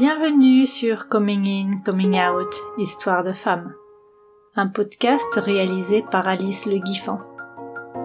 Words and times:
Bienvenue 0.00 0.64
sur 0.64 1.08
Coming 1.08 1.46
In, 1.46 1.80
Coming 1.84 2.18
Out, 2.18 2.54
Histoire 2.78 3.22
de 3.22 3.32
femmes, 3.32 3.74
un 4.56 4.66
podcast 4.66 5.34
réalisé 5.34 6.02
par 6.10 6.26
Alice 6.26 6.64
Le 6.64 6.78
Guiffant. 6.78 7.20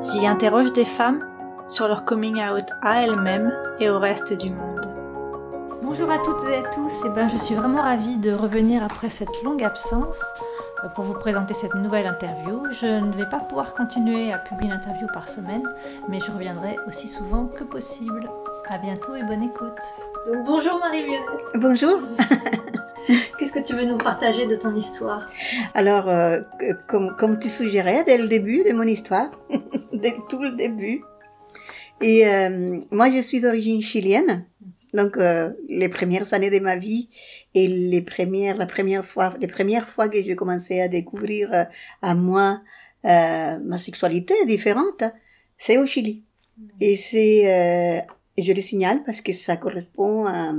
J'y 0.04 0.28
interroge 0.28 0.74
des 0.74 0.84
femmes 0.84 1.26
sur 1.68 1.88
leur 1.88 2.04
coming 2.04 2.44
out 2.44 2.66
à 2.82 3.02
elles-mêmes 3.04 3.50
et 3.80 3.90
au 3.90 3.98
reste 3.98 4.34
du 4.34 4.50
monde. 4.50 4.94
Bonjour 5.84 6.12
à 6.12 6.18
toutes 6.18 6.44
et 6.44 6.58
à 6.58 6.64
tous, 6.64 7.06
et 7.06 7.10
ben, 7.12 7.30
je 7.30 7.38
suis 7.38 7.56
vraiment 7.56 7.84
ravie 7.84 8.18
de 8.18 8.34
revenir 8.34 8.84
après 8.84 9.10
cette 9.10 9.42
longue 9.46 9.64
absence 9.64 10.22
euh, 10.84 10.90
pour 10.90 11.06
vous 11.06 11.14
présenter 11.14 11.54
cette 11.54 11.76
nouvelle 11.76 12.08
interview. 12.08 12.62
Je 12.72 13.00
ne 13.00 13.14
vais 13.14 13.30
pas 13.30 13.40
pouvoir 13.40 13.74
continuer 13.74 14.34
à 14.34 14.38
publier 14.38 14.68
une 14.68 14.78
interview 14.78 15.08
par 15.14 15.30
semaine, 15.30 15.64
mais 16.10 16.20
je 16.20 16.30
reviendrai 16.30 16.76
aussi 16.90 17.08
souvent 17.08 17.46
que 17.46 17.64
possible. 17.64 18.30
À 18.70 18.78
bientôt 18.78 19.16
et 19.16 19.24
bonne 19.24 19.44
écoute. 19.44 19.80
bonjour 20.46 20.80
Marie-Violette. 20.80 21.52
Bonjour. 21.56 22.02
Qu'est-ce 23.38 23.54
que 23.54 23.64
tu 23.64 23.76
veux 23.76 23.86
nous 23.86 23.98
partager 23.98 24.48
de 24.48 24.56
ton 24.56 24.76
histoire? 24.76 25.30
Alors, 25.74 26.10
euh, 26.10 26.42
comme, 26.88 27.16
comme 27.16 27.38
tu 27.38 27.50
suggérais 27.50 28.04
dès 28.04 28.18
le 28.18 28.28
début 28.28 28.64
de 28.64 28.74
mon 28.74 28.84
histoire, 28.84 29.30
dès 29.94 30.16
tout 30.30 30.42
le 30.42 30.56
début, 30.56 31.04
et 32.02 32.28
euh, 32.28 32.80
moi 32.92 33.12
je 33.12 33.22
suis 33.22 33.40
d'origine 33.40 33.82
chilienne, 33.82 34.48
donc 34.96 35.18
euh, 35.18 35.52
les 35.68 35.90
premières 35.90 36.34
années 36.34 36.50
de 36.50 36.60
ma 36.60 36.78
vie 36.78 37.10
et 37.54 37.68
les 37.68 38.02
premières, 38.02 38.58
la 38.58 38.66
première 38.66 39.06
fois, 39.06 39.34
les 39.40 39.48
premières 39.48 39.90
fois 39.90 40.10
que 40.10 40.24
j'ai 40.24 40.36
commencé 40.36 40.80
à 40.80 40.88
découvrir 40.88 41.54
euh, 41.54 41.64
à 42.02 42.16
moi 42.16 42.62
euh, 43.04 43.60
ma 43.60 43.78
sexualité 43.78 44.34
différente, 44.46 45.04
c'est 45.58 45.78
au 45.78 45.86
Chili. 45.86 46.24
Et 46.80 46.96
c'est, 46.96 48.06
je 48.38 48.54
le 48.54 48.62
signale 48.62 49.04
parce 49.04 49.22
que 49.22 49.34
ça 49.34 49.58
correspond 49.58 50.26
à, 50.26 50.54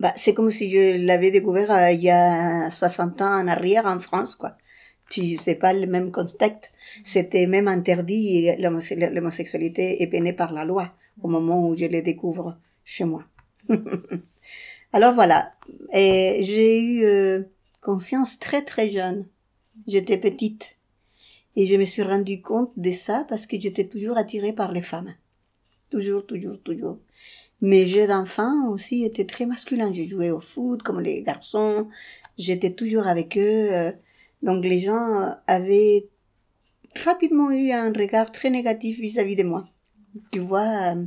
bah, 0.00 0.12
c'est 0.16 0.34
comme 0.34 0.50
si 0.50 0.70
je 0.70 1.06
l'avais 1.06 1.30
découvert 1.30 1.90
il 1.90 2.00
y 2.00 2.10
a 2.10 2.70
60 2.70 3.20
ans 3.22 3.40
en 3.40 3.48
arrière 3.48 3.86
en 3.86 4.00
France, 4.00 4.34
quoi. 4.34 4.56
Tu 5.10 5.36
sais 5.36 5.56
pas 5.56 5.72
le 5.72 5.86
même 5.86 6.12
contexte. 6.12 6.72
C'était 7.02 7.46
même 7.46 7.66
interdit. 7.66 8.48
L'homosexualité 8.58 10.02
est 10.02 10.06
peinée 10.06 10.32
par 10.32 10.52
la 10.52 10.64
loi 10.64 10.92
au 11.22 11.28
moment 11.28 11.68
où 11.68 11.76
je 11.76 11.84
le 11.84 12.00
découvre 12.00 12.56
chez 12.84 13.04
moi. 13.04 13.24
Alors 14.92 15.14
voilà, 15.14 15.52
et 15.92 16.40
j'ai 16.42 16.82
eu 16.82 17.04
euh, 17.04 17.42
conscience 17.80 18.38
très 18.38 18.62
très 18.62 18.90
jeune. 18.90 19.26
J'étais 19.86 20.16
petite 20.16 20.76
et 21.56 21.66
je 21.66 21.76
me 21.76 21.84
suis 21.84 22.02
rendu 22.02 22.40
compte 22.40 22.72
de 22.76 22.90
ça 22.90 23.24
parce 23.28 23.46
que 23.46 23.60
j'étais 23.60 23.86
toujours 23.86 24.18
attirée 24.18 24.52
par 24.52 24.72
les 24.72 24.82
femmes. 24.82 25.14
Toujours, 25.90 26.24
toujours, 26.24 26.60
toujours. 26.62 26.98
Mes 27.60 27.86
jeux 27.86 28.06
d'enfants 28.06 28.68
aussi 28.70 29.04
étaient 29.04 29.26
très 29.26 29.44
masculins. 29.44 29.92
Je 29.92 30.04
jouais 30.04 30.30
au 30.30 30.40
foot 30.40 30.82
comme 30.82 31.00
les 31.00 31.22
garçons. 31.22 31.88
J'étais 32.38 32.72
toujours 32.72 33.06
avec 33.06 33.36
eux. 33.36 33.72
Euh. 33.72 33.92
Donc 34.42 34.64
les 34.64 34.80
gens 34.80 35.34
avaient 35.46 36.08
rapidement 37.04 37.50
eu 37.50 37.70
un 37.72 37.92
regard 37.92 38.32
très 38.32 38.50
négatif 38.50 38.98
vis-à-vis 38.98 39.36
de 39.36 39.42
moi. 39.42 39.66
Tu 40.32 40.38
vois, 40.38 40.94
euh, 40.94 41.04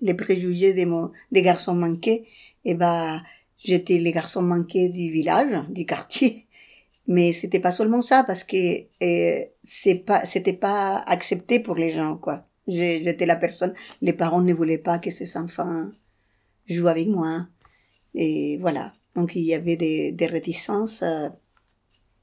les 0.00 0.14
préjugés 0.14 0.74
des, 0.74 1.42
garçons 1.42 1.74
manqués, 1.74 2.26
eh 2.64 2.74
ben, 2.74 3.22
j'étais 3.58 3.98
les 3.98 4.12
garçons 4.12 4.42
manqués 4.42 4.88
du 4.88 5.10
village, 5.10 5.64
du 5.70 5.86
quartier. 5.86 6.46
Mais 7.06 7.32
c'était 7.32 7.60
pas 7.60 7.72
seulement 7.72 8.02
ça, 8.02 8.22
parce 8.22 8.44
que 8.44 8.82
euh, 9.02 9.44
c'est 9.62 9.94
pas, 9.94 10.26
c'était 10.26 10.52
pas 10.52 10.98
accepté 10.98 11.58
pour 11.58 11.74
les 11.74 11.90
gens, 11.90 12.18
quoi. 12.18 12.47
J'étais 12.68 13.26
la 13.26 13.36
personne, 13.36 13.74
les 14.02 14.12
parents 14.12 14.42
ne 14.42 14.52
voulaient 14.52 14.78
pas 14.78 14.98
que 14.98 15.10
ces 15.10 15.36
enfants 15.36 15.86
jouent 16.68 16.88
avec 16.88 17.08
moi. 17.08 17.48
Et 18.14 18.58
voilà. 18.58 18.92
Donc 19.16 19.34
il 19.34 19.42
y 19.42 19.54
avait 19.54 19.76
des, 19.76 20.12
des 20.12 20.26
réticences 20.26 21.02
euh, 21.02 21.28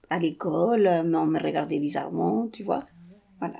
à 0.09 0.19
l'école, 0.19 0.83
mais 1.05 1.17
on 1.17 1.25
me 1.25 1.41
regardait 1.41 1.79
bizarrement, 1.79 2.47
tu 2.47 2.63
vois. 2.63 2.85
Voilà. 3.39 3.59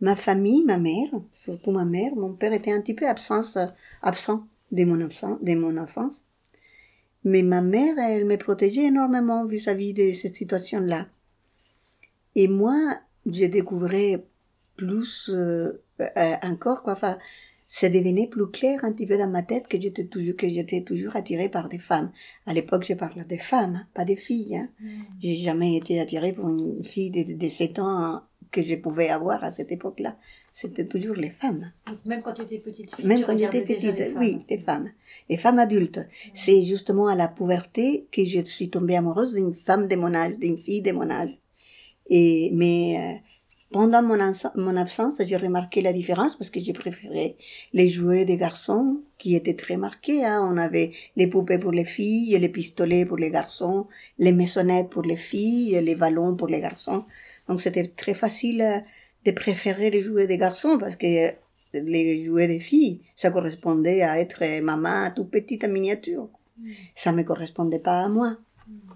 Ma 0.00 0.16
famille, 0.16 0.64
ma 0.64 0.76
mère, 0.76 1.08
surtout 1.32 1.70
ma 1.70 1.84
mère, 1.84 2.14
mon 2.14 2.34
père 2.34 2.52
était 2.52 2.72
un 2.72 2.80
petit 2.80 2.94
peu 2.94 3.08
absent, 3.08 3.40
absent 4.02 4.46
de 4.72 4.84
mon, 4.84 5.00
absent, 5.00 5.38
de 5.40 5.54
mon 5.54 5.76
enfance. 5.76 6.24
Mais 7.24 7.42
ma 7.42 7.62
mère, 7.62 7.98
elle 7.98 8.26
me 8.26 8.36
protégeait 8.36 8.84
énormément 8.84 9.46
vis-à-vis 9.46 9.94
de 9.94 10.12
cette 10.12 10.34
situation-là. 10.34 11.08
Et 12.34 12.48
moi, 12.48 13.00
j'ai 13.24 13.48
découvert 13.48 14.18
plus 14.76 15.30
euh, 15.32 15.82
euh, 16.00 16.34
encore, 16.42 16.82
quoi. 16.82 16.94
Enfin, 16.94 17.18
ça 17.66 17.88
devenait 17.88 18.26
plus 18.26 18.50
clair 18.50 18.84
un 18.84 18.92
petit 18.92 19.06
peu 19.06 19.16
dans 19.16 19.28
ma 19.28 19.42
tête 19.42 19.68
que 19.68 19.80
j'étais 19.80 20.04
toujours 20.04 20.36
que 20.36 20.48
j'étais 20.48 20.82
toujours 20.82 21.16
attirée 21.16 21.48
par 21.48 21.68
des 21.68 21.78
femmes. 21.78 22.12
À 22.46 22.52
l'époque, 22.52 22.84
je 22.86 22.94
parlais 22.94 23.24
des 23.24 23.38
femmes, 23.38 23.86
pas 23.94 24.04
des 24.04 24.16
filles. 24.16 24.56
Hein. 24.56 24.68
Mm. 24.80 24.88
J'ai 25.22 25.34
jamais 25.36 25.76
été 25.76 25.98
attirée 26.00 26.32
pour 26.32 26.48
une 26.48 26.84
fille 26.84 27.10
de, 27.10 27.36
de 27.36 27.48
7 27.48 27.78
ans 27.78 28.22
que 28.54 28.62
je 28.62 28.76
pouvais 28.76 29.08
avoir 29.08 29.42
à 29.42 29.50
cette 29.50 29.72
époque-là, 29.72 30.16
c'était 30.48 30.86
toujours 30.86 31.16
les 31.16 31.30
femmes. 31.30 31.72
même 32.04 32.22
quand 32.22 32.34
tu 32.34 32.42
étais 32.42 32.58
petite 32.58 32.94
fille, 32.94 33.04
Même 33.04 33.24
quand 33.24 33.36
j'étais 33.36 33.62
petite, 33.62 34.14
oui, 34.16 34.38
les 34.48 34.58
femmes. 34.58 34.90
Les 35.28 35.36
femmes 35.36 35.58
adultes. 35.58 36.00
C'est 36.32 36.62
justement 36.64 37.08
à 37.08 37.16
la 37.16 37.26
puberté 37.26 38.06
que 38.12 38.24
je 38.24 38.44
suis 38.44 38.70
tombée 38.70 38.94
amoureuse 38.94 39.34
d'une 39.34 39.54
femme 39.54 39.88
de 39.88 39.96
mon 39.96 40.14
âge, 40.14 40.38
d'une 40.38 40.58
fille 40.58 40.82
de 40.82 40.92
mon 40.92 41.10
âge. 41.10 41.36
Et, 42.08 42.50
mais, 42.52 42.96
euh, 42.96 43.18
pendant 43.74 44.02
mon, 44.04 44.16
mon 44.54 44.76
absence, 44.76 45.14
j'ai 45.26 45.36
remarqué 45.36 45.82
la 45.82 45.92
différence 45.92 46.36
parce 46.36 46.48
que 46.48 46.60
j'ai 46.60 46.72
préféré 46.72 47.36
les 47.72 47.88
jouets 47.88 48.24
des 48.24 48.36
garçons 48.36 49.00
qui 49.18 49.34
étaient 49.34 49.56
très 49.56 49.76
marqués. 49.76 50.24
Hein. 50.24 50.48
On 50.48 50.56
avait 50.58 50.92
les 51.16 51.26
poupées 51.26 51.58
pour 51.58 51.72
les 51.72 51.84
filles, 51.84 52.38
les 52.38 52.48
pistolets 52.48 53.04
pour 53.04 53.16
les 53.16 53.32
garçons, 53.32 53.88
les 54.20 54.30
maisonnettes 54.30 54.90
pour 54.90 55.02
les 55.02 55.16
filles, 55.16 55.80
les 55.82 55.96
ballons 55.96 56.36
pour 56.36 56.46
les 56.46 56.60
garçons. 56.60 57.04
Donc 57.48 57.60
c'était 57.60 57.88
très 57.88 58.14
facile 58.14 58.62
euh, 58.62 58.78
de 59.24 59.32
préférer 59.32 59.90
les 59.90 60.04
jouets 60.04 60.28
des 60.28 60.38
garçons 60.38 60.78
parce 60.78 60.94
que 60.94 61.32
les 61.72 62.24
jouets 62.24 62.46
des 62.46 62.60
filles, 62.60 63.00
ça 63.16 63.32
correspondait 63.32 64.02
à 64.02 64.20
être 64.20 64.60
maman 64.60 65.10
tout 65.10 65.24
petite 65.24 65.64
en 65.64 65.68
miniature. 65.68 66.28
Mm. 66.58 66.70
Ça 66.94 67.10
me 67.10 67.24
correspondait 67.24 67.80
pas 67.80 68.04
à 68.04 68.08
moi. 68.08 68.36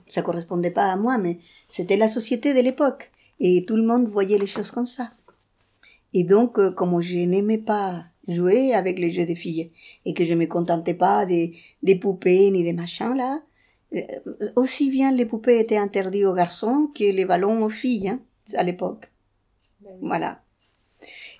Ça 0.06 0.22
correspondait 0.22 0.70
pas 0.70 0.92
à 0.92 0.96
moi, 0.96 1.18
mais 1.18 1.40
c'était 1.66 1.96
la 1.96 2.08
société 2.08 2.54
de 2.54 2.60
l'époque. 2.60 3.10
Et 3.40 3.64
tout 3.66 3.76
le 3.76 3.82
monde 3.82 4.08
voyait 4.08 4.38
les 4.38 4.46
choses 4.46 4.70
comme 4.70 4.86
ça. 4.86 5.10
Et 6.14 6.24
donc, 6.24 6.58
euh, 6.58 6.70
comme 6.70 7.00
je 7.00 7.18
n'aimais 7.18 7.58
pas 7.58 8.04
jouer 8.26 8.74
avec 8.74 8.98
les 8.98 9.12
jeux 9.12 9.26
des 9.26 9.34
filles 9.34 9.70
et 10.04 10.14
que 10.14 10.24
je 10.24 10.34
me 10.34 10.46
contentais 10.46 10.94
pas 10.94 11.24
des, 11.26 11.56
des 11.82 11.98
poupées 11.98 12.50
ni 12.50 12.62
des 12.62 12.72
machins 12.72 13.14
là, 13.14 13.40
euh, 13.94 14.00
aussi 14.56 14.90
bien 14.90 15.12
les 15.12 15.24
poupées 15.24 15.60
étaient 15.60 15.78
interdites 15.78 16.26
aux 16.26 16.34
garçons 16.34 16.90
que 16.94 17.04
les 17.04 17.24
ballons 17.24 17.62
aux 17.62 17.70
filles. 17.70 18.08
Hein 18.08 18.20
à 18.54 18.62
l'époque. 18.62 19.10
Voilà. 20.00 20.42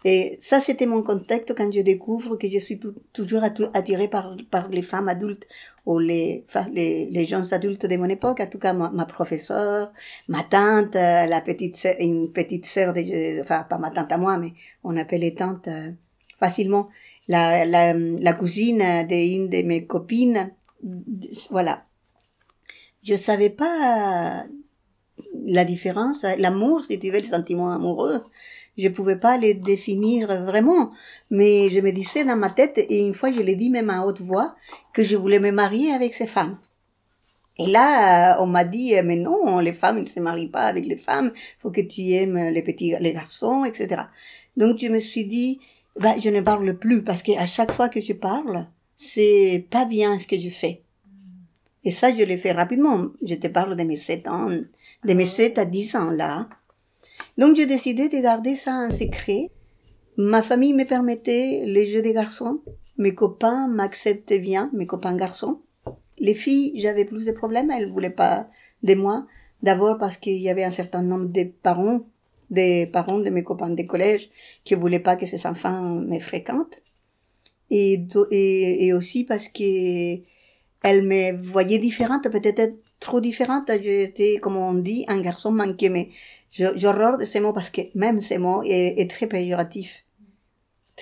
Et 0.04 0.38
ça, 0.40 0.60
c'était 0.60 0.86
mon 0.86 1.02
contexte 1.02 1.54
quand 1.56 1.72
je 1.72 1.80
découvre 1.80 2.36
que 2.36 2.48
je 2.48 2.58
suis 2.58 2.78
toujours 3.12 3.42
attirée 3.42 4.08
par, 4.08 4.36
par 4.50 4.68
les 4.68 4.82
femmes 4.82 5.08
adultes 5.08 5.46
ou 5.86 5.98
les, 5.98 6.44
les, 6.72 7.06
les 7.10 7.24
gens 7.24 7.52
adultes 7.52 7.86
de 7.86 7.96
mon 7.96 8.08
époque. 8.08 8.40
En 8.40 8.46
tout 8.46 8.58
cas, 8.58 8.72
ma, 8.72 9.06
professeure, 9.06 9.92
ma 10.28 10.44
tante, 10.44 10.94
euh, 10.94 11.26
la 11.26 11.40
petite 11.40 11.86
une 11.98 12.32
petite 12.32 12.66
sœur 12.66 12.92
de, 12.94 13.40
enfin, 13.40 13.64
pas 13.68 13.78
ma 13.78 13.90
tante 13.90 14.12
à 14.12 14.18
moi, 14.18 14.38
mais 14.38 14.52
on 14.84 14.96
appelait 14.96 15.34
tante 15.34 15.66
euh, 15.68 15.90
facilement. 16.38 16.88
La, 17.26 17.66
la, 17.66 18.32
cousine 18.32 19.06
d'une 19.06 19.50
de 19.50 19.62
mes 19.62 19.84
copines. 19.84 20.52
Voilà. 21.50 21.84
Je 23.02 23.16
savais 23.16 23.50
pas 23.50 24.46
la 25.44 25.64
différence, 25.64 26.24
l'amour, 26.38 26.84
si 26.84 26.98
tu 26.98 27.10
veux, 27.10 27.18
le 27.18 27.24
sentiment 27.24 27.72
amoureux, 27.72 28.22
je 28.78 28.88
pouvais 28.88 29.16
pas 29.16 29.36
les 29.36 29.54
définir 29.54 30.28
vraiment, 30.44 30.92
mais 31.30 31.68
je 31.70 31.80
me 31.80 31.90
disais 31.90 32.24
dans 32.24 32.36
ma 32.36 32.50
tête, 32.50 32.78
et 32.78 33.06
une 33.06 33.14
fois 33.14 33.32
je 33.32 33.40
l'ai 33.40 33.56
dit 33.56 33.70
même 33.70 33.90
à 33.90 34.06
haute 34.06 34.20
voix, 34.20 34.54
que 34.94 35.04
je 35.04 35.16
voulais 35.16 35.40
me 35.40 35.50
marier 35.50 35.92
avec 35.92 36.14
ces 36.14 36.26
femmes. 36.26 36.56
Et 37.58 37.66
là, 37.66 38.40
on 38.40 38.46
m'a 38.46 38.64
dit, 38.64 38.94
mais 39.04 39.16
non, 39.16 39.58
les 39.58 39.72
femmes 39.72 40.00
ne 40.00 40.06
se 40.06 40.20
marient 40.20 40.46
pas 40.46 40.66
avec 40.66 40.86
les 40.86 40.96
femmes, 40.96 41.32
faut 41.58 41.72
que 41.72 41.80
tu 41.80 42.12
aimes 42.12 42.38
les 42.50 42.62
petits, 42.62 42.94
les 43.00 43.12
garçons, 43.12 43.64
etc. 43.64 44.02
Donc 44.56 44.78
je 44.78 44.86
me 44.86 45.00
suis 45.00 45.26
dit, 45.26 45.58
bah, 45.98 46.14
je 46.18 46.28
ne 46.28 46.40
parle 46.40 46.78
plus, 46.78 47.02
parce 47.02 47.22
qu'à 47.22 47.46
chaque 47.46 47.72
fois 47.72 47.88
que 47.88 48.00
je 48.00 48.12
parle, 48.12 48.68
c'est 48.94 49.66
pas 49.70 49.84
bien 49.84 50.18
ce 50.18 50.26
que 50.28 50.38
je 50.38 50.48
fais. 50.48 50.82
Et 51.84 51.90
ça, 51.90 52.14
je 52.14 52.22
l'ai 52.24 52.36
fait 52.36 52.52
rapidement. 52.52 53.06
Je 53.24 53.36
te 53.36 53.46
parle 53.46 53.76
de 53.76 53.82
mes 53.84 53.96
sept 53.96 54.28
ans, 54.28 54.48
de 54.50 55.14
mes 55.14 55.24
sept 55.24 55.58
à 55.58 55.64
dix 55.64 55.96
ans 55.96 56.10
là. 56.10 56.48
Donc 57.38 57.54
j'ai 57.54 57.66
décidé 57.66 58.08
de 58.08 58.20
garder 58.20 58.56
ça 58.56 58.74
un 58.74 58.90
secret. 58.90 59.50
Ma 60.16 60.42
famille 60.42 60.74
me 60.74 60.84
permettait 60.84 61.62
les 61.64 61.86
jeux 61.86 62.02
des 62.02 62.12
garçons. 62.12 62.60
Mes 62.98 63.14
copains 63.14 63.68
m'acceptaient 63.68 64.40
bien, 64.40 64.70
mes 64.74 64.86
copains 64.86 65.16
garçons. 65.16 65.60
Les 66.18 66.34
filles, 66.34 66.72
j'avais 66.74 67.04
plus 67.04 67.24
de 67.24 67.32
problèmes, 67.32 67.70
elles 67.70 67.88
voulaient 67.88 68.10
pas 68.10 68.48
de 68.82 68.94
moi. 68.94 69.24
D'abord 69.62 69.98
parce 69.98 70.16
qu'il 70.16 70.38
y 70.38 70.48
avait 70.48 70.64
un 70.64 70.70
certain 70.70 71.02
nombre 71.02 71.26
de 71.26 71.44
parents, 71.44 72.00
des 72.50 72.86
parents 72.86 73.20
de 73.20 73.30
mes 73.30 73.44
copains 73.44 73.70
de 73.70 73.82
collège, 73.82 74.30
qui 74.64 74.74
voulaient 74.74 74.98
pas 74.98 75.14
que 75.14 75.26
ces 75.26 75.46
enfants 75.46 75.82
me 75.82 76.18
fréquentent. 76.18 76.82
Et, 77.70 78.92
aussi 78.92 79.24
parce 79.24 79.48
que 79.48 80.16
elle 80.82 81.02
me 81.02 81.40
voyait 81.40 81.78
différente, 81.78 82.28
peut-être 82.28 82.74
trop 82.98 83.20
différente. 83.20 83.70
J'étais, 83.82 84.38
comme 84.38 84.56
on 84.56 84.74
dit, 84.74 85.04
un 85.08 85.20
garçon 85.20 85.52
manqué, 85.52 85.88
mais 85.88 86.08
j'horreur 86.50 87.18
de 87.18 87.24
ces 87.24 87.40
mots 87.40 87.52
parce 87.52 87.70
que 87.70 87.82
même 87.94 88.18
ces 88.18 88.38
mots 88.38 88.62
est, 88.64 89.10
très 89.10 89.26
péjoratif. 89.26 90.04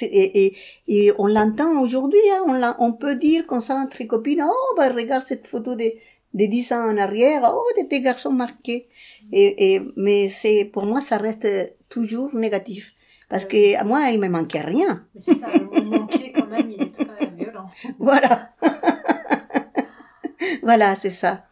Et, 0.02 0.46
et, 0.46 0.56
et 0.88 1.12
on 1.18 1.26
l'entend 1.26 1.80
aujourd'hui, 1.80 2.20
hein, 2.30 2.44
on, 2.46 2.86
on 2.86 2.92
peut 2.92 3.16
dire 3.16 3.46
qu'on 3.46 3.62
s'en 3.62 3.80
entre 3.80 4.04
copines, 4.04 4.44
oh, 4.46 4.74
bah, 4.76 4.90
regarde 4.90 5.24
cette 5.24 5.46
photo 5.46 5.74
de, 5.74 5.90
de 6.34 6.44
10 6.44 6.72
ans 6.72 6.90
en 6.90 6.98
arrière, 6.98 7.50
oh, 7.50 7.64
tes 7.88 8.02
garçons 8.02 8.32
marqués. 8.32 8.88
Et, 9.32 9.74
et, 9.74 9.82
mais 9.96 10.28
c'est, 10.28 10.66
pour 10.66 10.84
moi, 10.84 11.00
ça 11.00 11.16
reste 11.16 11.48
toujours 11.88 12.34
négatif. 12.34 12.96
Parce 13.28 13.44
que 13.44 13.76
à 13.76 13.84
moi, 13.84 14.10
il 14.10 14.20
me 14.20 14.28
manquait 14.28 14.60
rien. 14.60 15.04
C'est 15.18 15.34
ça, 15.34 15.48
le 15.52 15.82
manquer 15.82 16.32
quand 16.32 16.46
même, 16.46 16.70
il 16.70 16.82
est 16.82 16.92
très 16.92 17.26
violent. 17.36 17.66
voilà. 17.98 18.52
voilà, 20.62 20.94
c'est 20.94 21.10
ça. 21.10 21.44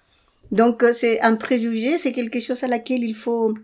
Donc, 0.52 0.82
euh, 0.82 0.93
c'est 0.93 1.20
un 1.20 1.35
préjugé, 1.35 1.99
c'est 1.99 2.12
quelque 2.12 2.40
chose 2.40 2.62
à 2.62 2.69
laquelle 2.69 3.02
il 3.02 3.14
faut, 3.14 3.55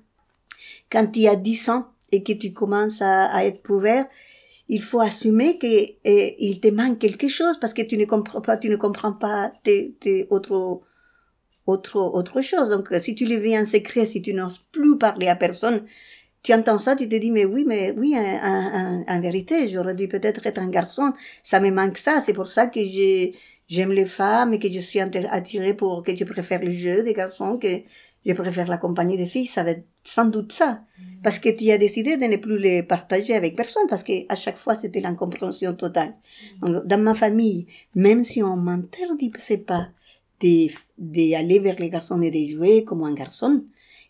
quand 0.91 1.07
tu 1.07 1.27
as 1.27 1.37
10 1.37 1.69
ans 1.71 1.87
et 2.13 2.23
que 2.23 2.33
tu 2.33 2.53
commences 2.53 3.03
à, 3.03 3.45
être 3.45 3.63
couvert, 3.63 4.07
il 4.69 4.83
faut 4.83 5.01
assumer 5.01 5.59
que 5.59 5.67
il 5.67 6.61
te 6.61 6.69
manque 6.69 6.99
quelque 6.99 7.29
chose 7.29 7.59
parce 7.61 7.75
que 7.75 7.83
tu 7.83 7.97
ne 7.97 8.05
comprends 8.05 8.41
pas, 8.41 8.57
tu 8.57 8.69
ne 8.69 8.77
comprends 8.77 9.13
pas 9.13 9.53
tes, 9.63 9.97
tes 10.01 10.27
autres 10.31 10.83
autre 11.67 11.97
autre 11.97 12.41
chose. 12.41 12.71
Donc, 12.71 12.89
si 13.01 13.15
tu 13.15 13.27
le 13.27 13.37
vis 13.37 13.59
en 13.59 13.67
secret, 13.67 14.07
si 14.07 14.23
tu 14.23 14.35
n'oses 14.35 14.65
plus 14.73 14.99
parler 14.99 15.29
à 15.29 15.37
personne, 15.37 15.85
tu 16.43 16.55
entends 16.55 16.79
ça, 16.79 16.97
tu 16.97 17.09
te 17.09 17.17
dis, 17.17 17.31
mais 17.31 17.45
oui, 17.45 17.65
mais 17.67 17.93
oui, 17.97 18.15
en, 18.17 19.21
vérité, 19.21 19.69
j'aurais 19.69 19.95
dû 19.95 20.09
peut-être 20.09 20.47
être 20.47 20.59
un 20.59 20.71
garçon. 20.71 21.13
Ça 21.43 21.61
me 21.61 21.71
manque 21.71 21.99
ça. 21.99 22.21
C'est 22.21 22.33
pour 22.33 22.49
ça 22.49 22.67
que 22.67 22.81
j'aime 23.69 23.93
les 23.93 24.07
femmes 24.07 24.55
et 24.55 24.59
que 24.59 24.71
je 24.71 24.81
suis 24.81 25.01
attirée 25.01 25.75
pour, 25.75 26.03
que 26.03 26.17
je 26.17 26.25
préfère 26.25 26.63
le 26.63 26.73
jeu 26.73 27.03
des 27.03 27.13
garçons, 27.13 27.59
que 27.59 27.83
je 28.25 28.33
préfère 28.33 28.69
la 28.69 28.79
compagnie 28.79 29.17
des 29.17 29.27
filles. 29.27 29.47
Ça 29.47 29.63
va 29.63 29.71
être 29.71 29.87
sans 30.05 30.27
doute 30.27 30.53
ça. 30.53 30.85
Parce 31.23 31.39
que 31.39 31.49
tu 31.49 31.71
as 31.71 31.79
décidé 31.79 32.17
de 32.17 32.25
ne 32.25 32.37
plus 32.37 32.59
les 32.59 32.83
partager 32.83 33.35
avec 33.35 33.57
personne 33.57 33.87
parce 33.89 34.03
que 34.03 34.13
à 34.31 34.35
chaque 34.35 34.57
fois 34.57 34.75
c'était 34.75 35.01
l'incompréhension 35.01 35.75
totale. 35.75 36.15
Dans 36.63 37.01
ma 37.01 37.15
famille, 37.15 37.67
même 37.95 38.25
si 38.25 38.43
on 38.43 38.57
m'interdisait 38.57 39.59
pas 39.59 39.89
d'aller 40.41 41.59
vers 41.59 41.79
les 41.79 41.91
garçons 41.91 42.23
et 42.23 42.31
de 42.31 42.51
jouer 42.51 42.85
comme 42.85 43.03
un 43.03 43.13
garçon, 43.13 43.65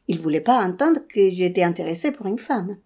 il 0.06 0.20
voulait 0.20 0.40
pas 0.40 0.64
entendre 0.64 1.00
que 1.08 1.30
j'étais 1.30 1.64
intéressée 1.64 2.12
pour 2.12 2.26
une 2.26 2.38
femme. 2.38 2.78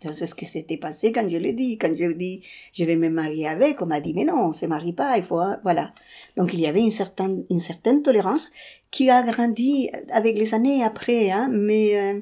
C'est 0.00 0.26
ce 0.26 0.34
qui 0.34 0.44
s'était 0.44 0.76
passé 0.76 1.12
quand 1.12 1.28
je 1.28 1.38
l'ai 1.38 1.54
dit. 1.54 1.78
Quand 1.78 1.96
je 1.96 2.12
dis, 2.12 2.44
je 2.72 2.84
vais 2.84 2.96
me 2.96 3.08
marier 3.08 3.48
avec, 3.48 3.80
on 3.80 3.86
m'a 3.86 4.00
dit, 4.00 4.12
mais 4.12 4.24
non, 4.24 4.48
on 4.48 4.52
se 4.52 4.66
marie 4.66 4.92
pas, 4.92 5.16
il 5.16 5.24
faut, 5.24 5.40
voilà. 5.62 5.94
Donc 6.36 6.52
il 6.52 6.60
y 6.60 6.66
avait 6.66 6.82
une 6.82 6.90
certaine, 6.90 7.44
une 7.48 7.60
certaine 7.60 8.02
tolérance 8.02 8.50
qui 8.94 9.10
a 9.10 9.24
grandi 9.24 9.90
avec 10.08 10.38
les 10.38 10.54
années 10.54 10.84
après, 10.84 11.32
hein, 11.32 11.48
mais, 11.50 11.98
euh, 11.98 12.20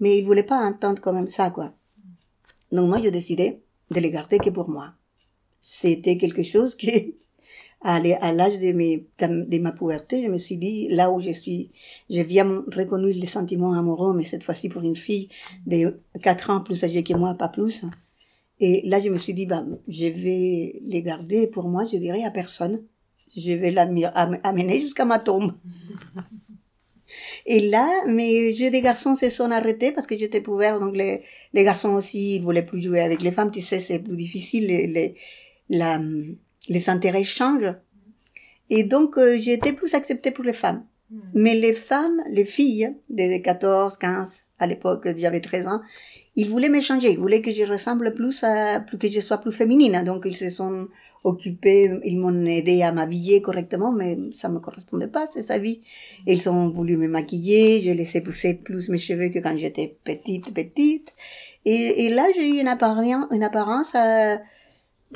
mais 0.00 0.18
il 0.18 0.24
voulait 0.24 0.42
pas 0.42 0.58
entendre 0.58 1.00
quand 1.00 1.12
même 1.12 1.28
ça, 1.28 1.50
quoi. 1.50 1.74
Donc 2.72 2.88
moi, 2.88 3.00
j'ai 3.00 3.12
décidé 3.12 3.62
de 3.92 4.00
les 4.00 4.10
garder 4.10 4.38
que 4.40 4.50
pour 4.50 4.68
moi. 4.68 4.94
C'était 5.60 6.18
quelque 6.18 6.42
chose 6.42 6.74
qui, 6.74 7.14
à 7.82 8.00
l'âge 8.00 8.58
de, 8.58 9.58
ma 9.60 9.70
puberté, 9.70 10.24
je 10.24 10.28
me 10.28 10.38
suis 10.38 10.58
dit, 10.58 10.88
là 10.88 11.12
où 11.12 11.20
je 11.20 11.30
suis, 11.30 11.70
j'ai 12.10 12.24
bien 12.24 12.64
reconnu 12.74 13.12
les 13.12 13.28
sentiments 13.28 13.74
amoureux, 13.74 14.12
mais 14.16 14.24
cette 14.24 14.42
fois-ci 14.42 14.68
pour 14.68 14.82
une 14.82 14.96
fille 14.96 15.28
de 15.66 16.00
4 16.20 16.50
ans 16.50 16.60
plus 16.62 16.82
âgée 16.82 17.04
que 17.04 17.14
moi, 17.14 17.34
pas 17.34 17.48
plus. 17.48 17.84
Et 18.58 18.82
là, 18.88 19.00
je 19.00 19.08
me 19.08 19.18
suis 19.18 19.34
dit, 19.34 19.46
bah, 19.46 19.64
je 19.86 20.06
vais 20.06 20.80
les 20.84 21.02
garder 21.02 21.46
pour 21.46 21.68
moi, 21.68 21.86
je 21.86 21.96
dirais 21.96 22.24
à 22.24 22.32
personne. 22.32 22.84
Je 23.34 23.52
vais 23.52 23.70
l'amener 23.70 24.80
jusqu'à 24.80 25.04
ma 25.04 25.18
tombe. 25.18 25.54
Et 27.46 27.60
là, 27.60 28.04
mes 28.06 28.54
jeux 28.54 28.70
des 28.70 28.80
garçons 28.80 29.14
se 29.14 29.30
sont 29.30 29.50
arrêtés 29.50 29.92
parce 29.92 30.06
que 30.06 30.18
j'étais 30.18 30.42
couvert, 30.42 30.80
donc 30.80 30.96
les, 30.96 31.22
les 31.52 31.64
garçons 31.64 31.90
aussi, 31.90 32.36
ils 32.36 32.42
voulaient 32.42 32.64
plus 32.64 32.82
jouer 32.82 33.00
avec 33.00 33.22
les 33.22 33.30
femmes, 33.30 33.52
tu 33.52 33.62
sais, 33.62 33.78
c'est 33.78 34.00
plus 34.00 34.16
difficile, 34.16 34.66
les, 34.66 34.86
les, 34.86 35.14
la, 35.68 36.00
les 36.68 36.90
intérêts 36.90 37.24
changent. 37.24 37.74
Et 38.68 38.82
donc, 38.82 39.16
euh, 39.16 39.36
été 39.36 39.72
plus 39.72 39.94
acceptée 39.94 40.32
pour 40.32 40.44
les 40.44 40.52
femmes. 40.52 40.84
Hmm. 41.10 41.20
Mais 41.34 41.54
les 41.54 41.72
femmes, 41.72 42.20
les 42.30 42.44
filles, 42.44 42.96
de 43.10 43.38
14, 43.38 43.96
15, 43.96 44.42
à 44.58 44.66
l'époque, 44.66 45.08
j'avais 45.16 45.40
13 45.40 45.68
ans, 45.68 45.80
ils 46.36 46.48
voulaient 46.48 46.68
m'échanger. 46.68 47.10
Ils 47.12 47.18
voulaient 47.18 47.42
que 47.42 47.52
je 47.52 47.64
ressemble 47.64 48.14
plus 48.14 48.44
à, 48.44 48.80
que 48.80 49.08
je 49.08 49.20
sois 49.20 49.38
plus 49.38 49.52
féminine. 49.52 50.02
Donc, 50.04 50.24
ils 50.26 50.36
se 50.36 50.50
sont 50.50 50.88
occupés, 51.24 51.90
ils 52.04 52.18
m'ont 52.18 52.44
aidé 52.44 52.82
à 52.82 52.92
m'habiller 52.92 53.42
correctement, 53.42 53.90
mais 53.90 54.16
ça 54.32 54.48
me 54.48 54.60
correspondait 54.60 55.08
pas, 55.08 55.26
c'est 55.32 55.42
sa 55.42 55.58
vie. 55.58 55.80
Ils 56.26 56.48
ont 56.48 56.70
voulu 56.70 56.96
me 56.96 57.08
maquiller, 57.08 57.80
j'ai 57.82 57.94
laissé 57.94 58.20
pousser 58.20 58.54
plus 58.54 58.88
mes 58.90 58.98
cheveux 58.98 59.30
que 59.30 59.40
quand 59.40 59.56
j'étais 59.56 59.96
petite, 60.04 60.54
petite. 60.54 61.14
Et, 61.64 62.10
là, 62.10 62.26
j'ai 62.34 62.48
eu 62.48 62.60
une 62.60 62.68
apparence, 62.68 63.26
une 63.32 63.42
apparence 63.42 63.94
à, 63.94 64.38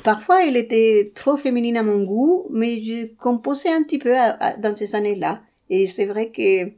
Parfois, 0.03 0.45
elle 0.45 0.57
était 0.57 1.11
trop 1.13 1.37
féminine 1.37 1.77
à 1.77 1.83
mon 1.83 2.03
goût, 2.03 2.47
mais 2.49 2.81
je 2.81 3.13
composais 3.15 3.69
un 3.69 3.83
petit 3.83 3.99
peu 3.99 4.15
dans 4.59 4.73
ces 4.73 4.95
années-là. 4.95 5.41
Et 5.69 5.87
c'est 5.87 6.05
vrai 6.05 6.31
que, 6.31 6.71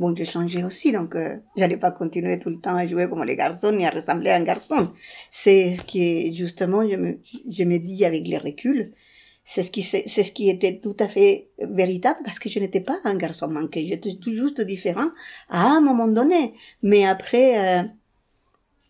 bon, 0.00 0.14
j'ai 0.16 0.24
changé 0.24 0.64
aussi, 0.64 0.92
donc 0.92 1.14
euh, 1.14 1.36
j'allais 1.56 1.76
pas 1.76 1.92
continuer 1.92 2.38
tout 2.38 2.50
le 2.50 2.58
temps 2.58 2.74
à 2.74 2.86
jouer 2.86 3.08
comme 3.08 3.22
les 3.24 3.36
garçons 3.36 3.72
ni 3.72 3.84
à 3.86 3.90
ressembler 3.90 4.30
à 4.30 4.36
un 4.36 4.44
garçon. 4.52 4.90
C'est 5.30 5.74
ce 5.74 5.82
qui, 5.82 6.34
justement, 6.34 6.82
je 6.88 6.96
me, 6.96 7.18
je 7.48 7.64
me 7.64 7.78
dis 7.78 8.04
avec 8.04 8.26
les 8.26 8.38
reculs, 8.38 8.92
c'est 9.44 9.62
ce 9.62 9.70
qui, 9.70 9.82
c'est 9.82 10.06
ce 10.06 10.32
qui 10.32 10.48
était 10.48 10.80
tout 10.80 10.96
à 11.00 11.08
fait 11.08 11.50
véritable 11.58 12.20
parce 12.24 12.38
que 12.38 12.48
je 12.48 12.58
n'étais 12.58 12.80
pas 12.80 12.98
un 13.04 13.16
garçon 13.16 13.48
manqué. 13.48 13.86
J'étais 13.86 14.14
tout 14.14 14.32
juste 14.32 14.60
différent 14.60 15.10
à 15.48 15.66
un 15.76 15.80
moment 15.80 16.08
donné. 16.08 16.54
Mais 16.82 17.04
après, 17.04 17.80
euh, 17.80 17.82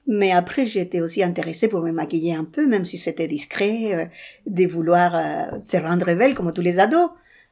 mais 0.06 0.32
après, 0.32 0.66
j'étais 0.66 1.00
aussi 1.00 1.22
intéressée 1.22 1.68
pour 1.68 1.82
me 1.82 1.92
maquiller 1.92 2.34
un 2.34 2.44
peu, 2.44 2.66
même 2.66 2.84
si 2.84 2.98
c'était 2.98 3.28
discret, 3.28 3.94
euh, 3.94 4.06
de 4.46 4.66
vouloir 4.66 5.14
euh, 5.14 5.60
se 5.62 5.76
rendre 5.76 6.12
belle 6.14 6.34
comme 6.34 6.52
tous 6.52 6.62
les 6.62 6.80
ados, 6.80 7.10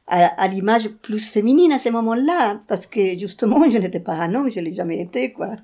à, 0.09 0.47
l'image 0.47 0.89
plus 1.01 1.23
féminine 1.23 1.71
à 1.71 1.79
ce 1.79 1.89
moment-là, 1.89 2.59
parce 2.67 2.87
que 2.87 3.17
justement, 3.17 3.63
je 3.69 3.77
n'étais 3.77 3.99
pas 3.99 4.13
un 4.13 4.33
homme, 4.33 4.51
je 4.51 4.59
l'ai 4.59 4.73
jamais 4.73 4.99
été, 4.99 5.31
quoi. 5.31 5.49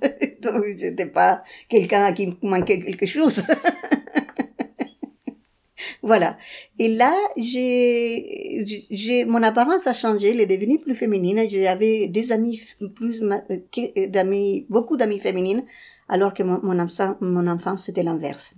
Donc, 0.42 0.64
je 0.80 0.86
n'étais 0.86 1.08
pas 1.08 1.44
quelqu'un 1.68 2.14
qui 2.14 2.38
manquait 2.44 2.80
quelque 2.80 3.06
chose. 3.06 3.44
voilà. 6.04 6.38
Et 6.78 6.90
là, 6.90 7.14
j'ai, 7.36 8.86
j'ai, 8.92 9.26
mon 9.26 9.42
apparence 9.42 9.88
a 9.88 9.94
changé, 9.94 10.32
elle 10.32 10.42
est 10.42 10.46
devenue 10.46 10.80
plus 10.80 10.96
féminine. 10.96 11.42
J'avais 11.50 12.08
des 12.08 12.32
amis 12.32 12.62
plus, 12.96 13.24
euh, 13.24 14.08
d'amis, 14.08 14.66
beaucoup 14.70 14.98
d'amis 14.98 15.20
féminines 15.20 15.64
alors 16.08 16.34
que 16.34 16.44
mon, 16.44 16.60
mon, 16.62 16.80
enfance, 16.80 17.16
mon 17.22 17.48
enfance 17.48 17.86
c'était 17.86 18.04
l'inverse. 18.04 18.54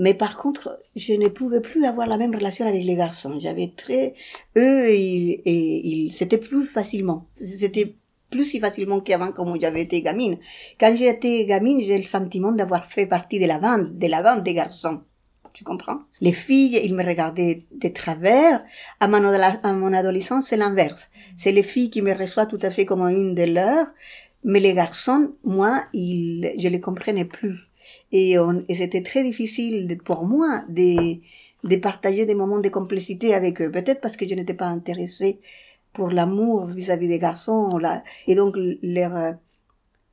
Mais 0.00 0.14
par 0.14 0.38
contre, 0.38 0.80
je 0.96 1.12
ne 1.12 1.28
pouvais 1.28 1.60
plus 1.60 1.84
avoir 1.84 2.06
la 2.06 2.16
même 2.16 2.34
relation 2.34 2.64
avec 2.66 2.82
les 2.82 2.96
garçons. 2.96 3.38
J'avais 3.38 3.70
très, 3.76 4.14
eux, 4.56 4.86
et 4.88 5.42
ils, 5.44 6.10
c'était 6.10 6.38
plus 6.38 6.64
facilement. 6.64 7.28
C'était 7.38 7.96
plus 8.30 8.46
si 8.46 8.60
facilement 8.60 9.00
qu'avant 9.00 9.30
quand 9.30 9.60
j'avais 9.60 9.82
été 9.82 10.00
gamine. 10.00 10.38
Quand 10.78 10.96
j'étais 10.96 11.44
gamine, 11.44 11.82
j'ai 11.82 11.98
le 11.98 12.02
sentiment 12.02 12.50
d'avoir 12.50 12.86
fait 12.86 13.04
partie 13.04 13.38
de 13.38 13.44
la 13.44 13.58
bande, 13.58 13.98
de 13.98 14.06
la 14.06 14.22
bande 14.22 14.42
des 14.42 14.54
garçons. 14.54 15.02
Tu 15.52 15.64
comprends? 15.64 15.98
Les 16.22 16.32
filles, 16.32 16.80
ils 16.82 16.94
me 16.94 17.04
regardaient 17.04 17.66
de 17.70 17.88
travers. 17.88 18.64
À 19.00 19.06
mon, 19.06 19.22
à 19.22 19.72
mon 19.74 19.92
adolescence, 19.92 20.46
c'est 20.46 20.56
l'inverse. 20.56 21.10
C'est 21.36 21.52
les 21.52 21.62
filles 21.62 21.90
qui 21.90 22.00
me 22.00 22.14
reçoivent 22.14 22.48
tout 22.48 22.58
à 22.62 22.70
fait 22.70 22.86
comme 22.86 23.02
une 23.02 23.34
de 23.34 23.42
leurs. 23.42 23.88
Mais 24.44 24.60
les 24.60 24.72
garçons, 24.72 25.34
moi, 25.44 25.82
ils, 25.92 26.54
je 26.58 26.68
les 26.68 26.80
comprenais 26.80 27.26
plus. 27.26 27.69
Et, 28.12 28.34
et 28.68 28.74
c'était 28.74 29.02
très 29.02 29.22
difficile 29.22 29.98
pour 30.04 30.24
moi 30.24 30.64
de, 30.68 31.20
de 31.64 31.76
partager 31.76 32.26
des 32.26 32.34
moments 32.34 32.58
de 32.58 32.68
complicité 32.68 33.34
avec 33.34 33.60
eux. 33.62 33.70
Peut-être 33.70 34.00
parce 34.00 34.16
que 34.16 34.26
je 34.28 34.34
n'étais 34.34 34.54
pas 34.54 34.66
intéressée 34.66 35.38
pour 35.92 36.08
l'amour 36.08 36.66
vis-à-vis 36.66 37.08
des 37.08 37.18
garçons. 37.18 37.78
Là. 37.78 38.02
Et 38.26 38.34
donc, 38.34 38.56
leur, 38.82 39.36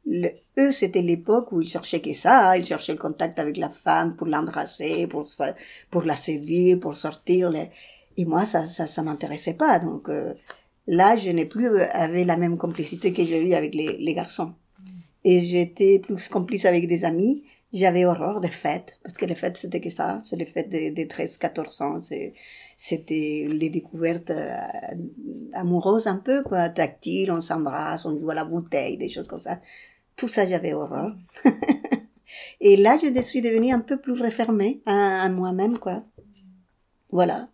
eux, 0.08 0.72
c'était 0.72 1.02
l'époque 1.02 1.52
où 1.52 1.62
ils 1.62 1.70
cherchaient 1.70 2.02
que 2.02 2.14
ça. 2.14 2.58
Ils 2.58 2.66
cherchaient 2.66 2.94
le 2.94 3.00
contact 3.00 3.40
avec 3.40 3.58
la 3.58 3.70
femme 3.70 4.16
pour 4.16 4.28
l'embrasser, 4.28 5.08
pour, 5.08 5.28
pour 5.90 6.04
la 6.04 6.16
séduire, 6.16 6.80
pour 6.80 6.96
sortir. 6.96 7.52
Et 8.16 8.26
moi, 8.26 8.46
ça, 8.46 8.68
ça, 8.68 8.86
ça 8.86 9.02
m'intéressait 9.02 9.56
pas. 9.56 9.80
Donc, 9.80 10.10
euh, 10.10 10.34
Là, 10.88 11.18
je 11.18 11.30
n'ai 11.32 11.46
plus 11.46 11.68
euh, 11.68 11.86
avec 11.92 12.26
la 12.26 12.38
même 12.38 12.58
complicité 12.58 13.12
que 13.12 13.26
j'ai 13.26 13.46
eu 13.46 13.54
avec 13.54 13.76
les, 13.76 13.98
les 13.98 14.14
garçons. 14.14 14.54
Et 15.24 15.46
j'étais 15.46 16.00
plus 16.00 16.30
complice 16.30 16.66
avec 16.66 16.88
des 16.88 17.04
amis. 17.04 17.44
J'avais 17.74 18.06
horreur 18.06 18.40
des 18.40 18.50
fêtes, 18.50 18.98
parce 19.04 19.18
que 19.18 19.26
les 19.26 19.36
fêtes, 19.36 19.58
c'était 19.58 19.82
que 19.82 19.90
ça. 19.90 20.22
C'est 20.24 20.38
les 20.38 20.46
fêtes 20.46 20.70
des, 20.70 20.90
des 20.92 21.08
13, 21.08 21.38
14 21.38 21.82
ans. 21.82 22.00
C'était 22.78 23.48
les 23.50 23.70
découvertes 23.70 24.30
euh, 24.32 24.56
amoureuses 25.54 26.08
un 26.08 26.18
peu, 26.18 26.44
quoi. 26.44 26.70
Tactiles, 26.70 27.32
on 27.32 27.42
s'embrasse, 27.42 28.06
on 28.06 28.18
joue 28.18 28.30
à 28.30 28.36
la 28.36 28.46
bouteille, 28.46 28.98
des 28.98 29.10
choses 29.10 29.28
comme 29.28 29.40
ça. 29.40 29.60
Tout 30.16 30.30
ça, 30.30 30.46
j'avais 30.46 30.74
horreur. 30.74 31.14
Et 32.62 32.78
là, 32.78 32.98
je 33.02 33.22
suis 33.22 33.42
devenue 33.42 33.72
un 33.72 33.80
peu 33.80 33.98
plus 34.00 34.20
refermée 34.22 34.82
à, 34.86 35.24
à 35.24 35.30
moi-même, 35.30 35.78
quoi. 35.78 36.04
Voilà. 37.12 37.50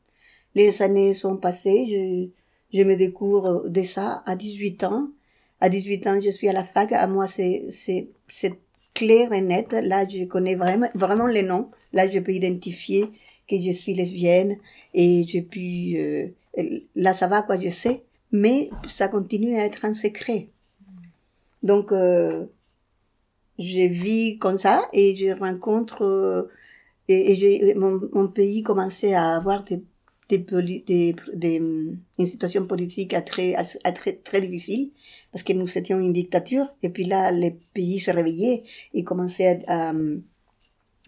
les 0.56 0.82
années 0.82 1.14
sont 1.14 1.38
passées, 1.38 1.88
je, 1.90 2.78
je 2.78 2.84
me 2.84 2.96
découvre 2.96 3.68
de 3.68 3.84
ça 3.84 4.24
à 4.26 4.36
18 4.36 4.84
ans. 4.84 5.10
À 5.60 5.70
18 5.70 6.08
ans, 6.08 6.22
je 6.22 6.30
suis 6.30 6.50
à 6.50 6.54
la 6.54 6.64
fac. 6.64 6.92
À 6.92 7.08
moi, 7.08 7.28
c'est, 7.28 7.68
c'est, 7.70 8.10
c'est 8.28 8.60
clair 8.94 9.34
et 9.34 9.42
net. 9.42 9.72
Là, 9.72 10.08
je 10.08 10.26
connais 10.26 10.56
vraiment, 10.56 10.90
vraiment 10.96 11.28
les 11.28 11.44
noms. 11.44 11.70
Là, 11.94 12.08
je 12.08 12.20
peux 12.20 12.34
identifier 12.34 13.10
que 13.48 13.60
je 13.60 13.72
suis 13.72 13.94
lesbienne 13.94 14.58
et 14.94 15.26
je 15.28 15.40
puis, 15.40 16.00
euh, 16.00 16.28
là, 16.96 17.14
ça 17.14 17.28
va, 17.28 17.42
quoi, 17.42 17.60
je 17.60 17.70
sais. 17.70 18.04
Mais 18.32 18.70
ça 18.88 19.08
continue 19.08 19.56
à 19.56 19.66
être 19.66 19.86
un 19.86 19.94
secret. 19.94 20.50
Donc, 21.62 21.92
euh, 21.92 22.46
je 23.60 23.88
vis 23.88 24.38
comme 24.40 24.58
ça 24.58 24.88
et 24.94 25.16
je 25.16 25.38
rencontre 25.38 26.04
euh, 26.04 26.50
et, 27.08 27.70
et 27.70 27.76
mon, 27.76 28.02
mon, 28.14 28.28
pays 28.28 28.64
commençait 28.64 29.14
à 29.14 29.36
avoir 29.36 29.64
des, 29.64 29.84
des, 30.38 31.16
une 31.58 32.26
situation 32.26 32.66
politique 32.66 33.16
très, 33.26 33.56
difficile 34.42 34.92
parce 35.32 35.44
que 35.44 35.54
nous 35.54 35.78
étions 35.78 36.00
une 36.00 36.14
dictature 36.14 36.68
et 36.82 36.90
puis 36.90 37.06
là, 37.06 37.32
les 37.32 37.52
pays 37.74 38.00
se 38.00 38.12
réveillaient 38.12 38.64
et 38.94 39.04
commençaient 39.04 39.64
à, 39.68 39.94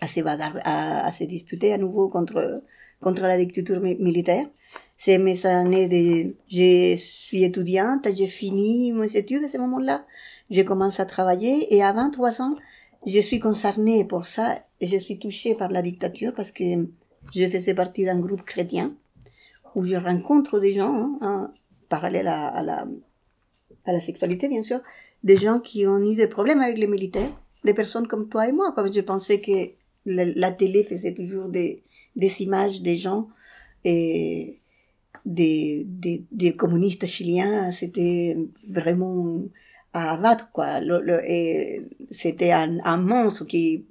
à, 0.02 1.12
se 1.12 1.24
disputer 1.24 1.74
à 1.74 1.78
nouveau 1.78 2.10
contre, 2.10 2.64
contre 3.02 3.24
la 3.24 3.38
dictature 3.38 3.82
militaire. 3.82 4.46
C'est 4.98 5.18
mes 5.18 5.46
années 5.46 5.90
de, 5.90 6.36
je 6.48 6.96
suis 6.96 7.44
étudiante, 7.44 8.08
j'ai 8.16 8.28
fini 8.28 8.94
mes 8.94 9.18
études 9.18 9.44
à 9.44 9.50
ce 9.50 9.58
moment-là. 9.58 10.06
Je 10.50 10.62
commence 10.62 11.00
à 11.00 11.06
travailler 11.06 11.74
et 11.76 11.84
à 11.84 11.92
23 11.92 12.42
ans, 12.42 12.56
je 13.06 13.20
suis 13.20 13.40
concernée 13.40 14.06
pour 14.06 14.26
ça, 14.26 14.64
je 14.82 14.98
suis 14.98 15.20
touchée 15.20 15.54
par 15.56 15.72
la 15.72 15.82
dictature 15.82 16.34
parce 16.34 16.52
que 16.52 16.88
je 17.34 17.50
faisais 17.50 17.74
partie 17.74 18.06
d'un 18.06 18.20
groupe 18.20 18.44
chrétien 18.44 18.96
où 19.76 19.84
je 19.84 19.96
rencontre 19.96 20.60
des 20.60 20.74
gens, 20.74 21.18
hein, 21.22 21.52
parallèles 21.90 22.28
à, 22.28 22.48
à, 22.48 22.64
la, 22.64 24.00
sexualité 24.00 24.48
bien 24.48 24.62
sûr, 24.62 24.80
des 25.24 25.38
gens 25.38 25.60
qui 25.60 25.86
ont 25.86 26.00
eu 26.00 26.16
des 26.16 26.28
problèmes 26.28 26.62
avec 26.62 26.78
les 26.78 26.88
militaires, 26.88 27.32
des 27.64 27.74
personnes 27.74 28.08
comme 28.08 28.30
toi 28.30 28.48
et 28.48 28.52
moi, 28.52 28.72
comme 28.74 28.92
je 28.92 29.02
pensais 29.02 29.42
que 29.42 29.72
la, 30.06 30.52
télé 30.52 30.84
faisait 30.84 31.14
toujours 31.14 31.50
des, 31.50 31.84
images 32.40 32.82
des 32.82 32.98
gens 32.98 33.28
et 33.84 34.60
des, 35.26 36.56
communistes 36.58 37.06
chiliens, 37.06 37.72
c'était 37.72 38.38
vraiment 38.68 39.42
à 39.94 40.14
abattre, 40.14 40.52
quoi. 40.52 40.80
Le, 40.82 41.24
c'était 42.12 42.52
un, 42.52 42.80
un, 42.84 42.98
monstre 42.98 43.46
qui 43.46 43.86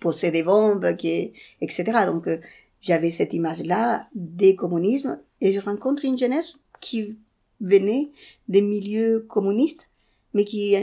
possédait 0.00 0.38
des 0.38 0.42
bombes, 0.42 0.96
qui, 0.96 1.32
etc. 1.60 1.84
Donc, 2.06 2.26
euh, 2.26 2.38
j'avais 2.80 3.10
cette 3.10 3.34
image-là 3.34 4.08
des 4.14 4.54
communismes 4.54 5.20
et 5.40 5.52
je 5.52 5.60
rencontre 5.60 6.04
une 6.04 6.18
jeunesse 6.18 6.54
qui 6.80 7.16
venait 7.60 8.10
des 8.48 8.60
milieux 8.60 9.26
communistes, 9.28 9.90
mais 10.34 10.44
qui 10.44 10.76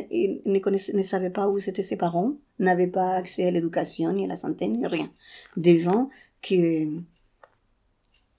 ne, 0.45 0.59
connaissait, 0.59 0.93
ne 0.93 1.03
savait 1.03 1.29
pas 1.29 1.47
où 1.47 1.57
étaient 1.57 1.83
ses 1.83 1.95
parents, 1.95 2.33
n'avait 2.59 2.87
pas 2.87 3.13
accès 3.13 3.47
à 3.47 3.51
l'éducation, 3.51 4.11
ni 4.13 4.25
à 4.25 4.27
la 4.27 4.37
santé, 4.37 4.67
ni 4.67 4.85
rien. 4.85 5.11
Des 5.55 5.79
gens 5.79 6.09
qui, 6.41 6.89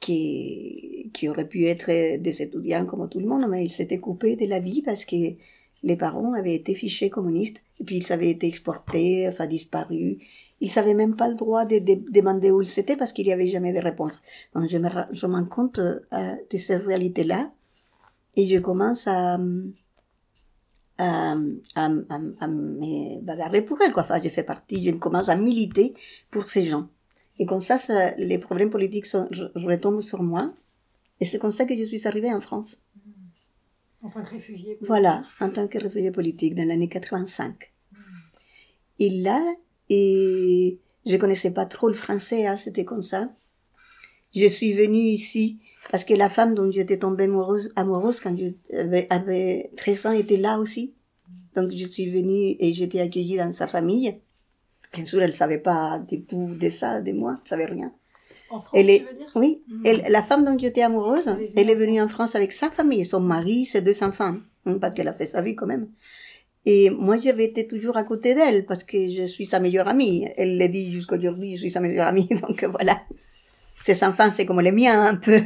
qui, 0.00 1.10
qui 1.14 1.28
auraient 1.28 1.48
pu 1.48 1.66
être 1.66 2.16
des 2.18 2.42
étudiants 2.42 2.86
comme 2.86 3.08
tout 3.08 3.20
le 3.20 3.26
monde, 3.26 3.46
mais 3.48 3.64
ils 3.64 3.72
s'étaient 3.72 3.98
coupés 3.98 4.36
de 4.36 4.46
la 4.46 4.60
vie 4.60 4.82
parce 4.82 5.04
que 5.04 5.16
les 5.82 5.96
parents 5.96 6.32
avaient 6.34 6.54
été 6.54 6.74
fichés 6.74 7.10
communistes, 7.10 7.62
et 7.80 7.84
puis 7.84 7.98
ils 7.98 8.12
avaient 8.12 8.30
été 8.30 8.46
exportés, 8.46 9.28
enfin 9.28 9.46
disparus. 9.46 10.18
Ils 10.60 10.72
n'avaient 10.76 10.94
même 10.94 11.16
pas 11.16 11.28
le 11.28 11.34
droit 11.34 11.64
de, 11.64 11.78
demander 12.10 12.50
où 12.50 12.62
ils 12.62 12.78
étaient 12.78 12.96
parce 12.96 13.12
qu'il 13.12 13.26
n'y 13.26 13.32
avait 13.32 13.48
jamais 13.48 13.72
de 13.72 13.78
réponse. 13.78 14.20
Donc 14.54 14.68
je 14.68 14.78
me, 14.78 14.88
je 15.10 15.26
rends 15.26 15.44
compte 15.44 15.78
euh, 15.78 16.00
de 16.50 16.56
cette 16.56 16.84
réalité-là, 16.84 17.50
et 18.36 18.46
je 18.46 18.58
commence 18.58 19.06
à, 19.06 19.38
à, 20.98 21.32
à, 21.32 21.34
à, 21.74 22.48
me 22.48 23.20
bagarrer 23.22 23.62
pour 23.62 23.80
elle, 23.82 23.92
quoi. 23.92 24.02
Enfin, 24.02 24.20
je 24.22 24.28
fais 24.28 24.42
partie, 24.42 24.82
je 24.82 24.90
commence 24.92 25.28
à 25.28 25.36
militer 25.36 25.94
pour 26.30 26.44
ces 26.44 26.64
gens. 26.64 26.88
Et 27.38 27.46
comme 27.46 27.60
ça, 27.60 27.78
ça 27.78 28.14
les 28.16 28.38
problèmes 28.38 28.70
politiques 28.70 29.06
sont, 29.06 29.28
retombent 29.54 30.00
sur 30.00 30.22
moi. 30.22 30.54
Et 31.20 31.24
c'est 31.24 31.38
comme 31.38 31.52
ça 31.52 31.64
que 31.64 31.76
je 31.76 31.84
suis 31.84 32.06
arrivée 32.06 32.32
en 32.32 32.40
France. 32.40 32.76
En 34.02 34.10
tant 34.10 34.22
que 34.22 34.30
réfugié 34.30 34.74
politique. 34.74 34.86
Voilà, 34.86 35.22
en 35.40 35.50
tant 35.50 35.66
que 35.66 35.78
réfugié 35.78 36.10
politique 36.10 36.54
dans 36.54 36.66
l'année 36.68 36.88
85. 36.88 37.72
Hmm. 37.92 37.96
Et 38.98 39.10
là, 39.22 39.42
et 39.88 40.78
je 41.04 41.16
connaissais 41.16 41.52
pas 41.52 41.66
trop 41.66 41.88
le 41.88 41.94
français, 41.94 42.46
hein, 42.46 42.56
c'était 42.56 42.84
comme 42.84 43.02
ça. 43.02 43.30
Je 44.34 44.46
suis 44.46 44.72
venue 44.72 44.98
ici 44.98 45.58
parce 45.90 46.04
que 46.04 46.14
la 46.14 46.28
femme 46.28 46.54
dont 46.54 46.70
j'étais 46.70 46.98
tombée 46.98 47.24
amoureuse, 47.24 47.72
amoureuse 47.76 48.20
quand 48.20 48.36
j'avais 48.36 49.06
avait 49.08 49.70
13 49.76 50.06
ans 50.06 50.12
était 50.12 50.36
là 50.36 50.58
aussi. 50.58 50.94
Donc 51.54 51.70
je 51.72 51.86
suis 51.86 52.10
venue 52.10 52.56
et 52.58 52.74
j'étais 52.74 53.00
accueillie 53.00 53.38
dans 53.38 53.52
sa 53.52 53.66
famille. 53.66 54.20
Bien 54.92 55.04
sûr, 55.04 55.22
elle 55.22 55.32
savait 55.32 55.58
pas 55.58 55.98
du 55.98 56.24
tout 56.24 56.54
de 56.54 56.68
ça, 56.68 57.00
de 57.00 57.12
moi, 57.12 57.36
elle 57.40 57.48
savait 57.48 57.66
rien. 57.66 57.92
En 58.50 58.60
France, 58.60 58.78
elle 58.78 58.90
est, 58.90 59.00
tu 59.00 59.06
veux 59.06 59.14
dire? 59.14 59.32
Oui, 59.34 59.62
mmh. 59.66 59.82
elle, 59.84 60.04
la 60.08 60.22
femme 60.22 60.44
dont 60.44 60.56
j'étais 60.58 60.82
amoureuse, 60.82 61.26
elle 61.26 61.42
est, 61.42 61.52
elle 61.56 61.70
est 61.70 61.74
venue 61.74 62.00
en 62.00 62.08
France 62.08 62.34
avec 62.36 62.52
sa 62.52 62.70
famille, 62.70 63.04
son 63.04 63.20
mari, 63.20 63.64
ses 63.64 63.80
deux 63.80 64.02
enfants, 64.02 64.36
hein, 64.66 64.78
parce 64.78 64.94
qu'elle 64.94 65.08
a 65.08 65.12
fait 65.12 65.26
sa 65.26 65.42
vie 65.42 65.56
quand 65.56 65.66
même. 65.66 65.88
Et 66.66 66.90
moi, 66.90 67.16
j'avais 67.16 67.44
été 67.44 67.68
toujours 67.68 67.96
à 67.96 68.02
côté 68.02 68.34
d'elle 68.34 68.66
parce 68.66 68.82
que 68.82 68.98
je 69.08 69.22
suis 69.22 69.46
sa 69.46 69.60
meilleure 69.60 69.86
amie. 69.86 70.26
Elle 70.36 70.58
l'a 70.58 70.66
dit 70.66 70.92
jusqu'aujourd'hui, 70.92 71.54
je 71.54 71.60
suis 71.60 71.70
sa 71.70 71.80
meilleure 71.80 72.08
amie, 72.08 72.28
donc 72.42 72.64
voilà. 72.64 73.00
Ses 73.80 74.02
enfants, 74.02 74.30
c'est 74.30 74.46
comme 74.46 74.60
les 74.60 74.72
miens 74.72 75.00
un 75.02 75.14
peu. 75.14 75.40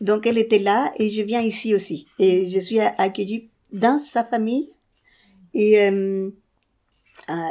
Donc 0.00 0.26
elle 0.26 0.38
était 0.38 0.58
là 0.58 0.92
et 0.98 1.10
je 1.10 1.22
viens 1.22 1.40
ici 1.40 1.74
aussi. 1.74 2.08
Et 2.18 2.50
je 2.50 2.58
suis 2.58 2.80
accueillie 2.80 3.50
dans 3.72 3.98
sa 3.98 4.24
famille. 4.24 4.68
Et 5.54 5.78
euh, 5.88 6.30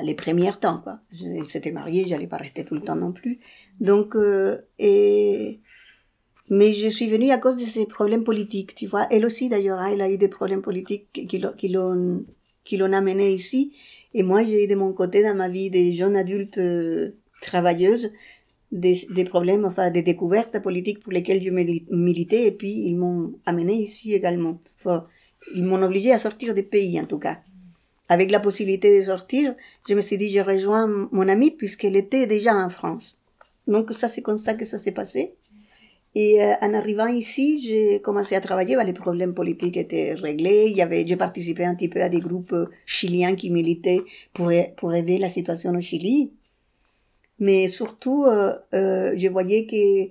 les 0.04 0.14
premiers 0.14 0.52
temps, 0.60 0.80
quoi. 0.84 1.00
J'étais 1.12 1.72
mariée, 1.72 2.06
j'allais 2.08 2.28
pas 2.28 2.38
rester 2.38 2.66
tout 2.66 2.76
le 2.76 2.82
temps 2.82 2.96
non 2.96 3.14
plus. 3.14 3.40
Donc, 3.80 4.16
euh, 4.16 4.60
et, 4.80 5.60
mais 6.50 6.74
je 6.74 6.88
suis 6.88 7.08
venue 7.08 7.32
à 7.32 7.38
cause 7.38 7.58
de 7.58 7.66
ces 7.66 7.86
problèmes 7.86 8.24
politiques, 8.24 8.76
tu 8.76 8.88
vois. 8.88 9.08
Elle 9.12 9.26
aussi, 9.26 9.50
d'ailleurs, 9.50 9.80
hein, 9.80 9.90
elle 9.92 10.02
a 10.02 10.10
eu 10.10 10.18
des 10.18 10.28
problèmes 10.28 10.62
politiques 10.62 11.28
qui 11.28 11.68
l'ont, 11.68 12.26
qui 12.66 12.76
l'ont 12.76 12.92
amené 12.92 13.32
ici. 13.34 13.72
Et 14.14 14.24
moi, 14.24 14.44
j'ai 14.44 14.66
eu 14.66 14.68
de 14.68 14.76
mon 14.76 14.92
côté, 14.92 15.24
dans 15.24 15.36
ma 15.36 15.48
vie, 15.48 15.70
des 15.70 15.94
jeunes 15.94 16.18
adultes 16.18 16.58
euh, 16.58 17.16
travailleuses, 17.42 18.12
des, 18.74 19.08
des 19.12 19.24
problèmes, 19.24 19.64
enfin, 19.64 19.90
des 19.92 20.02
découvertes 20.02 20.62
politiques 20.62 21.00
pour 21.00 21.14
lesquelles 21.14 21.42
je 21.42 21.52
militais, 21.52 22.48
et 22.48 22.52
puis 22.52 22.72
ils 22.88 22.98
m'ont 22.98 23.34
amené 23.46 23.76
ici 23.76 24.14
également. 24.14 24.60
Ils 25.56 25.64
m'ont 25.64 25.82
obligé 25.82 26.12
à 26.12 26.20
sortir 26.20 26.54
des 26.54 26.64
pays, 26.64 27.00
en 27.00 27.06
tout 27.06 27.20
cas 27.20 27.40
avec 28.10 28.32
la 28.32 28.40
possibilité 28.40 29.00
de 29.00 29.06
sortir, 29.06 29.56
je 29.88 29.94
me 29.96 30.02
suis 30.02 30.18
dit, 30.18 30.30
je 30.30 30.40
rejoins 30.40 30.88
mon 31.12 31.28
amie 31.28 31.52
puisqu'elle 31.52 31.96
était 31.96 32.28
déjà 32.28 32.56
en 32.56 32.70
France. 32.70 33.18
Donc 33.68 33.92
ça, 33.92 34.08
c'est 34.08 34.22
comme 34.22 34.38
ça 34.38 34.54
que 34.54 34.66
ça 34.66 34.78
s'est 34.78 34.92
passé. 34.92 35.36
Et 36.16 36.42
euh, 36.42 36.54
en 36.62 36.74
arrivant 36.74 37.08
ici, 37.08 37.62
j'ai 37.62 38.00
commencé 38.02 38.36
à 38.36 38.42
travailler. 38.42 38.78
Les 38.86 38.94
problèmes 38.94 39.34
politiques 39.34 39.76
étaient 39.76 40.14
réglés. 40.14 40.68
Il 40.70 40.78
y 40.78 40.82
avait, 40.82 41.06
j'ai 41.06 41.18
participé 41.18 41.66
un 41.66 41.76
petit 41.76 41.90
peu 41.90 42.02
à 42.02 42.08
des 42.08 42.22
groupes 42.22 42.56
chiliens 42.86 43.36
qui 43.36 43.52
militaient 43.52 44.02
pour, 44.34 44.50
pour 44.78 44.94
aider 44.96 45.18
la 45.18 45.30
situation 45.30 45.72
au 45.72 45.82
Chili. 45.82 46.32
Mais 47.40 47.68
surtout, 47.68 48.26
euh, 48.26 48.54
euh 48.74 49.14
je 49.18 49.28
voyais 49.28 49.66
que 49.66 50.10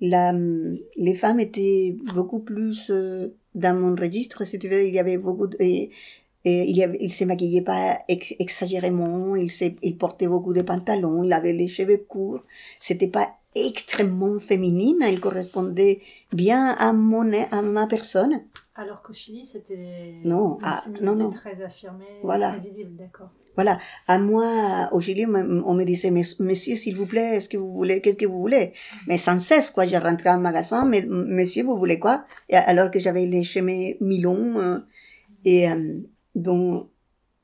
la, 0.00 0.34
les 0.96 1.14
femmes 1.14 1.40
étaient 1.40 1.96
beaucoup 2.12 2.40
plus 2.40 2.90
dans 3.54 3.76
mon 3.78 3.94
registre. 3.94 4.44
Si 4.44 4.58
tu 4.58 4.68
veux, 4.68 4.84
il 4.86 4.94
y 4.94 4.98
avait 4.98 5.16
beaucoup 5.16 5.46
de, 5.46 5.56
et 6.46 6.70
il, 6.70 6.80
avait, 6.80 6.98
il 7.00 7.12
se 7.12 7.24
maquillait 7.24 7.62
pas 7.62 7.98
exagérément, 8.08 9.34
il, 9.34 9.50
il 9.82 9.96
portait 9.96 10.28
beaucoup 10.28 10.52
de 10.52 10.62
pantalons, 10.62 11.24
il 11.24 11.32
avait 11.32 11.52
les 11.52 11.66
cheveux 11.66 12.04
courts. 12.08 12.42
C'était 12.78 13.08
pas 13.08 13.36
extrêmement 13.64 14.38
féminine, 14.38 15.04
il 15.08 15.20
correspondait 15.20 16.00
bien 16.32 16.68
à 16.78 16.92
mon, 16.92 17.32
à 17.50 17.62
ma 17.62 17.86
personne. 17.86 18.42
Alors 18.74 19.02
qu'au 19.02 19.12
Chili, 19.14 19.46
c'était 19.46 20.20
non, 20.24 20.58
ah, 20.62 20.84
non, 21.00 21.14
non. 21.14 21.30
très 21.30 21.62
affirmée, 21.62 22.04
voilà. 22.22 22.50
très 22.50 22.60
visible, 22.60 22.94
d'accord. 22.96 23.30
Voilà. 23.54 23.78
À 24.06 24.18
moi, 24.18 24.90
au 24.92 25.00
Chili, 25.00 25.24
on 25.26 25.74
me 25.74 25.84
disait, 25.84 26.10
monsieur, 26.10 26.76
s'il 26.76 26.94
vous 26.94 27.06
plaît, 27.06 27.36
est-ce 27.36 27.48
que 27.48 27.56
vous 27.56 27.72
voulez, 27.72 28.02
qu'est-ce 28.02 28.18
que 28.18 28.26
vous 28.26 28.38
voulez? 28.38 28.72
Mais 29.08 29.16
sans 29.16 29.40
cesse, 29.40 29.70
quoi. 29.70 29.86
Je 29.86 29.96
rentrais 29.96 30.28
en 30.28 30.38
magasin, 30.38 30.84
mais, 30.84 31.06
monsieur, 31.08 31.64
vous 31.64 31.78
voulez 31.78 31.98
quoi? 31.98 32.26
Et 32.50 32.56
alors 32.56 32.90
que 32.90 32.98
j'avais 32.98 33.24
les 33.24 33.44
chemins 33.44 33.92
mi-longs, 34.02 34.60
euh, 34.60 34.78
et, 35.46 35.70
euh, 35.70 36.00
donc, 36.34 36.90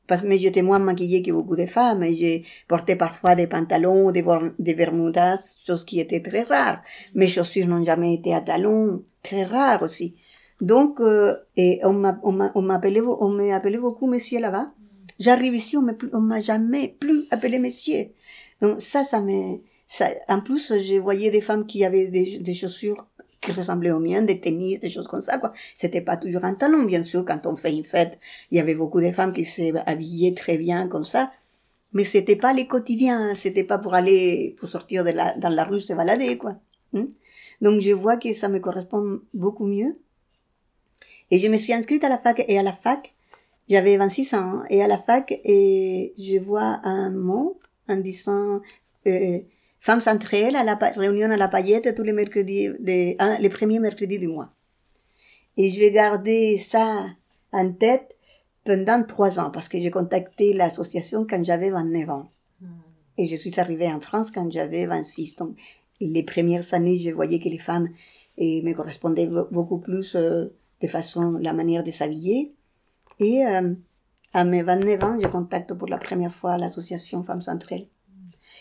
parce 0.06 0.22
que 0.22 0.32
j'étais 0.32 0.62
moins 0.62 0.78
maquillée 0.78 1.22
que 1.22 1.30
beaucoup 1.30 1.56
de 1.56 1.66
femmes 1.66 2.02
et 2.02 2.14
j'ai 2.14 2.44
porté 2.68 2.96
parfois 2.96 3.34
des 3.34 3.46
pantalons, 3.46 4.10
des, 4.10 4.24
des 4.58 4.74
bermudas, 4.74 5.56
chose 5.64 5.84
qui 5.84 6.00
était 6.00 6.20
très 6.20 6.42
rare. 6.42 6.82
Mes 7.14 7.28
chaussures 7.28 7.68
n'ont 7.68 7.84
jamais 7.84 8.14
été 8.14 8.34
à 8.34 8.40
talons, 8.40 9.04
très 9.22 9.44
rare 9.44 9.82
aussi. 9.82 10.14
Donc, 10.60 11.00
euh, 11.00 11.36
et 11.56 11.80
on 11.84 11.92
m'appelait, 11.92 13.00
on 13.00 13.28
m'a 13.28 13.54
appelé 13.54 13.78
beaucoup 13.78 14.06
monsieur 14.06 14.40
là-bas. 14.40 14.72
J'arrive 15.18 15.54
ici, 15.54 15.76
on 15.76 15.86
on 16.12 16.20
m'a 16.20 16.40
jamais 16.40 16.96
plus 17.00 17.24
appelé 17.30 17.58
monsieur. 17.58 18.06
Donc 18.60 18.80
ça, 18.80 19.02
ça 19.04 19.20
me, 19.20 19.58
ça, 19.86 20.08
en 20.28 20.40
plus, 20.40 20.72
je 20.78 20.98
voyais 20.98 21.30
des 21.30 21.40
femmes 21.40 21.66
qui 21.66 21.84
avaient 21.84 22.08
des, 22.08 22.38
des 22.38 22.54
chaussures 22.54 23.06
qui 23.42 23.52
ressemblaient 23.52 23.90
aux 23.90 24.00
miens, 24.00 24.22
des 24.22 24.40
tennis, 24.40 24.80
des 24.80 24.88
choses 24.88 25.08
comme 25.08 25.20
ça, 25.20 25.38
quoi. 25.38 25.52
C'était 25.74 26.00
pas 26.00 26.16
toujours 26.16 26.44
un 26.44 26.54
talon, 26.54 26.84
bien 26.84 27.02
sûr. 27.02 27.24
Quand 27.26 27.46
on 27.46 27.56
fait 27.56 27.72
une 27.76 27.84
fête, 27.84 28.18
il 28.50 28.56
y 28.56 28.60
avait 28.60 28.74
beaucoup 28.74 29.00
de 29.00 29.12
femmes 29.12 29.32
qui 29.34 29.44
s'habillaient 29.44 30.34
très 30.34 30.56
bien 30.56 30.88
comme 30.88 31.04
ça. 31.04 31.30
Mais 31.92 32.04
c'était 32.04 32.36
pas 32.36 32.54
les 32.54 32.66
quotidiens, 32.66 33.34
c'était 33.34 33.64
pas 33.64 33.78
pour 33.78 33.94
aller, 33.94 34.56
pour 34.58 34.68
sortir 34.68 35.04
de 35.04 35.10
la, 35.10 35.34
dans 35.36 35.50
la 35.50 35.64
rue 35.64 35.80
se 35.80 35.92
balader, 35.92 36.38
quoi. 36.38 36.56
Hmm? 36.94 37.06
Donc 37.60 37.82
je 37.82 37.92
vois 37.92 38.16
que 38.16 38.32
ça 38.32 38.48
me 38.48 38.60
correspond 38.60 39.20
beaucoup 39.34 39.66
mieux. 39.66 39.98
Et 41.30 41.38
je 41.38 41.48
me 41.48 41.56
suis 41.56 41.72
inscrite 41.72 42.04
à 42.04 42.08
la 42.08 42.18
fac, 42.18 42.44
et 42.48 42.58
à 42.58 42.62
la 42.62 42.72
fac, 42.72 43.14
j'avais 43.68 43.96
26 43.96 44.34
ans, 44.34 44.62
et 44.70 44.82
à 44.82 44.88
la 44.88 44.98
fac, 44.98 45.32
et 45.44 46.14
je 46.18 46.38
vois 46.38 46.80
un 46.84 47.10
mot 47.10 47.58
en 47.88 47.96
disant, 47.96 48.60
euh, 49.06 49.38
Femmes 49.82 50.00
centrales 50.00 50.54
à 50.54 50.62
la 50.62 50.76
réunion 50.76 51.28
à 51.32 51.36
la 51.36 51.48
paillette 51.48 51.92
tous 51.96 52.04
les 52.04 52.12
mercredis, 52.12 52.68
de, 52.68 53.16
hein, 53.18 53.36
les 53.40 53.48
premiers 53.48 53.80
mercredis 53.80 54.20
du 54.20 54.28
mois. 54.28 54.52
Et 55.56 55.70
je 55.70 55.80
vais 55.80 55.90
garder 55.90 56.56
ça 56.56 57.08
en 57.50 57.72
tête 57.72 58.14
pendant 58.62 59.02
trois 59.02 59.40
ans 59.40 59.50
parce 59.50 59.68
que 59.68 59.82
j'ai 59.82 59.90
contacté 59.90 60.52
l'association 60.52 61.26
quand 61.28 61.44
j'avais 61.44 61.70
29 61.70 62.10
ans. 62.10 62.30
Hmm. 62.60 62.66
Et 63.18 63.26
je 63.26 63.34
suis 63.34 63.58
arrivée 63.58 63.88
en 63.88 63.98
France 63.98 64.30
quand 64.30 64.48
j'avais 64.52 64.86
26. 64.86 65.34
Donc, 65.34 65.58
les 66.00 66.22
premières 66.22 66.74
années, 66.74 67.00
je 67.00 67.10
voyais 67.10 67.40
que 67.40 67.48
les 67.48 67.58
femmes 67.58 67.88
et 68.38 68.62
me 68.62 68.74
correspondaient 68.74 69.30
beaucoup 69.50 69.78
plus 69.78 70.14
euh, 70.14 70.46
de 70.80 70.86
façon, 70.86 71.32
la 71.40 71.52
manière 71.52 71.82
de 71.82 71.90
s'habiller. 71.90 72.54
Et 73.18 73.44
euh, 73.44 73.74
à 74.32 74.44
mes 74.44 74.62
29 74.62 75.02
ans, 75.02 75.18
je 75.20 75.26
contacte 75.26 75.74
pour 75.74 75.88
la 75.88 75.98
première 75.98 76.32
fois 76.32 76.56
l'association 76.56 77.24
Femmes 77.24 77.42
Centrales. 77.42 77.88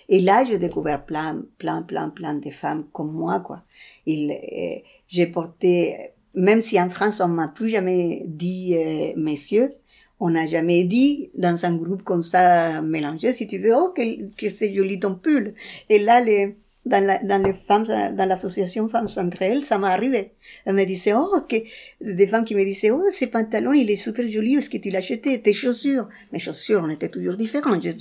Et 0.09 0.21
là, 0.21 0.43
j'ai 0.43 0.57
découvert 0.57 1.05
plein, 1.05 1.43
plein, 1.57 1.81
plein, 1.81 2.09
plein 2.09 2.35
de 2.35 2.49
femmes 2.49 2.85
comme 2.91 3.11
moi, 3.11 3.39
quoi. 3.39 3.63
Il, 4.05 4.31
euh, 4.31 4.79
j'ai 5.07 5.27
porté, 5.27 6.11
même 6.33 6.61
si 6.61 6.79
en 6.79 6.89
France, 6.89 7.19
on 7.19 7.27
m'a 7.27 7.47
plus 7.47 7.69
jamais 7.69 8.23
dit 8.25 8.75
euh, 8.75 9.13
messieurs, 9.15 9.73
on 10.19 10.29
n'a 10.29 10.45
jamais 10.45 10.83
dit 10.83 11.31
dans 11.35 11.65
un 11.65 11.75
groupe 11.75 12.03
comme 12.03 12.23
ça 12.23 12.81
mélangé, 12.81 13.33
si 13.33 13.47
tu 13.47 13.57
veux, 13.57 13.75
oh, 13.75 13.89
que, 13.89 14.33
que 14.35 14.49
c'est 14.49 14.73
joli 14.73 14.99
ton 14.99 15.15
pull. 15.15 15.55
Et 15.89 15.97
là, 15.97 16.21
les, 16.21 16.57
dans, 16.85 17.03
la, 17.03 17.19
dans 17.19 17.43
les 17.43 17.53
femmes, 17.53 17.83
dans 17.83 18.27
l'association 18.27 18.87
Femmes 18.89 19.07
Centrales, 19.07 19.61
ça 19.61 19.77
m'est 19.77 19.87
arrivé. 19.87 20.33
Elle 20.65 20.75
me 20.75 20.83
disait, 20.85 21.13
oh, 21.13 21.41
que, 21.47 21.57
des 22.01 22.27
femmes 22.27 22.43
qui 22.43 22.55
me 22.55 22.63
disaient, 22.63 22.91
oh, 22.91 23.03
ce 23.11 23.25
pantalon, 23.25 23.73
il 23.73 23.89
est 23.89 23.95
super 23.95 24.29
joli, 24.29 24.55
est-ce 24.55 24.69
que 24.69 24.77
tu 24.77 24.89
l'as 24.89 24.99
acheté? 24.99 25.41
Tes 25.41 25.53
chaussures. 25.53 26.09
Mes 26.31 26.39
chaussures, 26.39 26.81
on 26.83 26.89
était 26.89 27.09
toujours 27.09 27.37
différentes. 27.37 27.83
Je, 27.83 27.91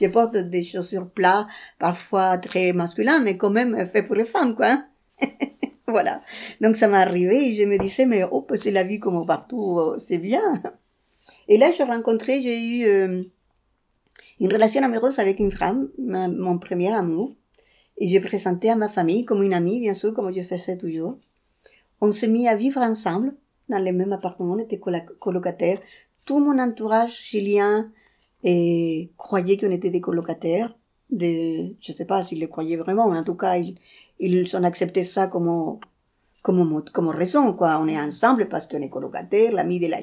je 0.00 0.06
porte 0.08 0.36
des 0.36 0.62
chaussures 0.62 1.10
plats, 1.10 1.46
parfois 1.78 2.38
très 2.38 2.72
masculins, 2.72 3.20
mais 3.20 3.36
quand 3.36 3.50
même 3.50 3.86
fait 3.86 4.02
pour 4.02 4.16
les 4.16 4.24
femmes, 4.24 4.54
quoi. 4.54 4.66
Hein. 4.68 4.86
voilà. 5.86 6.22
Donc 6.60 6.76
ça 6.76 6.88
m'est 6.88 6.96
arrivé 6.96 7.48
et 7.48 7.56
je 7.56 7.64
me 7.64 7.78
disais, 7.78 8.06
mais 8.06 8.24
oh, 8.30 8.46
c'est 8.54 8.70
la 8.70 8.84
vie 8.84 8.98
comme 8.98 9.26
partout, 9.26 9.78
euh, 9.78 9.98
c'est 9.98 10.18
bien. 10.18 10.62
Et 11.48 11.58
là, 11.58 11.70
je 11.76 11.82
rencontré, 11.82 12.40
j'ai 12.40 12.58
eu 12.58 12.86
euh, 12.86 13.22
une 14.40 14.52
relation 14.52 14.82
amoureuse 14.82 15.18
avec 15.18 15.38
une 15.38 15.52
femme, 15.52 15.90
mon 15.98 16.58
premier 16.58 16.92
amour. 16.92 17.34
Et 18.02 18.08
j'ai 18.08 18.18
présenté 18.18 18.68
à 18.68 18.74
ma 18.74 18.88
famille 18.88 19.24
comme 19.24 19.44
une 19.44 19.54
amie, 19.54 19.78
bien 19.78 19.94
sûr, 19.94 20.12
comme 20.12 20.34
je 20.34 20.42
faisais 20.42 20.76
toujours. 20.76 21.18
On 22.00 22.10
s'est 22.10 22.26
mis 22.26 22.48
à 22.48 22.56
vivre 22.56 22.80
ensemble 22.80 23.36
dans 23.68 23.78
le 23.78 23.92
même 23.92 24.12
appartement, 24.12 24.54
on 24.54 24.58
était 24.58 24.80
colocataires. 25.20 25.78
Tout 26.24 26.40
mon 26.40 26.58
entourage 26.58 27.14
chilien 27.14 27.92
et 28.42 29.12
croyait 29.16 29.56
qu'on 29.56 29.70
était 29.70 29.90
des 29.90 30.00
colocataires. 30.00 30.76
De, 31.10 31.76
je 31.80 31.92
sais 31.92 32.04
pas 32.04 32.24
s'ils 32.24 32.40
le 32.40 32.48
croyaient 32.48 32.76
vraiment, 32.76 33.08
mais 33.08 33.18
en 33.18 33.22
tout 33.22 33.36
cas, 33.36 33.56
ils, 33.56 33.78
ils 34.18 34.56
ont 34.56 34.64
accepté 34.64 35.04
ça 35.04 35.28
comme, 35.28 35.78
comme, 36.42 36.82
comme 36.92 37.08
raison, 37.08 37.52
quoi. 37.52 37.78
On 37.80 37.86
est 37.86 38.00
ensemble 38.00 38.48
parce 38.48 38.66
qu'on 38.66 38.82
est 38.82 38.90
colocataires, 38.90 39.52
l'ami 39.52 39.78
de 39.78 39.86
la, 39.86 40.00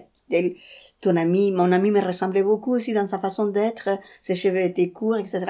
ton 1.01 1.15
ami, 1.15 1.51
mon 1.51 1.71
ami 1.71 1.91
me 1.91 2.01
ressemblait 2.01 2.43
beaucoup 2.43 2.73
aussi 2.73 2.93
dans 2.93 3.07
sa 3.07 3.19
façon 3.19 3.47
d'être, 3.47 3.89
ses 4.21 4.35
cheveux 4.35 4.61
étaient 4.61 4.89
courts, 4.89 5.17
etc. 5.17 5.45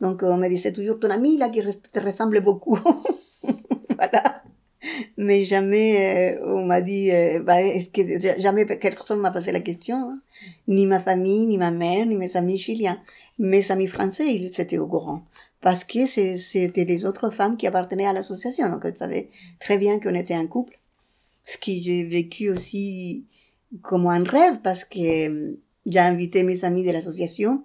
Donc 0.00 0.22
on 0.22 0.36
me 0.36 0.48
disait 0.48 0.72
toujours 0.72 0.98
ton 0.98 1.10
ami 1.10 1.36
là 1.36 1.48
qui 1.48 1.62
te 1.62 2.00
ressemble 2.00 2.40
beaucoup. 2.40 2.78
voilà. 3.96 4.42
Mais 5.16 5.44
jamais 5.44 6.36
euh, 6.36 6.46
on 6.46 6.64
m'a 6.64 6.80
dit, 6.80 7.10
euh, 7.10 7.40
bah, 7.42 7.60
est-ce 7.60 7.90
que 7.90 8.40
jamais 8.40 8.66
personne 8.66 9.20
m'a 9.20 9.30
posé 9.30 9.50
la 9.50 9.60
question, 9.60 9.96
hein. 9.96 10.20
ni 10.68 10.86
ma 10.86 11.00
famille, 11.00 11.46
ni 11.46 11.58
ma 11.58 11.70
mère, 11.70 12.06
ni 12.06 12.16
mes 12.16 12.36
amis 12.36 12.58
chiliens, 12.58 13.00
mes 13.38 13.70
amis 13.72 13.88
français, 13.88 14.26
ils 14.32 14.60
étaient 14.60 14.78
au 14.78 14.86
courant 14.86 15.22
parce 15.66 15.82
que 15.82 16.06
c'était 16.06 16.84
les 16.84 17.04
autres 17.06 17.30
femmes 17.30 17.56
qui 17.56 17.66
appartenaient 17.66 18.06
à 18.06 18.12
l'association, 18.12 18.68
donc 18.70 18.84
elles 18.84 18.96
savaient 18.96 19.30
très 19.58 19.78
bien 19.78 19.98
qu'on 19.98 20.14
était 20.14 20.34
un 20.34 20.46
couple. 20.46 20.78
Ce 21.44 21.58
qui 21.58 21.82
j'ai 21.82 22.04
vécu 22.04 22.50
aussi 22.50 23.24
comme 23.82 24.06
un 24.06 24.24
rêve 24.24 24.60
parce 24.62 24.84
que 24.84 25.58
j'ai 25.86 25.98
invité 25.98 26.42
mes 26.42 26.64
amis 26.64 26.84
de 26.84 26.90
l'association 26.90 27.64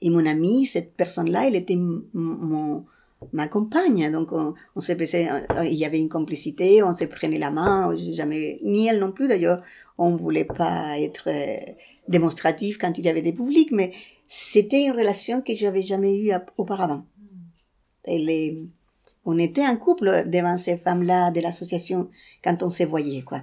et 0.00 0.10
mon 0.10 0.26
ami, 0.26 0.66
cette 0.66 0.94
personne-là, 0.94 1.46
elle 1.46 1.56
était 1.56 1.76
mon, 1.76 2.84
ma 3.32 3.46
compagne. 3.48 4.10
Donc, 4.10 4.32
on, 4.32 4.54
on 4.74 4.80
s'est 4.80 4.96
euh, 5.00 5.64
il 5.64 5.74
y 5.74 5.84
avait 5.84 6.00
une 6.00 6.08
complicité, 6.08 6.82
on 6.82 6.94
se 6.94 7.04
prenait 7.04 7.38
la 7.38 7.50
main, 7.50 7.96
jamais, 8.12 8.58
ni 8.64 8.88
elle 8.88 8.98
non 8.98 9.12
plus 9.12 9.28
d'ailleurs. 9.28 9.62
On 9.98 10.16
voulait 10.16 10.44
pas 10.44 10.98
être 10.98 11.28
euh, 11.28 11.72
démonstratif 12.08 12.78
quand 12.78 12.98
il 12.98 13.04
y 13.04 13.08
avait 13.08 13.22
des 13.22 13.32
publics, 13.32 13.70
mais 13.70 13.92
c'était 14.26 14.86
une 14.86 14.92
relation 14.92 15.40
que 15.40 15.54
j'avais 15.54 15.82
jamais 15.82 16.16
eue 16.16 16.32
auparavant. 16.56 17.04
Elle 18.04 18.68
on 19.24 19.38
était 19.38 19.62
un 19.62 19.76
couple 19.76 20.24
devant 20.26 20.58
ces 20.58 20.76
femmes-là 20.76 21.30
de 21.30 21.40
l'association 21.40 22.10
quand 22.42 22.64
on 22.64 22.70
se 22.70 22.82
voyait, 22.82 23.22
quoi. 23.22 23.42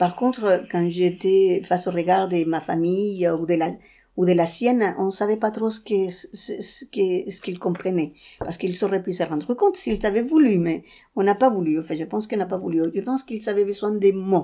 Par 0.00 0.16
contre, 0.16 0.64
quand 0.72 0.88
j'étais 0.88 1.60
face 1.62 1.86
au 1.86 1.90
regard 1.90 2.26
de 2.26 2.42
ma 2.46 2.62
famille 2.62 3.28
ou 3.28 3.44
de 3.44 3.52
la 3.52 3.68
ou 4.16 4.24
de 4.24 4.32
la 4.32 4.46
sienne, 4.46 4.94
on 4.96 5.10
savait 5.10 5.36
pas 5.36 5.50
trop 5.50 5.68
ce 5.68 5.78
que 5.78 6.08
ce, 6.08 6.62
ce 6.62 7.40
qu'ils 7.42 7.58
comprenaient 7.58 8.14
parce 8.38 8.56
qu'ils 8.56 8.82
auraient 8.82 9.02
pu 9.02 9.12
se 9.12 9.22
rendre 9.24 9.52
compte 9.52 9.76
s'ils 9.76 10.06
avaient 10.06 10.22
voulu, 10.22 10.56
mais 10.56 10.84
on 11.16 11.22
n'a 11.22 11.34
pas 11.34 11.50
voulu. 11.50 11.78
Enfin, 11.78 11.96
je 11.96 12.04
pense 12.04 12.26
qu'on 12.26 12.38
n'a 12.38 12.46
pas 12.46 12.56
voulu. 12.56 12.80
Je 12.94 13.00
pense 13.02 13.24
qu'ils 13.24 13.46
avaient 13.50 13.66
besoin 13.66 13.92
des 13.92 14.14
mots. 14.14 14.42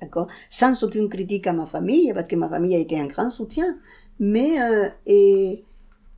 D'accord? 0.00 0.26
Sans 0.50 0.82
aucune 0.82 1.08
critique 1.08 1.46
à 1.46 1.52
ma 1.52 1.66
famille, 1.66 2.12
parce 2.12 2.26
que 2.26 2.34
ma 2.34 2.48
famille 2.48 2.74
a 2.74 2.80
été 2.80 2.98
un 2.98 3.06
grand 3.06 3.30
soutien. 3.30 3.78
Mais 4.18 4.60
euh, 4.60 4.88
et 5.06 5.62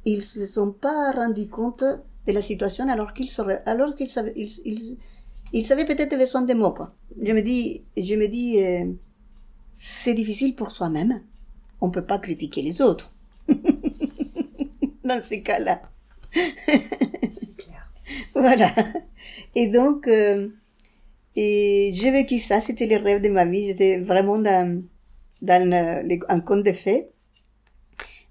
ils 0.06 0.22
se 0.22 0.46
sont 0.46 0.72
pas 0.72 1.12
rendus 1.12 1.48
compte 1.48 1.84
de 2.26 2.32
la 2.32 2.40
situation 2.40 2.88
alors 2.88 3.12
qu'ils 3.12 3.30
alors 3.66 3.94
qu'ils 3.94 4.08
savaient, 4.08 4.32
ils, 4.36 4.96
il 5.52 5.64
savait 5.64 5.84
peut-être 5.84 6.16
besoin 6.16 6.42
de 6.42 6.54
mots, 6.54 6.72
quoi. 6.72 6.88
Je 7.20 7.32
me 7.32 7.40
dis, 7.40 7.82
je 7.96 8.14
me 8.14 8.28
dis, 8.28 8.62
euh, 8.62 8.86
c'est 9.72 10.14
difficile 10.14 10.54
pour 10.54 10.70
soi-même. 10.70 11.22
On 11.80 11.90
peut 11.90 12.04
pas 12.04 12.18
critiquer 12.18 12.62
les 12.62 12.80
autres. 12.80 13.12
Dans 15.04 15.22
ces 15.22 15.42
cas-là. 15.42 15.82
c'est 16.32 17.56
clair. 17.56 17.90
Voilà. 18.34 18.72
Et 19.54 19.68
donc, 19.68 20.06
euh, 20.06 20.48
et 21.36 21.90
j'ai 21.94 22.10
vécu 22.10 22.38
ça, 22.38 22.60
c'était 22.60 22.86
le 22.86 22.96
rêve 22.96 23.22
de 23.22 23.28
ma 23.28 23.44
vie. 23.44 23.66
J'étais 23.66 23.98
vraiment 23.98 24.38
dans, 24.38 24.82
dans 25.42 26.04
un 26.28 26.40
conte 26.40 26.64
de 26.64 26.72
fées. 26.72 27.08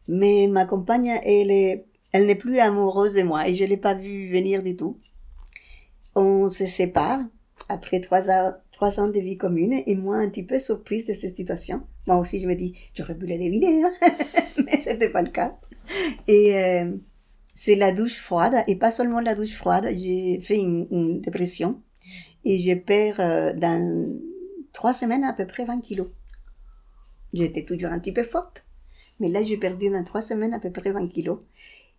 Mais 0.07 0.47
ma 0.47 0.65
compagne, 0.65 1.19
elle 1.23 1.51
est, 1.51 1.85
elle 2.11 2.25
n'est 2.25 2.35
plus 2.35 2.59
amoureuse 2.59 3.13
de 3.13 3.23
moi 3.23 3.47
et 3.47 3.55
je 3.55 3.65
l'ai 3.65 3.77
pas 3.77 3.93
vue 3.93 4.29
venir 4.29 4.63
du 4.63 4.75
tout 4.75 4.97
on 6.15 6.49
se 6.49 6.65
sépare 6.65 7.19
après 7.67 7.99
trois 7.99 8.29
ans, 8.29 8.53
trois 8.71 8.99
ans 8.99 9.07
de 9.07 9.19
vie 9.19 9.37
commune 9.37 9.73
et 9.85 9.95
moi 9.95 10.17
un 10.17 10.29
petit 10.29 10.45
peu 10.45 10.59
surprise 10.59 11.05
de 11.05 11.13
cette 11.13 11.35
situation. 11.35 11.81
Moi 12.07 12.17
aussi 12.17 12.39
je 12.39 12.47
me 12.47 12.55
dis 12.55 12.75
j'aurais 12.95 13.15
pu 13.15 13.25
le 13.25 13.37
deviner, 13.37 13.83
hein 13.83 13.91
mais 14.65 14.79
c'était 14.79 15.09
pas 15.09 15.21
le 15.21 15.29
cas. 15.29 15.57
Et 16.27 16.57
euh, 16.57 16.95
c'est 17.55 17.75
la 17.75 17.91
douche 17.91 18.17
froide 18.19 18.55
et 18.67 18.75
pas 18.75 18.91
seulement 18.91 19.19
la 19.19 19.35
douche 19.35 19.55
froide, 19.55 19.89
j'ai 19.91 20.39
fait 20.39 20.57
une, 20.57 21.21
dépression 21.21 21.81
et 22.45 22.57
je 22.57 22.73
perds 22.73 23.19
euh, 23.19 23.53
dans 23.53 24.17
trois 24.73 24.93
semaines 24.93 25.23
à 25.23 25.33
peu 25.33 25.45
près 25.45 25.65
20 25.65 25.81
kilos. 25.81 26.07
J'étais 27.33 27.63
toujours 27.63 27.91
un 27.91 27.99
petit 27.99 28.13
peu 28.13 28.23
forte, 28.23 28.65
mais 29.19 29.29
là 29.29 29.43
j'ai 29.43 29.57
perdu 29.57 29.89
dans 29.89 30.03
trois 30.03 30.21
semaines 30.21 30.53
à 30.53 30.59
peu 30.59 30.71
près 30.71 30.91
20 30.91 31.07
kilos. 31.07 31.39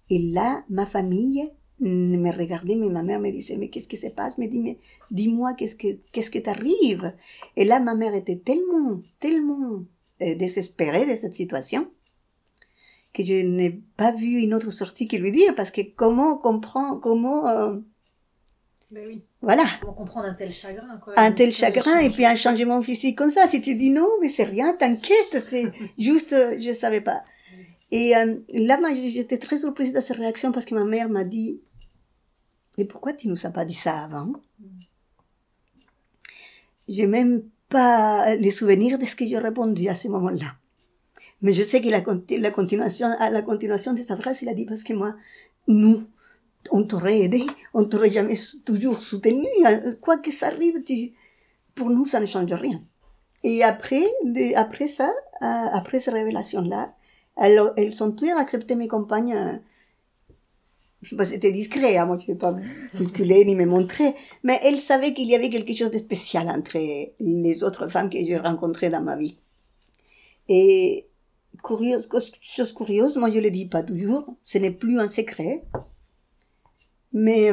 Et 0.08 0.18
là, 0.18 0.64
ma 0.68 0.86
famille 0.86 1.48
me 1.80 2.30
regardait, 2.36 2.76
mais 2.76 2.88
ma 2.90 3.02
mère 3.02 3.20
me 3.20 3.30
disait, 3.30 3.56
mais 3.56 3.68
qu'est-ce 3.68 3.88
qui 3.88 3.96
se 3.96 4.08
passe? 4.08 4.38
Me 4.38 4.46
dit, 4.46 4.60
mais 4.60 4.78
dis-moi, 5.10 5.54
qu'est-ce 5.54 5.76
que, 5.76 5.88
qu'est-ce 6.12 6.30
que 6.30 6.38
t'arrive? 6.38 7.12
Et 7.56 7.64
là, 7.64 7.80
ma 7.80 7.94
mère 7.94 8.14
était 8.14 8.36
tellement, 8.36 9.00
tellement 9.18 9.82
euh, 10.22 10.34
désespérée 10.34 11.06
de 11.06 11.14
cette 11.16 11.34
situation 11.34 11.88
que 13.12 13.24
je 13.24 13.34
n'ai 13.34 13.82
pas 13.96 14.12
vu 14.12 14.40
une 14.40 14.54
autre 14.54 14.70
sortie 14.70 15.08
que 15.08 15.16
lui 15.16 15.32
dire, 15.32 15.54
parce 15.54 15.70
que 15.70 15.80
comment 15.80 16.38
comprend, 16.38 16.96
comment, 16.96 17.48
euh, 17.48 17.76
ben 18.90 19.06
oui. 19.06 19.22
Voilà. 19.40 19.62
Comment 19.80 19.92
comprendre 19.92 20.26
un 20.26 20.34
tel 20.34 20.52
chagrin, 20.52 20.98
quoi? 21.02 21.14
Un 21.16 21.32
tel 21.32 21.52
chagrin, 21.52 22.00
et 22.00 22.10
puis 22.10 22.26
un 22.26 22.34
changement 22.34 22.82
physique 22.82 23.16
comme 23.16 23.30
ça. 23.30 23.46
Si 23.46 23.60
tu 23.60 23.76
dis 23.76 23.90
non, 23.90 24.08
mais 24.20 24.28
c'est 24.28 24.44
rien, 24.44 24.74
t'inquiète, 24.74 25.44
c'est 25.46 25.70
juste, 25.98 26.32
euh, 26.32 26.56
je 26.58 26.72
savais 26.72 27.00
pas. 27.00 27.22
Et 27.92 28.16
euh, 28.16 28.36
là, 28.52 28.78
j'étais 28.94 29.38
très 29.38 29.58
surprise 29.58 29.92
de 29.92 30.00
cette 30.00 30.16
réaction 30.16 30.52
parce 30.52 30.66
que 30.66 30.74
ma 30.74 30.84
mère 30.84 31.08
m'a 31.08 31.24
dit, 31.24 31.60
et 32.80 32.84
pourquoi 32.84 33.12
tu 33.12 33.28
nous 33.28 33.46
as 33.46 33.50
pas 33.50 33.64
dit 33.64 33.74
ça 33.74 34.04
avant? 34.04 34.32
J'ai 36.88 37.06
même 37.06 37.42
pas 37.68 38.34
les 38.36 38.50
souvenirs 38.50 38.98
de 38.98 39.04
ce 39.04 39.14
que 39.14 39.26
j'ai 39.26 39.38
répondu 39.38 39.88
à 39.88 39.94
ce 39.94 40.08
moment-là. 40.08 40.56
Mais 41.42 41.52
je 41.52 41.62
sais 41.62 41.80
que 41.80 41.88
la, 41.88 42.02
la 42.38 42.50
continuation, 42.50 43.06
à 43.18 43.30
la 43.30 43.42
continuation 43.42 43.92
de 43.92 44.02
sa 44.02 44.16
phrase, 44.16 44.42
il 44.42 44.48
a 44.48 44.54
dit 44.54 44.66
parce 44.66 44.82
que 44.82 44.92
moi, 44.92 45.14
nous, 45.68 46.04
on 46.70 46.84
t'aurait 46.84 47.20
aidé, 47.20 47.42
on 47.72 47.84
t'aurait 47.84 48.10
jamais 48.10 48.34
toujours 48.64 49.00
soutenu, 49.00 49.46
hein. 49.64 49.80
quoi 50.00 50.18
que 50.18 50.30
ça 50.30 50.48
arrive, 50.48 50.82
pour 51.74 51.90
nous, 51.90 52.04
ça 52.04 52.20
ne 52.20 52.26
change 52.26 52.52
rien. 52.52 52.82
Et 53.42 53.62
après, 53.62 54.04
après 54.56 54.86
ça, 54.86 55.10
euh, 55.42 55.66
après 55.72 56.00
ces 56.00 56.10
révélations-là, 56.10 56.88
elles, 57.36 57.60
elles 57.76 58.02
ont 58.02 58.12
toujours 58.12 58.36
accepté 58.36 58.74
mes 58.74 58.88
compagnes. 58.88 59.62
C'était 61.02 61.50
discret, 61.50 61.96
hein, 61.96 62.04
moi 62.04 62.18
je 62.18 62.24
ne 62.24 62.26
vais 62.28 62.38
pas 62.38 62.54
bousculer 62.94 63.44
ni 63.46 63.54
me 63.54 63.64
montrer, 63.64 64.14
mais 64.42 64.60
elles 64.62 64.78
savaient 64.78 65.14
qu'il 65.14 65.28
y 65.28 65.34
avait 65.34 65.48
quelque 65.48 65.74
chose 65.74 65.90
de 65.90 65.98
spécial 65.98 66.48
entre 66.48 66.78
les 67.18 67.62
autres 67.62 67.88
femmes 67.88 68.10
que 68.10 68.18
j'ai 68.18 68.36
rencontrées 68.36 68.90
dans 68.90 69.00
ma 69.00 69.16
vie. 69.16 69.38
Et 70.48 71.06
curieuse, 71.64 72.06
chose 72.42 72.74
curieuse, 72.74 73.16
moi 73.16 73.30
je 73.30 73.38
le 73.38 73.50
dis 73.50 73.66
pas 73.66 73.82
toujours, 73.82 74.36
ce 74.44 74.58
n'est 74.58 74.72
plus 74.72 75.00
un 75.00 75.08
secret, 75.08 75.64
mais 77.14 77.50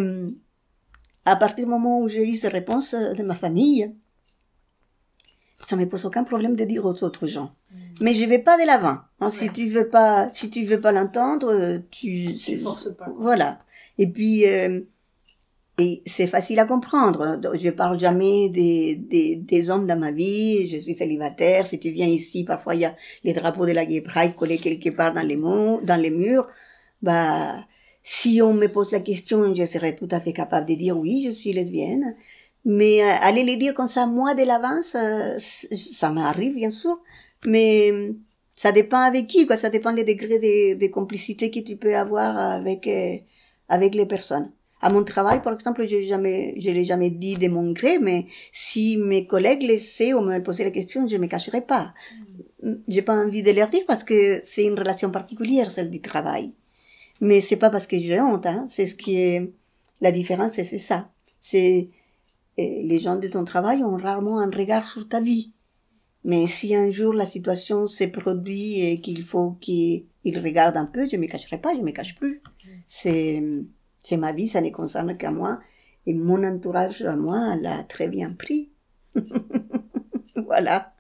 à 1.23 1.35
partir 1.37 1.65
du 1.65 1.71
moment 1.71 2.01
où 2.01 2.09
j'ai 2.09 2.27
eu 2.29 2.35
ces 2.35 2.49
réponses 2.49 2.93
de 2.93 3.23
ma 3.23 3.35
famille, 3.35 3.93
ça 5.57 5.75
me 5.75 5.87
pose 5.87 6.05
aucun 6.05 6.23
problème 6.23 6.55
de 6.55 6.65
dire 6.65 6.85
aux 6.85 7.03
autres 7.03 7.27
gens. 7.27 7.53
Mais 8.01 8.13
je 8.13 8.25
vais 8.25 8.39
pas 8.39 8.57
de 8.57 8.65
l'avant. 8.65 8.97
Hein, 9.19 9.29
Si 9.29 9.49
tu 9.51 9.67
veux 9.67 9.89
pas, 9.89 10.29
si 10.29 10.49
tu 10.49 10.65
veux 10.65 10.79
pas 10.79 10.91
l'entendre, 10.91 11.81
tu. 11.91 12.35
Tu 12.35 12.57
forces 12.57 12.95
pas. 12.95 13.07
Voilà. 13.17 13.59
Et 13.97 14.07
puis, 14.07 14.47
euh, 14.47 14.81
et 15.79 16.01
c'est 16.05 16.27
facile 16.27 16.59
à 16.59 16.65
comprendre. 16.65 17.39
Je 17.55 17.69
parle 17.69 17.99
jamais 17.99 18.49
des, 18.49 18.95
des, 18.95 19.35
des, 19.35 19.69
hommes 19.69 19.85
dans 19.85 19.97
ma 19.99 20.11
vie. 20.11 20.67
Je 20.67 20.77
suis 20.77 20.95
célibataire. 20.95 21.67
Si 21.67 21.79
tu 21.79 21.91
viens 21.91 22.07
ici, 22.07 22.43
parfois 22.43 22.75
il 22.75 22.81
y 22.81 22.85
a 22.85 22.95
les 23.23 23.33
drapeaux 23.33 23.65
de 23.65 23.71
la 23.71 23.85
Gay 23.85 24.01
Pride 24.01 24.35
collés 24.35 24.57
quelque 24.57 24.89
part 24.89 25.13
dans 25.13 25.21
les 25.21 25.37
murs, 25.37 25.81
dans 25.83 25.99
les 26.01 26.09
murs. 26.09 26.47
Bah, 27.01 27.65
si 28.01 28.41
on 28.41 28.53
me 28.53 28.67
pose 28.67 28.91
la 28.91 29.01
question, 29.01 29.53
je 29.53 29.65
serais 29.65 29.95
tout 29.95 30.07
à 30.11 30.19
fait 30.19 30.33
capable 30.33 30.67
de 30.67 30.75
dire 30.75 30.97
oui, 30.97 31.23
je 31.27 31.31
suis 31.31 31.53
lesbienne. 31.53 32.15
Mais 32.65 33.03
euh, 33.03 33.13
aller 33.21 33.43
les 33.43 33.55
dire 33.55 33.73
comme 33.73 33.87
ça, 33.87 34.07
moi, 34.07 34.33
de 34.33 34.43
l'avance, 34.43 34.95
euh, 34.95 35.37
ça 35.39 36.09
m'arrive, 36.09 36.55
bien 36.55 36.71
sûr. 36.71 36.99
Mais 37.45 37.91
euh, 37.91 38.13
ça 38.55 38.71
dépend 38.71 38.99
avec 38.99 39.27
qui, 39.27 39.45
quoi. 39.45 39.57
Ça 39.57 39.69
dépend 39.69 39.93
des 39.93 40.03
degrés 40.03 40.39
de, 40.39 40.79
de 40.79 40.87
complicité 40.87 41.51
que 41.51 41.59
tu 41.59 41.77
peux 41.77 41.95
avoir 41.95 42.37
avec, 42.37 42.89
avec 43.69 43.95
les 43.95 44.05
personnes. 44.05 44.51
À 44.79 44.89
mon 44.89 45.03
travail, 45.03 45.41
par 45.41 45.53
exemple, 45.53 45.87
je 45.87 46.03
jamais, 46.03 46.53
je 46.59 46.69
l'ai 46.69 46.85
jamais 46.85 47.09
dit 47.09 47.35
de 47.35 47.47
mon 47.47 47.71
gré, 47.71 47.97
mais 47.97 48.27
si 48.51 48.97
mes 48.97 49.25
collègues 49.25 49.63
le 49.63 49.77
savent 49.77 50.17
ou 50.17 50.21
me 50.21 50.37
posaient 50.39 50.65
la 50.65 50.71
question, 50.71 51.07
je 51.07 51.17
me 51.17 51.25
cacherai 51.25 51.61
pas. 51.61 51.93
Mm. 52.61 52.73
J'ai 52.87 53.01
pas 53.01 53.15
envie 53.15 53.41
de 53.41 53.51
leur 53.51 53.69
dire 53.69 53.83
parce 53.87 54.03
que 54.03 54.39
c'est 54.43 54.65
une 54.65 54.77
relation 54.77 55.09
particulière, 55.09 55.71
celle 55.71 55.89
du 55.89 56.01
travail. 56.01 56.53
Mais 57.21 57.41
c'est 57.41 57.55
pas 57.55 57.71
parce 57.71 57.87
que 57.87 57.97
j'ai 57.97 58.21
honte, 58.21 58.45
hein. 58.45 58.65
C'est 58.67 58.85
ce 58.85 58.95
qui 58.95 59.17
est, 59.19 59.51
la 60.01 60.11
différence, 60.11 60.51
c'est 60.53 60.77
ça. 60.77 61.09
C'est, 61.39 61.89
les 62.57 62.99
gens 62.99 63.15
de 63.15 63.27
ton 63.27 63.43
travail 63.45 63.83
ont 63.83 63.97
rarement 63.97 64.39
un 64.39 64.51
regard 64.51 64.87
sur 64.87 65.07
ta 65.07 65.21
vie. 65.21 65.53
Mais 66.27 66.45
si 66.45 66.75
un 66.75 66.91
jour 66.91 67.13
la 67.13 67.25
situation 67.25 67.87
s'est 67.87 68.09
produite 68.09 68.83
et 68.83 68.99
qu'il 68.99 69.23
faut 69.23 69.53
qu'ils 69.61 70.05
regardent 70.25 70.75
un 70.75 70.85
peu, 70.85 71.07
je 71.09 71.15
ne 71.15 71.21
me 71.21 71.27
cacherai 71.27 71.57
pas, 71.57 71.73
je 71.73 71.79
ne 71.79 71.85
me 71.85 71.91
cache 71.91 72.15
plus. 72.15 72.41
C'est, 72.85 73.41
c'est 74.03 74.17
ma 74.17 74.33
vie, 74.33 74.49
ça 74.49 74.59
ne 74.59 74.69
concerne 74.69 75.17
qu'à 75.17 75.31
moi. 75.31 75.61
Et 76.05 76.13
mon 76.13 76.43
entourage 76.43 77.01
à 77.01 77.15
moi 77.15 77.55
l'a 77.55 77.81
très 77.85 78.09
bien 78.09 78.33
pris. 78.33 78.71
voilà. 80.35 80.93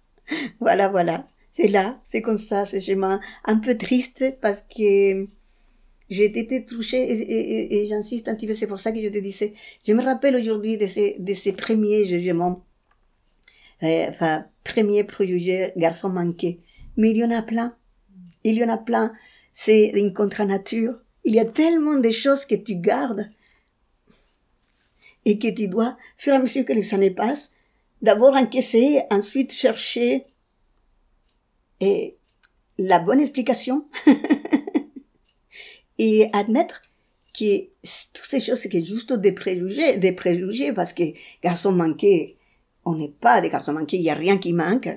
Voilà, 0.61 0.87
voilà. 0.87 1.27
C'est 1.51 1.67
là, 1.67 1.99
c'est 2.05 2.21
comme 2.21 2.37
ça, 2.37 2.65
c'est 2.65 2.97
un 3.43 3.57
peu 3.57 3.75
triste 3.77 4.37
parce 4.39 4.61
que 4.61 5.27
j'ai 6.09 6.23
été 6.23 6.65
touchée 6.65 7.01
et, 7.01 7.81
et, 7.81 7.85
j'insiste 7.85 8.29
un 8.29 8.35
petit 8.35 8.47
peu, 8.47 8.53
c'est 8.53 8.67
pour 8.67 8.79
ça 8.79 8.93
que 8.93 9.01
je 9.01 9.09
te 9.09 9.17
disais, 9.17 9.53
je 9.85 9.91
me 9.91 10.01
rappelle 10.01 10.37
aujourd'hui 10.37 10.77
de 10.77 10.87
ces, 10.87 11.17
de 11.19 11.33
ces 11.33 11.51
premiers 11.51 12.05
jugements, 12.05 12.63
euh, 13.83 14.05
enfin, 14.09 14.45
premiers 14.67 15.03
préjugés 15.03 15.71
garçons 15.77 16.09
manqués. 16.09 16.59
Mais 16.97 17.11
il 17.11 17.17
y 17.17 17.23
en 17.23 17.31
a 17.31 17.41
plein. 17.41 17.75
Il 18.43 18.55
y 18.55 18.63
en 18.63 18.69
a 18.69 18.77
plein. 18.77 19.13
C'est 19.51 19.89
une 19.89 20.13
contre-nature. 20.13 20.95
Il 21.23 21.35
y 21.35 21.39
a 21.39 21.45
tellement 21.45 21.95
de 21.95 22.11
choses 22.11 22.45
que 22.45 22.55
tu 22.55 22.75
gardes 22.75 23.29
et 25.25 25.39
que 25.39 25.49
tu 25.53 25.67
dois, 25.67 25.97
fur 26.15 26.33
et 26.33 26.37
à 26.37 26.39
mesure 26.39 26.63
que 26.63 26.73
les 26.73 26.93
années 26.93 27.11
passent, 27.11 27.51
d'abord 28.01 28.35
encaisser, 28.35 29.01
ensuite 29.11 29.51
chercher 29.51 30.25
et 31.81 32.15
la 32.77 32.99
bonne 32.99 33.19
explication 33.19 33.87
et 35.97 36.29
admettre 36.31 36.81
que 37.37 37.65
toutes 38.13 38.29
ces 38.29 38.39
choses, 38.39 38.59
c'est 38.59 38.85
juste 38.85 39.13
des 39.13 39.33
préjugés, 39.33 39.97
des 39.97 40.13
préjugés, 40.13 40.71
parce 40.71 40.93
que 40.93 41.03
garçon 41.43 41.71
manqué, 41.71 42.36
on 42.87 42.95
n'est 42.95 43.13
pas 43.19 43.41
des 43.41 43.49
garçons 43.49 43.73
manqués, 43.73 43.97
il 43.97 44.03
n'y 44.03 44.09
a 44.09 44.15
rien 44.15 44.37
qui 44.37 44.53
manque. 44.53 44.89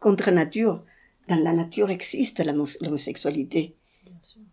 Contre 0.00 0.30
nature, 0.30 0.84
dans 1.28 1.42
la 1.42 1.52
nature 1.52 1.90
existe 1.90 2.42
l'homosexualité. 2.80 3.74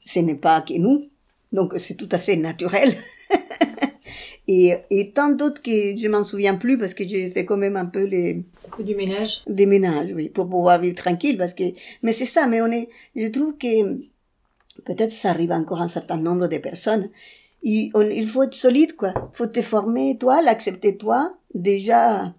Ce 0.06 0.20
n'est 0.20 0.36
pas 0.36 0.62
que 0.62 0.74
nous, 0.74 1.10
donc 1.52 1.74
c'est 1.78 1.96
tout 1.96 2.10
à 2.12 2.18
fait 2.18 2.36
naturel. 2.38 2.94
et, 4.48 4.74
et 4.90 5.12
tant 5.12 5.32
d'autres 5.32 5.62
que 5.62 5.98
je 5.98 6.08
m'en 6.08 6.24
souviens 6.24 6.56
plus 6.56 6.78
parce 6.78 6.94
que 6.94 7.08
j'ai 7.08 7.30
fait 7.30 7.46
quand 7.46 7.58
même 7.58 7.78
un 7.78 7.86
peu 7.86 8.06
les 8.06 8.44
du 8.80 8.96
ménage 8.96 9.44
des 9.48 9.66
ménages 9.66 10.14
oui 10.16 10.30
pour 10.30 10.50
pouvoir 10.50 10.80
vivre 10.80 10.96
tranquille 10.96 11.38
parce 11.38 11.54
que 11.54 11.64
mais 12.02 12.14
c'est 12.14 12.26
ça 12.26 12.48
mais 12.48 12.62
on 12.62 12.72
est 12.72 12.90
je 13.16 13.28
trouve 13.28 13.58
que 13.58 14.00
peut-être 14.86 15.12
ça 15.12 15.30
arrive 15.30 15.52
encore 15.52 15.82
à 15.82 15.86
un 15.86 15.88
certain 15.90 16.18
nombre 16.18 16.48
de 16.48 16.58
personnes. 16.58 17.10
Il, 17.64 17.92
il 18.12 18.28
faut 18.28 18.44
être 18.44 18.54
solide, 18.54 18.96
quoi. 18.96 19.14
faut 19.34 19.48
te 19.48 19.62
former, 19.62 20.18
toi, 20.18 20.42
l'accepter, 20.42 20.98
toi, 20.98 21.36
déjà 21.54 22.34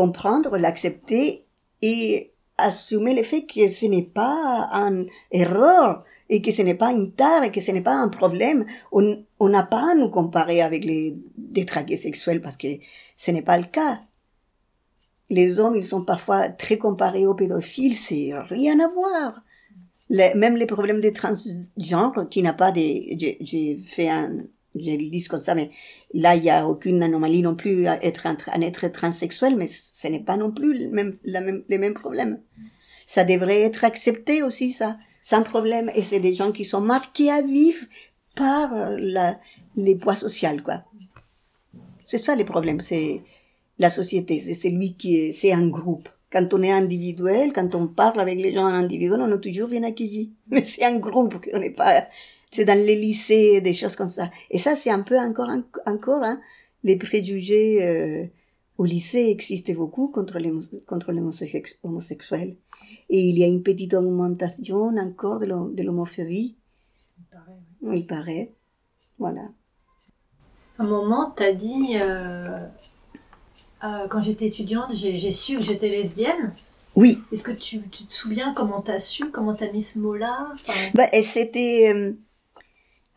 comprendre, 0.00 0.56
l'accepter 0.56 1.44
et 1.82 2.32
assumer 2.56 3.14
le 3.14 3.22
fait 3.22 3.42
que 3.46 3.68
ce 3.68 3.86
n'est 3.86 4.10
pas 4.22 4.68
un 4.72 5.04
erreur 5.30 6.04
et 6.30 6.40
que 6.40 6.50
ce 6.50 6.62
n'est 6.62 6.80
pas 6.84 6.92
une 6.92 7.12
tare 7.12 7.42
et 7.44 7.52
que 7.52 7.60
ce 7.60 7.70
n'est 7.70 7.82
pas 7.90 7.96
un 7.96 8.08
problème. 8.08 8.64
On 8.92 9.48
n'a 9.48 9.62
pas 9.62 9.92
à 9.92 9.94
nous 9.94 10.08
comparer 10.08 10.62
avec 10.62 10.84
les 10.84 11.16
détraqués 11.36 11.96
sexuels 11.96 12.40
parce 12.40 12.56
que 12.56 12.68
ce 13.16 13.30
n'est 13.30 13.42
pas 13.50 13.58
le 13.58 13.64
cas. 13.64 14.00
Les 15.28 15.60
hommes, 15.60 15.76
ils 15.76 15.84
sont 15.84 16.04
parfois 16.04 16.48
très 16.48 16.78
comparés 16.78 17.26
aux 17.26 17.34
pédophiles, 17.34 17.96
c'est 17.96 18.32
rien 18.48 18.80
à 18.80 18.88
voir 18.88 19.42
même 20.10 20.56
les 20.56 20.66
problèmes 20.66 21.00
des 21.00 21.12
transgenres, 21.12 22.28
qui 22.28 22.42
n'a 22.42 22.52
pas 22.52 22.72
des, 22.72 23.16
j'ai 23.40 23.78
fait 23.78 24.08
un, 24.08 24.38
je 24.76 24.90
le 24.92 25.10
dis 25.10 25.24
comme 25.24 25.40
ça, 25.40 25.54
mais 25.54 25.70
là, 26.14 26.36
il 26.36 26.44
y 26.44 26.50
a 26.50 26.68
aucune 26.68 27.02
anomalie 27.02 27.42
non 27.42 27.54
plus 27.54 27.86
à 27.86 28.02
être 28.04 28.26
un, 28.26 28.60
être 28.60 28.88
transsexuel, 28.88 29.56
mais 29.56 29.66
ce 29.66 30.08
n'est 30.08 30.22
pas 30.22 30.36
non 30.36 30.52
plus 30.52 30.88
même, 30.88 31.16
la 31.24 31.40
les 31.68 31.78
mêmes 31.78 31.94
problèmes. 31.94 32.40
Ça 33.06 33.24
devrait 33.24 33.62
être 33.62 33.84
accepté 33.84 34.42
aussi, 34.42 34.70
ça, 34.70 34.96
sans 35.20 35.42
problème. 35.42 35.90
Et 35.94 36.02
c'est 36.02 36.20
des 36.20 36.34
gens 36.34 36.52
qui 36.52 36.64
sont 36.64 36.80
marqués 36.80 37.30
à 37.30 37.42
vivre 37.42 37.84
par 38.36 38.70
la, 38.98 39.40
les 39.76 39.96
poids 39.96 40.14
sociaux, 40.14 40.50
quoi. 40.64 40.84
C'est 42.04 42.24
ça 42.24 42.34
les 42.34 42.44
problèmes, 42.44 42.80
c'est 42.80 43.22
la 43.78 43.90
société, 43.90 44.38
c'est 44.38 44.54
celui 44.54 44.94
qui 44.94 45.16
est, 45.16 45.32
c'est 45.32 45.52
un 45.52 45.66
groupe. 45.66 46.08
Quand 46.30 46.52
on 46.54 46.62
est 46.62 46.70
individuel, 46.70 47.52
quand 47.52 47.74
on 47.74 47.88
parle 47.88 48.20
avec 48.20 48.38
les 48.38 48.52
gens 48.52 48.64
en 48.64 48.74
individuel, 48.74 49.20
on 49.20 49.34
est 49.34 49.40
toujours 49.40 49.68
bien 49.68 49.82
accueilli. 49.82 50.32
Mais 50.48 50.62
c'est 50.62 50.84
un 50.84 50.98
groupe 50.98 51.44
qu'on 51.44 51.58
n'est 51.58 51.70
pas, 51.70 52.06
c'est 52.50 52.64
dans 52.64 52.78
les 52.78 52.96
lycées, 52.96 53.60
des 53.60 53.74
choses 53.74 53.96
comme 53.96 54.08
ça. 54.08 54.30
Et 54.50 54.58
ça, 54.58 54.74
c'est 54.74 54.90
un 54.90 55.02
peu 55.02 55.18
encore, 55.18 55.50
encore, 55.86 56.22
hein, 56.22 56.40
les 56.82 56.96
préjugés, 56.96 57.84
euh, 57.84 58.26
au 58.78 58.84
lycée 58.84 59.28
existent 59.28 59.72
beaucoup 59.74 60.08
contre 60.08 60.38
les, 60.38 60.52
contre 60.86 61.12
les 61.12 61.20
homosexuels. 61.82 62.56
Et 63.08 63.20
il 63.20 63.38
y 63.38 63.44
a 63.44 63.46
une 63.46 63.62
petite 63.62 63.94
augmentation 63.94 64.96
encore 64.96 65.40
de 65.40 65.82
l'homophobie. 65.82 66.56
Il 67.18 67.24
paraît. 67.30 67.96
Il 67.98 68.06
paraît. 68.06 68.52
Voilà. 69.18 69.42
À 70.78 70.82
un 70.82 70.86
moment, 70.86 71.34
tu 71.36 71.42
as 71.42 71.52
dit, 71.52 71.96
euh, 71.96 72.66
euh, 73.84 74.08
quand 74.08 74.22
j'étais 74.22 74.46
étudiante, 74.46 74.92
j'ai 74.94 75.30
su 75.30 75.56
que 75.56 75.62
j'étais 75.62 75.90
lesbienne. 75.90 76.54
Oui. 76.96 77.18
Est-ce 77.30 77.44
que 77.44 77.52
tu, 77.52 77.82
tu, 77.90 78.04
te 78.04 78.12
souviens 78.12 78.54
comment 78.54 78.80
tu 78.80 78.90
as 78.90 78.98
su, 78.98 79.30
comment 79.30 79.54
tu 79.54 79.64
as 79.64 79.72
mis 79.72 79.82
ce 79.82 79.98
mot-là? 79.98 80.48
Bah, 80.94 81.06
C'était 81.22 81.92
euh, 81.94 82.12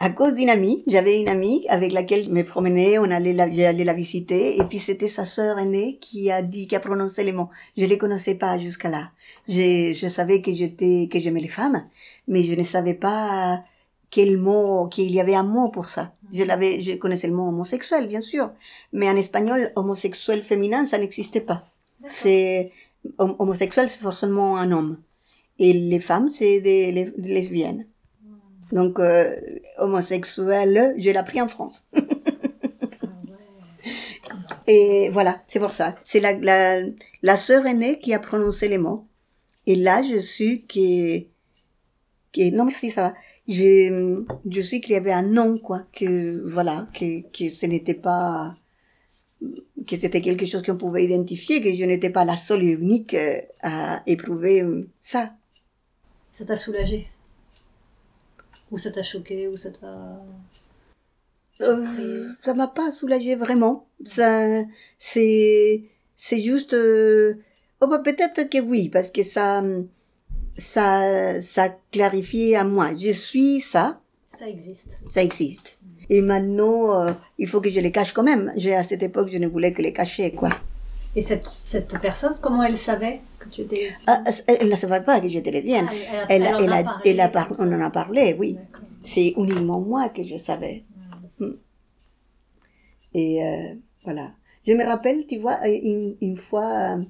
à 0.03 0.09
cause 0.09 0.35
d'une 0.35 0.49
amie. 0.49 0.83
J'avais 0.85 1.21
une 1.21 1.29
amie 1.29 1.65
avec 1.69 1.93
laquelle 1.93 2.25
je 2.25 2.29
me 2.29 2.43
promenais, 2.43 2.99
on 2.99 3.09
allait 3.09 3.31
la, 3.31 3.49
j'allais 3.49 3.85
la 3.85 3.93
visiter, 3.93 4.57
et 4.57 4.63
puis 4.65 4.77
c'était 4.77 5.07
sa 5.07 5.23
sœur 5.23 5.57
aînée 5.57 5.97
qui 6.01 6.29
a 6.29 6.41
dit, 6.41 6.67
qui 6.67 6.75
a 6.75 6.81
prononcé 6.81 7.23
les 7.23 7.31
mots. 7.31 7.49
Je 7.77 7.85
les 7.85 7.97
connaissais 7.97 8.35
pas 8.35 8.59
jusqu'à 8.59 8.89
là. 8.89 9.11
Je, 9.47 9.93
je 9.93 10.07
savais 10.09 10.41
que 10.41 10.53
j'étais, 10.53 11.07
que 11.09 11.21
j'aimais 11.21 11.39
les 11.39 11.47
femmes, 11.47 11.87
mais 12.27 12.43
je 12.43 12.53
ne 12.53 12.65
savais 12.65 12.95
pas 12.95 13.63
quel 14.09 14.37
mot, 14.37 14.89
qu'il 14.89 15.09
y 15.09 15.21
avait 15.21 15.35
un 15.35 15.43
mot 15.43 15.69
pour 15.69 15.87
ça. 15.87 16.13
Je 16.33 16.43
l'avais, 16.43 16.81
je 16.81 16.93
connaissais 16.95 17.27
le 17.27 17.33
mot 17.33 17.47
homosexuel, 17.47 18.07
bien 18.07 18.21
sûr. 18.21 18.51
Mais 18.91 19.09
en 19.09 19.15
espagnol, 19.15 19.71
homosexuel 19.77 20.43
féminin, 20.43 20.85
ça 20.85 20.97
n'existait 20.97 21.39
pas. 21.39 21.65
C'est, 22.05 22.71
homosexuel, 23.17 23.87
c'est 23.87 24.01
forcément 24.01 24.57
un 24.57 24.73
homme. 24.73 24.97
Et 25.59 25.71
les 25.71 26.01
femmes, 26.01 26.27
c'est 26.27 26.59
des, 26.59 26.91
lesbiennes. 27.17 27.85
Donc, 28.73 28.99
euh, 28.99 29.35
homosexuel, 29.77 30.95
je 30.97 31.11
l'ai 31.11 31.15
appris 31.15 31.39
en 31.39 31.47
France. 31.47 31.83
Et 34.67 35.09
voilà, 35.11 35.43
c'est 35.45 35.59
pour 35.59 35.71
ça. 35.71 35.95
C'est 36.03 36.19
la, 36.19 36.33
la, 36.33 36.81
la 37.21 37.37
sœur 37.37 37.67
aînée 37.67 37.99
qui 37.99 38.15
a 38.15 38.19
prononcé 38.19 38.67
les 38.67 38.79
mots. 38.79 39.05
Et 39.67 39.75
là, 39.75 40.01
je 40.01 40.17
suis 40.17 40.63
qui, 40.63 41.27
qui, 42.31 42.51
non, 42.51 42.65
mais 42.65 42.71
si, 42.71 42.89
ça 42.89 43.09
va. 43.09 43.13
Je, 43.47 44.23
je 44.49 44.61
sais 44.61 44.81
qu'il 44.81 44.93
y 44.93 44.97
avait 44.97 45.13
un 45.13 45.21
nom, 45.21 45.59
quoi, 45.59 45.83
que, 45.93 46.41
voilà, 46.43 46.87
que, 46.95 47.21
que 47.31 47.49
ce 47.49 47.67
n'était 47.67 47.93
pas, 47.93 48.55
que 49.85 49.97
c'était 49.97 50.21
quelque 50.21 50.47
chose 50.47 50.63
qu'on 50.63 50.77
pouvait 50.77 51.03
identifier, 51.03 51.61
que 51.61 51.75
je 51.75 51.85
n'étais 51.85 52.09
pas 52.09 52.25
la 52.25 52.37
seule 52.37 52.63
et 52.63 52.71
unique 52.71 53.13
euh, 53.13 53.39
à 53.61 54.01
éprouver 54.07 54.65
ça. 54.99 55.35
Ça 56.31 56.43
t'a 56.43 56.55
soulagé 56.55 57.07
Ou 58.73 58.77
ça 58.79 58.91
t'a 58.91 59.03
choqué 59.03 59.47
Ou 59.47 59.55
ça 59.55 59.69
t'a... 59.69 60.19
Euh, 61.61 62.27
ça 62.41 62.53
m'a 62.55 62.67
pas 62.67 62.89
soulagé 62.89 63.35
vraiment. 63.35 63.85
Ça, 64.03 64.63
c'est, 64.97 65.83
c'est 66.17 66.41
juste. 66.41 66.73
Euh, 66.73 67.35
oh 67.79 67.87
bah 67.87 67.99
peut-être 67.99 68.49
que 68.49 68.59
oui, 68.59 68.89
parce 68.89 69.11
que 69.11 69.21
ça, 69.23 69.63
ça, 70.57 71.39
ça 71.41 71.69
clarifie 71.91 72.55
à 72.55 72.63
moi. 72.63 72.89
Je 72.97 73.11
suis 73.11 73.59
ça. 73.59 74.01
Ça 74.37 74.49
existe. 74.49 75.03
Ça 75.07 75.21
existe. 75.21 75.77
Et 76.09 76.21
maintenant, 76.21 76.99
euh, 76.99 77.13
il 77.37 77.47
faut 77.47 77.61
que 77.61 77.69
je 77.69 77.79
les 77.79 77.91
cache 77.91 78.13
quand 78.13 78.23
même. 78.23 78.51
J'ai 78.57 78.75
à 78.75 78.83
cette 78.83 79.03
époque, 79.03 79.29
je 79.31 79.37
ne 79.37 79.47
voulais 79.47 79.71
que 79.71 79.81
les 79.81 79.93
cacher, 79.93 80.31
quoi. 80.31 80.49
Et 81.15 81.21
cette, 81.21 81.45
cette 81.63 81.97
personne, 82.01 82.35
comment 82.41 82.63
elle 82.63 82.77
savait? 82.77 83.21
Que 83.43 83.49
tu 83.49 83.61
étais 83.61 83.89
ah, 84.07 84.23
Elle 84.47 84.69
ne 84.69 84.75
savait 84.75 85.03
pas 85.03 85.19
que 85.19 85.27
j'étais 85.27 85.51
lesbienne. 85.51 85.87
Ah, 85.89 86.25
elle, 86.29 86.43
elle, 86.43 86.55
elle, 86.63 86.73
a, 86.73 87.01
elle, 87.05 87.19
a, 87.19 87.49
on 87.59 87.73
en 87.73 87.81
a 87.81 87.89
parlé, 87.89 88.35
oui. 88.39 88.57
C'est 89.01 89.33
uniquement 89.37 89.81
moi 89.81 90.09
que 90.09 90.23
je 90.23 90.37
savais. 90.37 90.83
Mm. 91.39 91.51
Et 93.13 93.43
euh, 93.43 93.75
voilà. 94.03 94.31
Je 94.65 94.73
me 94.73 94.83
rappelle, 94.85 95.25
tu 95.27 95.39
vois, 95.39 95.67
une, 95.67 96.15
une 96.21 96.37
fois, 96.37 96.95
euh, 96.97 97.03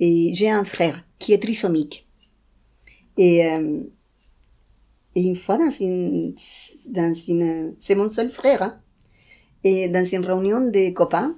et 0.00 0.32
j'ai 0.34 0.50
un 0.50 0.64
frère 0.64 1.02
qui 1.18 1.32
est 1.32 1.38
trisomique. 1.38 2.06
Et, 3.16 3.46
euh, 3.46 3.80
et 5.14 5.22
une 5.22 5.36
fois 5.36 5.56
dans 5.56 5.70
une, 5.70 6.34
dans 6.90 7.14
une, 7.14 7.74
c'est 7.78 7.94
mon 7.94 8.08
seul 8.08 8.28
frère, 8.28 8.62
hein, 8.62 8.80
et 9.62 9.88
dans 9.88 10.04
une 10.04 10.24
réunion 10.24 10.60
de 10.60 10.90
copains 10.90 11.36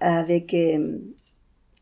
avec, 0.00 0.54
euh, 0.54 0.98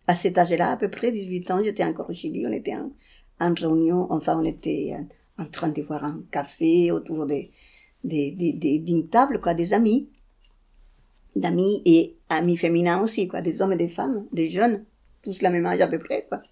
à 0.06 0.14
cet 0.14 0.38
âge-là, 0.38 0.72
à 0.72 0.76
peu 0.76 0.88
près 0.88 1.12
18 1.12 1.50
ans, 1.50 1.60
j'étais 1.62 1.84
encore 1.84 2.10
au 2.10 2.12
Chili, 2.12 2.46
on 2.46 2.52
était 2.52 2.76
en, 2.76 3.54
réunion, 3.54 4.06
enfin 4.10 4.38
on 4.38 4.44
était 4.44 4.96
en, 5.38 5.46
train 5.46 5.68
de 5.68 5.82
boire 5.82 6.04
un 6.04 6.22
café 6.30 6.90
autour 6.92 7.26
d'une 8.04 9.08
table, 9.08 9.40
quoi, 9.40 9.54
des 9.54 9.74
amis, 9.74 10.10
d'amis 11.34 11.82
et 11.84 12.16
amis 12.28 12.56
féminins 12.56 13.00
aussi, 13.02 13.28
quoi, 13.28 13.40
des 13.40 13.60
hommes 13.60 13.72
et 13.72 13.76
des 13.76 13.88
femmes, 13.88 14.26
des 14.32 14.50
jeunes, 14.50 14.84
tous 15.22 15.42
la 15.42 15.50
même 15.50 15.66
âge 15.66 15.80
à 15.80 15.88
peu 15.88 15.98
près, 15.98 16.26
quoi. 16.28 16.42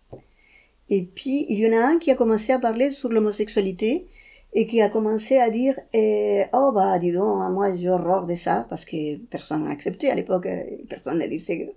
Et 0.90 1.02
puis, 1.02 1.46
il 1.48 1.58
y 1.58 1.68
en 1.68 1.72
a 1.72 1.86
un 1.86 1.98
qui 1.98 2.10
a 2.10 2.14
commencé 2.14 2.52
à 2.52 2.58
parler 2.58 2.90
sur 2.90 3.08
l'homosexualité 3.08 4.06
et 4.52 4.66
qui 4.66 4.80
a 4.80 4.88
commencé 4.88 5.38
à 5.38 5.50
dire 5.50 5.74
eh, 5.92 6.44
oh 6.52 6.70
bah 6.74 6.98
dis 6.98 7.10
donc 7.10 7.50
moi 7.52 7.76
j'ai 7.76 7.88
horreur 7.88 8.24
de 8.26 8.36
ça 8.36 8.66
parce 8.68 8.84
que 8.84 9.16
personne 9.16 9.64
n'a 9.64 9.70
accepté 9.70 10.10
à 10.10 10.14
l'époque. 10.14 10.46
Personne 10.88 11.18
ne 11.18 11.26
disait 11.26 11.74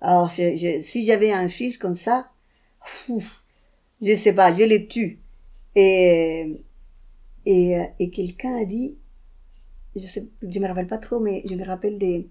alors 0.00 0.30
je, 0.36 0.80
si 0.80 1.06
j'avais 1.06 1.32
un 1.32 1.48
fils 1.48 1.78
comme 1.78 1.94
ça 1.96 2.30
je 3.08 4.16
sais 4.16 4.32
pas 4.34 4.54
je 4.54 4.64
le 4.64 4.86
tue 4.86 5.18
et 5.74 6.62
et, 7.44 7.78
et 7.98 8.10
quelqu'un 8.10 8.56
a 8.56 8.64
dit 8.64 8.98
je 9.94 10.06
sais 10.06 10.26
je 10.42 10.58
me 10.58 10.66
rappelle 10.66 10.86
pas 10.88 10.98
trop 10.98 11.20
mais 11.20 11.42
je 11.48 11.54
me 11.54 11.64
rappelle 11.64 11.98
des 11.98 12.28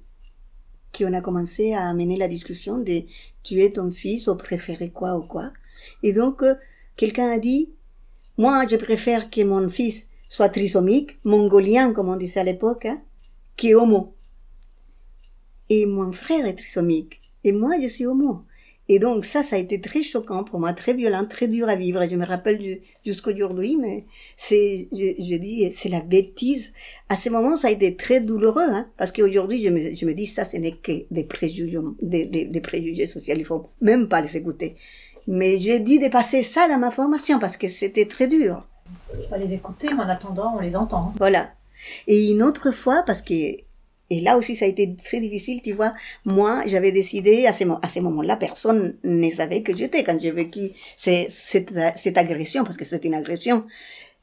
qu'on 0.97 1.13
a 1.13 1.21
commencé 1.21 1.73
à 1.73 1.89
amener 1.89 2.17
la 2.17 2.27
discussion 2.27 2.77
de 2.77 3.03
tuer 3.43 3.73
ton 3.73 3.91
fils 3.91 4.27
ou 4.27 4.35
préférer 4.35 4.89
quoi 4.89 5.17
ou 5.17 5.23
quoi 5.23 5.51
et 6.03 6.13
donc 6.13 6.41
euh, 6.43 6.55
quelqu'un 6.95 7.31
a 7.31 7.39
dit 7.39 7.75
moi, 8.37 8.67
je 8.69 8.75
préfère 8.75 9.29
que 9.29 9.41
mon 9.43 9.69
fils 9.69 10.09
soit 10.27 10.49
trisomique, 10.49 11.17
mongolien, 11.23 11.93
comme 11.93 12.09
on 12.09 12.17
disait 12.17 12.41
à 12.41 12.43
l'époque, 12.43 12.85
hein, 12.85 13.01
que 13.55 13.73
homo. 13.73 14.13
Et 15.69 15.85
mon 15.85 16.11
frère 16.11 16.45
est 16.45 16.55
trisomique. 16.55 17.21
Et 17.45 17.53
moi, 17.53 17.79
je 17.81 17.87
suis 17.87 18.05
homo. 18.05 18.41
Et 18.87 18.99
donc, 18.99 19.25
ça, 19.25 19.41
ça 19.41 19.55
a 19.55 19.59
été 19.59 19.81
très 19.81 20.03
choquant 20.03 20.43
pour 20.43 20.59
moi, 20.59 20.73
très 20.73 20.93
violent, 20.93 21.25
très 21.25 21.47
dur 21.47 21.69
à 21.69 21.75
vivre. 21.75 22.01
Et 22.03 22.09
je 22.09 22.15
me 22.15 22.25
rappelle 22.25 22.81
jusqu'aujourd'hui, 23.03 23.77
mais 23.77 24.05
c'est, 24.35 24.87
je, 24.91 25.35
dis, 25.37 25.71
c'est 25.71 25.89
la 25.89 26.01
bêtise. 26.01 26.73
À 27.09 27.15
ce 27.15 27.29
moment, 27.29 27.55
ça 27.55 27.69
a 27.69 27.71
été 27.71 27.95
très 27.95 28.19
douloureux, 28.19 28.67
hein, 28.67 28.87
parce 28.97 29.11
qu'aujourd'hui, 29.11 29.63
je 29.63 29.69
me, 29.69 29.95
je 29.95 30.05
me 30.05 30.13
dis, 30.13 30.27
ça, 30.27 30.45
ce 30.45 30.57
n'est 30.57 30.73
que 30.73 30.91
des 31.09 31.23
préjugés, 31.23 31.79
des, 32.01 32.25
des, 32.25 32.45
des 32.45 32.61
préjugés 32.61 33.07
sociaux. 33.07 33.33
Il 33.37 33.45
faut 33.45 33.65
même 33.81 34.07
pas 34.07 34.21
les 34.21 34.37
écouter. 34.37 34.75
Mais 35.27 35.57
j'ai 35.57 35.79
dit 35.79 35.97
de 35.97 36.07
passer 36.09 36.43
ça 36.43 36.67
dans 36.67 36.77
ma 36.77 36.91
formation 36.91 37.39
parce 37.39 37.57
que 37.57 37.67
c'était 37.67 38.05
très 38.05 38.27
dur. 38.27 38.67
On 39.15 39.29
va 39.29 39.37
les 39.37 39.53
écouter, 39.53 39.87
mais 39.95 40.03
en 40.03 40.09
attendant, 40.09 40.53
on 40.55 40.59
les 40.59 40.75
entend. 40.75 41.13
Voilà. 41.17 41.49
Et 42.07 42.29
une 42.29 42.43
autre 42.43 42.71
fois, 42.71 43.03
parce 43.05 43.23
que, 43.23 43.33
et 44.09 44.21
là 44.21 44.37
aussi 44.37 44.55
ça 44.55 44.65
a 44.65 44.67
été 44.67 44.95
très 44.95 45.19
difficile, 45.19 45.61
tu 45.61 45.73
vois, 45.73 45.93
moi 46.25 46.61
j'avais 46.67 46.91
décidé, 46.91 47.47
à 47.47 47.53
ce, 47.53 47.63
à 47.81 47.87
ce 47.87 47.99
moment-là, 48.01 48.37
personne 48.37 48.97
ne 49.03 49.29
savait 49.29 49.63
que 49.63 49.75
j'étais. 49.75 50.03
Quand 50.03 50.19
j'ai 50.19 50.31
vécu 50.31 50.71
cette, 50.95 52.17
agression, 52.17 52.63
parce 52.63 52.77
que 52.77 52.85
c'était 52.85 53.07
une 53.07 53.15
agression, 53.15 53.65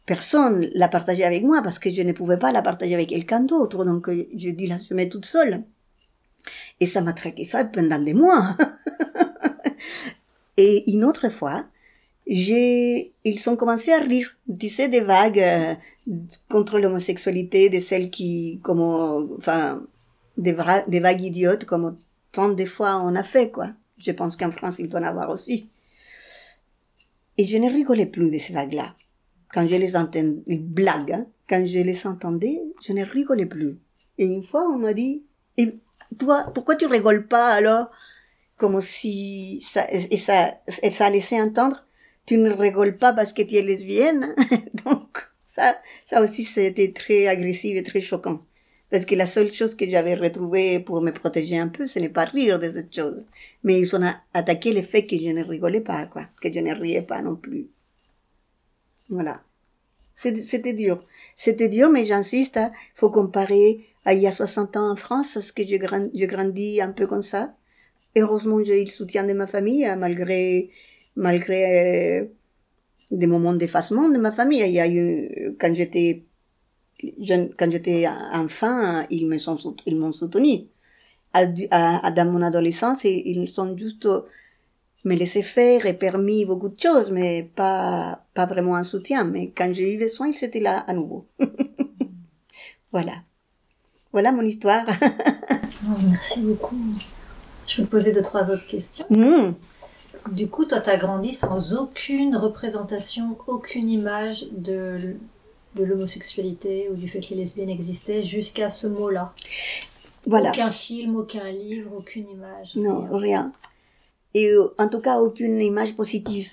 personne 0.07 0.71
l'a 0.75 0.88
partagé 0.88 1.25
avec 1.25 1.42
moi 1.42 1.62
parce 1.62 1.79
que 1.79 1.90
je 1.90 2.03
ne 2.03 2.12
pouvais 2.12 2.38
pas 2.38 2.53
la 2.53 2.62
partager 2.62 2.95
avec 2.95 3.09
quelqu'un 3.09 3.40
d'autre. 3.40 3.85
Donc 3.85 4.09
je 4.09 4.51
dis 4.51 4.66
l'assumer 4.66 5.09
toute 5.09 5.27
seule. 5.27 5.64
Et 6.81 6.87
ça 6.87 7.01
m'a 7.03 7.12
traqué 7.12 7.45
ça 7.45 7.64
pendant 7.64 8.01
des 8.01 8.14
mois. 8.14 8.57
Et 10.57 10.90
une 10.92 11.05
autre 11.05 11.29
fois, 11.29 11.64
j'ai, 12.26 13.12
ils 13.24 13.50
ont 13.50 13.56
commencé 13.56 13.92
à 13.92 13.98
rire. 13.98 14.37
Sais, 14.68 14.88
des 14.88 15.00
vagues 15.00 15.40
euh, 15.40 15.74
contre 16.48 16.78
l'homosexualité, 16.78 17.68
de 17.68 17.80
celles 17.80 18.11
qui, 18.11 18.61
comme, 18.62 18.80
enfin, 19.37 19.82
des, 20.37 20.56
des 20.88 21.00
vagues 21.00 21.22
idiotes, 21.22 21.64
comme 21.64 21.98
tant 22.30 22.50
de 22.50 22.64
fois 22.64 23.00
on 23.02 23.14
a 23.14 23.22
fait, 23.22 23.50
quoi. 23.50 23.70
Je 23.98 24.12
pense 24.12 24.37
qu'en 24.37 24.50
France, 24.50 24.78
il 24.78 24.88
doit 24.88 25.00
en 25.00 25.04
avoir 25.04 25.30
aussi. 25.30 25.68
Et 27.38 27.44
je 27.44 27.56
ne 27.56 27.70
rigolais 27.70 28.06
plus 28.06 28.30
de 28.30 28.38
ces 28.38 28.52
vagues-là. 28.52 28.94
Quand 29.52 29.66
je 29.66 29.76
les 29.76 29.96
entendais, 29.96 30.42
les 30.46 30.58
blagues, 30.58 31.12
hein, 31.12 31.26
quand 31.48 31.64
je 31.66 31.78
les 31.78 32.06
entendais, 32.06 32.62
je 32.82 32.92
ne 32.92 33.04
rigolais 33.04 33.46
plus. 33.46 33.78
Et 34.18 34.26
une 34.26 34.42
fois, 34.42 34.66
on 34.68 34.78
m'a 34.78 34.94
dit, 34.94 35.24
et 35.56 35.74
toi, 36.18 36.50
pourquoi 36.54 36.76
tu 36.76 36.87
rigoles 36.87 37.26
pas 37.26 37.48
alors? 37.48 37.90
comme 38.62 38.80
si 38.80 39.61
ça, 39.61 39.85
et 39.90 40.16
ça, 40.18 40.54
et 40.85 40.92
ça 40.92 41.11
laissait 41.11 41.40
entendre, 41.40 41.85
tu 42.26 42.38
ne 42.38 42.50
rigoles 42.50 42.96
pas 42.96 43.12
parce 43.12 43.32
que 43.32 43.42
tu 43.42 43.56
es 43.56 43.62
lesbienne. 43.62 44.35
Donc, 44.85 45.28
ça, 45.44 45.76
ça 46.04 46.22
aussi, 46.22 46.44
c'était 46.44 46.92
très 46.92 47.26
agressif 47.26 47.76
et 47.76 47.82
très 47.82 48.00
choquant. 48.00 48.42
Parce 48.90 49.06
que 49.06 49.14
la 49.14 49.26
seule 49.26 49.50
chose 49.50 49.74
que 49.74 49.88
j'avais 49.88 50.14
retrouvée 50.14 50.78
pour 50.78 51.00
me 51.00 51.12
protéger 51.12 51.58
un 51.58 51.68
peu, 51.68 51.87
ce 51.87 51.98
n'est 51.98 52.11
pas 52.11 52.24
rire 52.24 52.58
de 52.58 52.70
cette 52.70 52.94
chose. 52.94 53.26
Mais 53.64 53.80
ils 53.80 53.96
ont 53.96 54.02
attaqué 54.35 54.72
le 54.72 54.82
fait 54.82 55.06
que 55.06 55.16
je 55.16 55.28
ne 55.28 55.42
rigolais 55.42 55.80
pas, 55.80 56.06
quoi. 56.06 56.26
Que 56.40 56.52
je 56.52 56.61
ne 56.61 56.74
riais 56.74 57.02
pas 57.02 57.22
non 57.22 57.37
plus. 57.37 57.68
Voilà. 59.08 59.42
C'était 60.14 60.74
dur. 60.74 61.06
C'était 61.35 61.68
dur, 61.68 61.88
mais 61.88 62.04
j'insiste, 62.04 62.56
il 62.56 62.61
hein, 62.61 62.72
faut 62.94 63.11
comparer 63.11 63.87
à 64.04 64.12
il 64.12 64.20
y 64.20 64.26
a 64.26 64.32
60 64.32 64.76
ans 64.76 64.90
en 64.90 64.96
France, 64.96 65.30
parce 65.35 65.52
que 65.52 65.62
je, 65.62 65.76
je 66.14 66.24
grandis 66.26 66.82
un 66.82 66.92
peu 66.92 67.06
comme 67.06 67.22
ça 67.22 67.54
heureusement, 68.16 68.62
j'ai 68.62 68.82
eu 68.82 68.85
le 68.85 68.90
soutien 68.90 69.24
de 69.24 69.32
ma 69.32 69.46
famille, 69.46 69.85
hein, 69.85 69.96
malgré, 69.96 70.70
malgré 71.16 72.31
des 73.11 73.27
moments 73.27 73.53
d'effacement 73.53 74.09
de 74.09 74.18
ma 74.18 74.33
famille. 74.33 74.61
Il 74.61 74.72
y 74.72 74.81
a 74.81 74.88
eu, 74.88 75.55
quand 75.61 75.75
j'étais 75.75 76.25
jeune, 77.20 77.53
quand 77.59 77.70
j'étais 77.70 78.07
enfant, 78.33 79.05
ils 79.11 79.27
me 79.27 79.38
sont, 79.38 79.77
ils 79.87 79.96
m'ont 79.96 80.12
soutenu. 80.12 80.68
À, 81.35 81.46
dans 82.11 82.31
mon 82.31 82.42
adolescence, 82.42 83.05
ils 83.05 83.48
sont 83.48 83.77
juste 83.77 84.07
me 85.05 85.14
laissé 85.16 85.42
faire 85.42 85.87
et 85.87 85.94
permis 85.94 86.44
beaucoup 86.44 86.68
de 86.68 86.79
choses, 86.79 87.11
mais 87.11 87.51
pas, 87.57 88.25
pas 88.35 88.46
vraiment 88.46 88.77
un 88.77 88.85
soutien. 88.85 89.25
Mais 89.25 89.51
quand 89.57 89.72
j'ai 89.72 89.94
eu 89.94 89.98
besoin, 89.98 90.29
ils 90.29 90.44
étaient 90.44 90.61
là 90.61 90.81
à 90.81 90.92
nouveau. 90.92 91.27
voilà. 92.92 93.14
Voilà 94.12 94.33
mon 94.33 94.42
histoire. 94.42 94.85
Oh, 95.85 95.98
merci 96.09 96.42
beaucoup. 96.42 96.77
Je 97.66 97.83
vais 97.83 97.88
poser 97.88 98.12
deux, 98.12 98.22
trois 98.22 98.48
autres 98.51 98.68
questions. 98.68 99.05
Hmm. 99.11 99.55
Du 100.30 100.48
coup, 100.48 100.64
toi, 100.64 100.80
tu 100.80 100.90
as 100.90 100.96
grandi 100.96 101.35
sans 101.35 101.74
aucune 101.74 102.37
représentation, 102.37 103.37
aucune 103.46 103.88
image 103.88 104.46
de 104.52 105.16
de 105.74 105.85
l'homosexualité 105.85 106.88
ou 106.90 106.96
du 106.96 107.08
fait 107.08 107.20
que 107.20 107.30
les 107.30 107.37
lesbiennes 107.37 107.70
existaient 107.70 108.22
jusqu'à 108.22 108.68
ce 108.68 108.87
mot-là. 108.87 109.32
Voilà. 110.26 110.50
Aucun 110.50 110.70
film, 110.70 111.16
aucun 111.16 111.50
livre, 111.50 111.96
aucune 111.96 112.28
image. 112.28 112.76
Non, 112.76 113.06
rien. 113.06 113.18
rien. 113.18 113.52
Et 114.35 114.48
euh, 114.48 114.74
en 114.78 114.88
tout 114.88 115.00
cas, 115.00 115.18
aucune 115.18 115.61
image 115.61 115.94
positive. 115.94 116.50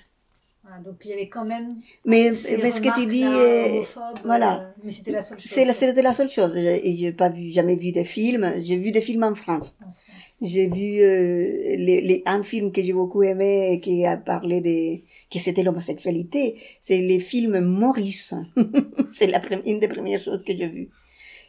Ah, 0.66 0.78
donc 0.84 0.96
il 1.04 1.10
y 1.10 1.12
avait 1.12 1.28
quand 1.28 1.44
même. 1.44 1.76
Mais, 2.04 2.32
ce 2.32 2.80
que 2.80 3.00
tu 3.00 3.06
dis, 3.10 3.24
euh, 3.24 3.82
voilà. 4.24 4.60
euh, 4.60 4.70
mais 4.84 4.92
c'était 4.92 5.10
la 5.10 5.22
seule 5.22 5.40
chose. 5.40 5.50
c'était 5.50 6.02
la 6.02 6.14
seule 6.14 6.30
chose. 6.30 6.56
Et 6.56 6.96
j'ai 6.96 7.12
pas 7.12 7.28
vu, 7.28 7.50
jamais 7.50 7.76
vu 7.76 7.92
des 7.92 8.04
films. 8.04 8.52
J'ai 8.62 8.76
vu 8.76 8.92
des 8.92 9.00
films 9.00 9.24
en 9.24 9.34
France. 9.34 9.74
J'ai 10.42 10.68
vu 10.68 11.00
euh, 11.00 11.76
les, 11.76 12.00
les, 12.00 12.22
un 12.24 12.42
film 12.42 12.72
que 12.72 12.82
j'ai 12.82 12.94
beaucoup 12.94 13.22
aimé 13.22 13.78
qui 13.82 14.06
a 14.06 14.16
parlé 14.16 14.60
des 14.62 15.04
que 15.30 15.38
c'était 15.38 15.62
l'homosexualité. 15.62 16.56
C'est 16.80 16.98
les 16.98 17.18
films 17.18 17.60
Maurice. 17.60 18.34
c'est 19.12 19.26
la 19.26 19.42
une 19.66 19.80
des 19.80 19.88
premières 19.88 20.20
choses 20.20 20.42
que 20.42 20.56
j'ai 20.56 20.68
vues. 20.68 20.90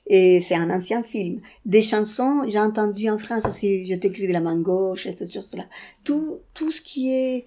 Et 0.07 0.41
c'est 0.41 0.55
un 0.55 0.69
ancien 0.69 1.03
film. 1.03 1.41
Des 1.65 1.81
chansons, 1.81 2.43
j'ai 2.47 2.59
entendu 2.59 3.09
en 3.09 3.17
France 3.17 3.45
aussi, 3.45 3.85
je 3.85 3.95
t'écris 3.95 4.27
de 4.27 4.33
la 4.33 4.41
main 4.41 4.57
gauche 4.57 5.05
et 5.05 5.11
ces 5.11 5.31
choses-là. 5.31 5.65
Tout, 6.03 6.39
tout 6.53 6.71
ce 6.71 6.81
qui 6.81 7.13
est 7.13 7.45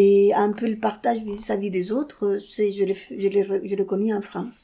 et 0.00 0.32
un 0.32 0.52
peu 0.52 0.68
le 0.68 0.78
partage 0.78 1.24
vis-à-vis 1.24 1.70
des 1.70 1.90
autres, 1.90 2.38
c'est 2.38 2.70
je 2.70 2.84
l'ai 2.84 2.94
je 2.94 3.28
l'ai 3.34 3.42
je 3.70 3.74
l'ai 3.74 3.86
connu 3.92 4.14
en 4.14 4.22
France. 4.30 4.58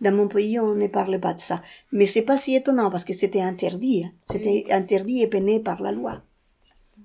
Dans 0.00 0.14
mon 0.18 0.26
pays, 0.26 0.58
on 0.58 0.74
ne 0.74 0.88
parle 0.88 1.20
pas 1.20 1.34
de 1.34 1.40
ça. 1.40 1.62
Mais 1.92 2.06
c'est 2.06 2.26
pas 2.30 2.38
si 2.38 2.56
étonnant 2.56 2.90
parce 2.90 3.04
que 3.04 3.12
c'était 3.20 3.40
interdit. 3.52 3.98
hein. 4.04 4.12
C'était 4.32 4.64
interdit 4.70 5.22
et 5.22 5.28
peiné 5.28 5.60
par 5.60 5.80
la 5.80 5.92
loi. 5.92 6.22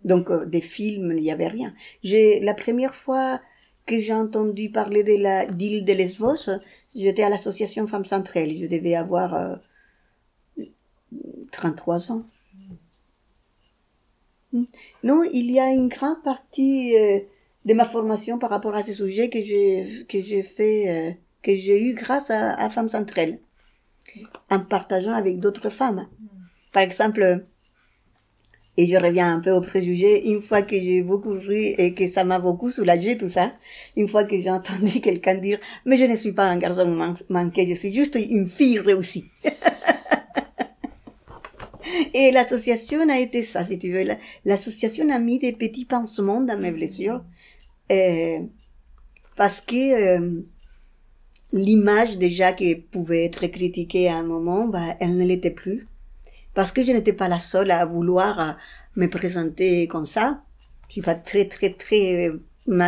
Donc 0.04 0.32
euh, 0.32 0.46
des 0.46 0.62
films, 0.62 1.14
il 1.16 1.24
y 1.24 1.32
avait 1.32 1.48
rien. 1.48 1.72
J'ai 2.04 2.40
la 2.40 2.56
première 2.56 2.96
fois 2.96 3.40
que 3.86 4.00
j'ai 4.00 4.14
entendu 4.26 4.72
parler 4.72 5.04
de 5.04 5.22
la 5.22 5.46
d'île 5.46 5.86
de 5.86 5.94
Lesbos, 5.94 6.50
j'étais 6.96 7.24
à 7.24 7.30
l'association 7.30 7.86
Femmes 7.86 8.06
Centrales. 8.16 8.56
Je 8.64 8.68
devais 8.68 8.96
avoir 8.96 9.36
euh, 9.36 9.56
33 11.52 12.12
ans. 12.14 12.24
Hmm. 14.54 14.66
Non, 15.04 15.22
il 15.24 15.52
y 15.52 15.60
a 15.60 15.70
une 15.72 15.90
grande 15.90 16.24
partie 16.24 16.98
euh, 16.98 17.20
de 17.66 17.74
ma 17.74 17.86
formation 17.86 18.40
par 18.40 18.50
rapport 18.50 18.76
à 18.76 18.82
ces 18.84 18.94
sujets 18.96 19.30
que 19.30 19.42
j'ai 19.42 20.06
que 20.08 20.20
j'ai 20.22 20.44
fait 20.44 20.90
euh, 20.90 21.12
que 21.44 21.56
j'ai 21.56 21.82
eu 21.82 21.94
grâce 21.94 22.30
à, 22.32 22.54
à 22.56 22.70
Femmes 22.70 22.90
Centrales 22.90 23.40
en 24.50 24.60
partageant 24.60 25.14
avec 25.14 25.40
d'autres 25.40 25.70
femmes. 25.70 26.08
Par 26.72 26.84
exemple, 26.84 27.46
et 28.78 28.88
je 28.88 28.96
reviens 28.96 29.36
un 29.36 29.40
peu 29.42 29.52
au 29.52 29.62
préjugé, 29.62 30.30
une 30.30 30.42
fois 30.42 30.62
que 30.62 30.76
j'ai 30.76 31.04
beaucoup 31.04 31.34
ri 31.34 31.76
et 31.78 31.94
que 31.94 32.08
ça 32.08 32.24
m'a 32.24 32.40
beaucoup 32.40 32.70
soulagé 32.70 33.18
tout 33.18 33.28
ça, 33.28 33.52
une 33.98 34.08
fois 34.08 34.24
que 34.24 34.40
j'ai 34.40 34.50
entendu 34.50 35.02
quelqu'un 35.02 35.36
dire 35.36 35.60
mais 35.86 35.98
je 35.98 36.06
ne 36.06 36.16
suis 36.16 36.32
pas 36.32 36.46
un 36.48 36.58
garçon 36.58 36.88
man- 36.88 37.16
manqué, 37.30 37.68
je 37.68 37.74
suis 37.74 37.94
juste 37.94 38.16
une 38.16 38.48
fille 38.48 38.80
réussie. 38.80 39.26
Et 42.14 42.32
l'association 42.32 43.08
a 43.10 43.20
été 43.20 43.42
ça, 43.42 43.66
si 43.66 43.78
tu 43.78 43.92
veux. 43.92 44.04
La- 44.04 44.18
L'association 44.46 45.10
a 45.10 45.20
mis 45.20 45.40
des 45.40 45.54
petits 45.54 45.86
pansements 45.86 46.42
dans 46.42 46.60
mes 46.60 46.72
blessures. 46.72 47.24
euh, 47.92 48.40
parce 49.36 49.62
que 49.62 49.76
euh, 49.76 50.42
l'image 51.52 52.18
déjà 52.18 52.54
qui 52.54 52.76
pouvait 52.76 53.26
être 53.26 53.48
critiquée 53.48 54.08
à 54.10 54.18
un 54.18 54.24
moment, 54.24 54.68
bah, 54.68 54.96
elle 55.00 55.18
ne 55.18 55.26
l'était 55.26 55.52
plus. 55.52 55.88
Parce 56.56 56.72
que 56.72 56.84
je 56.84 56.92
n'étais 56.94 57.14
pas 57.14 57.28
la 57.30 57.40
seule 57.40 57.72
à 57.72 57.86
vouloir 57.86 58.40
euh, 58.40 58.54
me 58.96 59.08
présenter 59.08 59.88
comme 59.88 60.06
ça. 60.06 60.44
Je 60.90 60.94
suis 60.94 61.02
pas 61.02 61.16
très, 61.16 61.46
très, 61.48 61.72
très 61.72 62.30
euh, 62.30 62.40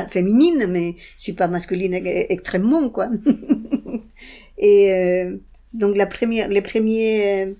féminine, 0.09 0.67
mais 0.69 0.95
je 1.17 1.23
suis 1.23 1.33
pas 1.33 1.47
masculine 1.47 1.95
e- 1.95 2.25
extrêmement, 2.31 2.89
quoi. 2.89 3.09
Et 4.57 4.91
euh, 4.93 5.37
donc 5.73 5.97
la 5.97 6.05
première, 6.05 6.47
les 6.47 6.61
premiers, 6.61 7.45
euh, 7.45 7.51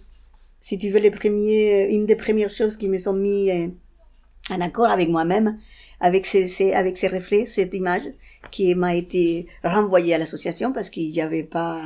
si 0.61 0.77
tu 0.77 0.89
veux, 0.91 0.99
les 0.99 1.11
premiers, 1.11 1.87
une 1.91 2.05
des 2.05 2.15
premières 2.15 2.51
choses 2.51 2.77
qui 2.77 2.87
me 2.87 2.99
sont 2.99 3.15
mis 3.15 3.49
euh, 3.49 3.67
en 4.51 4.61
accord 4.61 4.89
avec 4.89 5.09
moi-même, 5.09 5.59
avec 5.99 6.27
ces, 6.27 6.47
ces, 6.47 6.73
avec 6.73 6.97
ces 6.97 7.07
reflets, 7.07 7.45
cette 7.45 7.73
image 7.73 8.03
qui 8.51 8.73
m'a 8.75 8.95
été 8.95 9.47
renvoyée 9.63 10.13
à 10.13 10.17
l'association 10.19 10.71
parce 10.71 10.91
qu'il 10.91 11.11
n'y 11.11 11.19
avait 11.21 11.43
pas, 11.43 11.83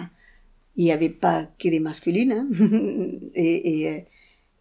il 0.75 0.85
y 0.85 0.91
avait 0.91 1.09
pas 1.09 1.47
que 1.57 1.69
des 1.69 1.79
masculines, 1.79 2.33
hein. 2.33 2.47
et, 3.33 3.81
et, 3.81 3.89
euh, 3.89 3.99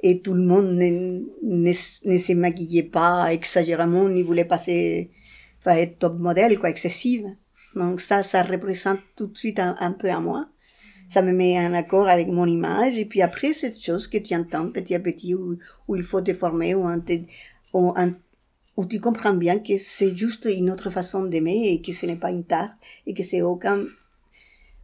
et 0.00 0.20
tout 0.20 0.35
le 0.35 0.44
monde 0.44 0.74
ne, 0.74 1.20
ne, 1.42 1.72
ne 2.05 2.18
se 2.18 2.33
maquillait 2.35 2.85
pas 2.85 3.33
exagérément, 3.33 4.09
ni 4.09 4.22
voulait 4.22 4.44
passer, 4.44 5.11
enfin, 5.59 5.77
être 5.77 5.98
top 5.98 6.18
modèle, 6.20 6.59
quoi, 6.59 6.70
excessive. 6.70 7.27
Donc 7.74 8.00
ça, 8.00 8.22
ça 8.22 8.44
représente 8.44 9.00
tout 9.16 9.27
de 9.27 9.37
suite 9.37 9.59
un 9.59 9.92
peu 9.92 10.09
à 10.09 10.20
moi. 10.20 10.46
Ça 11.14 11.22
me 11.22 11.31
met 11.33 11.57
en 11.64 11.74
accord 11.74 12.09
avec 12.09 12.27
mon 12.27 12.44
image. 12.44 12.98
Et 12.98 13.05
puis 13.05 13.22
après, 13.22 13.53
cette 13.53 13.81
chose 13.81 14.09
que 14.09 14.18
tu 14.18 14.35
entends 14.35 14.72
petit 14.72 14.96
à 14.96 14.98
petit, 14.98 15.33
où, 15.33 15.59
où 15.87 15.94
il 15.94 16.03
faut 16.03 16.20
te 16.22 16.35
former, 16.35 16.74
où, 16.74 16.85
tu 18.90 19.00
comprends 19.00 19.35
bien 19.35 19.61
que 19.61 19.77
c'est 19.79 20.16
juste 20.16 20.48
une 20.53 20.72
autre 20.72 20.90
façon 20.90 21.22
d'aimer 21.22 21.68
et 21.68 21.81
que 21.81 21.92
ce 21.92 22.07
n'est 22.07 22.16
pas 22.16 22.33
une 22.33 22.42
tare 22.42 22.70
et 23.07 23.14
que 23.14 23.22
c'est 23.22 23.42
aucun... 23.42 23.85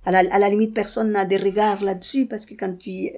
À 0.05 0.13
la, 0.13 0.49
limite, 0.49 0.73
personne 0.73 1.11
n'a 1.11 1.25
de 1.25 1.35
regard 1.35 1.83
là-dessus 1.83 2.27
parce 2.27 2.47
que 2.47 2.55
quand 2.55 2.79
tu... 2.79 3.11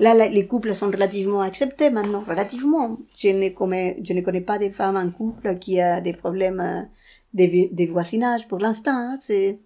Là, 0.00 0.26
les 0.28 0.46
couples 0.48 0.74
sont 0.74 0.90
relativement 0.90 1.42
acceptés 1.42 1.90
maintenant, 1.90 2.24
relativement. 2.26 2.98
Je 3.16 3.28
ne 3.28 3.50
connais, 3.50 4.00
je 4.02 4.14
ne 4.14 4.20
connais 4.20 4.40
pas 4.40 4.58
de 4.58 4.70
femmes 4.70 4.96
en 4.96 5.10
couple 5.12 5.58
qui 5.60 5.80
a 5.80 6.00
des 6.00 6.12
problèmes 6.12 6.88
de, 7.34 7.72
de 7.72 7.84
voisinage 7.88 8.48
pour 8.48 8.58
l'instant. 8.58 8.96
hein. 8.96 9.16
C'est, 9.20 9.60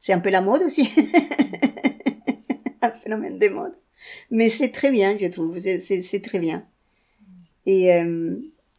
c'est 0.00 0.12
un 0.12 0.18
peu 0.18 0.30
la 0.30 0.40
mode 0.40 0.62
aussi. 0.62 0.90
un 2.82 2.90
phénomène 2.90 3.38
de 3.38 3.48
mode. 3.48 3.74
Mais 4.30 4.48
c'est 4.48 4.70
très 4.70 4.90
bien, 4.90 5.16
je 5.18 5.26
trouve. 5.28 5.58
C'est, 5.58 6.20
très 6.22 6.38
bien. 6.38 6.64
Et 7.66 7.92
euh, 7.94 8.36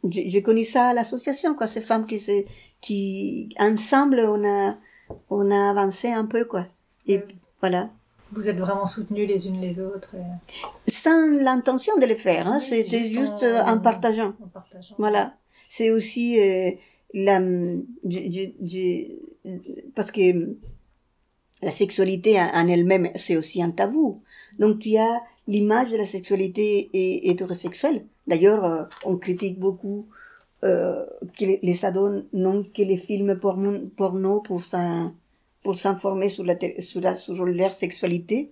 j'ai 0.09 0.41
connu 0.41 0.65
ça 0.65 0.87
à 0.89 0.93
l'association, 0.93 1.53
quoi. 1.55 1.67
Ces 1.67 1.81
femmes 1.81 2.05
qui 2.07 2.17
se, 2.19 2.43
qui 2.81 3.53
ensemble 3.59 4.19
on 4.19 4.43
a, 4.43 4.77
on 5.29 5.51
a 5.51 5.69
avancé 5.69 6.09
un 6.09 6.25
peu, 6.25 6.45
quoi. 6.45 6.67
Et 7.07 7.21
voilà. 7.61 7.91
Vous 8.33 8.47
êtes 8.49 8.57
vraiment 8.57 8.85
soutenues 8.85 9.25
les 9.25 9.47
unes 9.47 9.61
les 9.61 9.79
autres. 9.79 10.15
et- 10.15 10.89
Sans 10.91 11.31
l'intention 11.37 11.95
de 11.97 12.05
le 12.05 12.15
faire, 12.15 12.47
hein. 12.47 12.57
Oui, 12.61 12.67
C'était 12.83 13.03
juste 13.09 13.43
en- 13.43 13.43
euh, 13.43 13.61
en 13.63 13.79
partageant. 13.79 14.33
En 14.43 14.47
partageant. 14.47 14.95
Voilà. 14.97 15.35
C'est 15.67 15.91
aussi 15.91 16.39
euh, 16.39 16.71
la, 17.13 17.39
je- 17.39 17.75
je- 18.09 18.65
je- 18.65 19.57
parce 19.95 20.11
que 20.11 20.55
la 21.61 21.71
sexualité 21.71 22.39
en 22.39 22.67
elle-même, 22.67 23.09
c'est 23.15 23.35
aussi 23.37 23.61
un 23.61 23.71
tabou. 23.71 24.21
Donc 24.59 24.79
tu 24.79 24.97
as 24.97 25.21
l'image 25.47 25.91
de 25.91 25.97
la 25.97 26.05
sexualité 26.05 26.89
hé- 26.93 27.29
hétérosexuelle. 27.29 28.05
D'ailleurs, 28.27 28.63
euh, 28.65 28.83
on 29.05 29.17
critique 29.17 29.59
beaucoup 29.59 30.07
euh, 30.63 31.05
que 31.37 31.45
les, 31.61 31.85
ados 31.85 32.23
n'ont 32.33 32.63
que 32.63 32.81
les 32.83 32.97
films 32.97 33.39
porno, 33.39 34.41
pour 34.41 34.61
s'in- 34.63 35.13
pour 35.63 35.75
s'informer 35.75 36.29
sur, 36.29 36.43
la, 36.43 36.55
sur 37.15 37.45
leur 37.45 37.71
sexualité. 37.71 38.51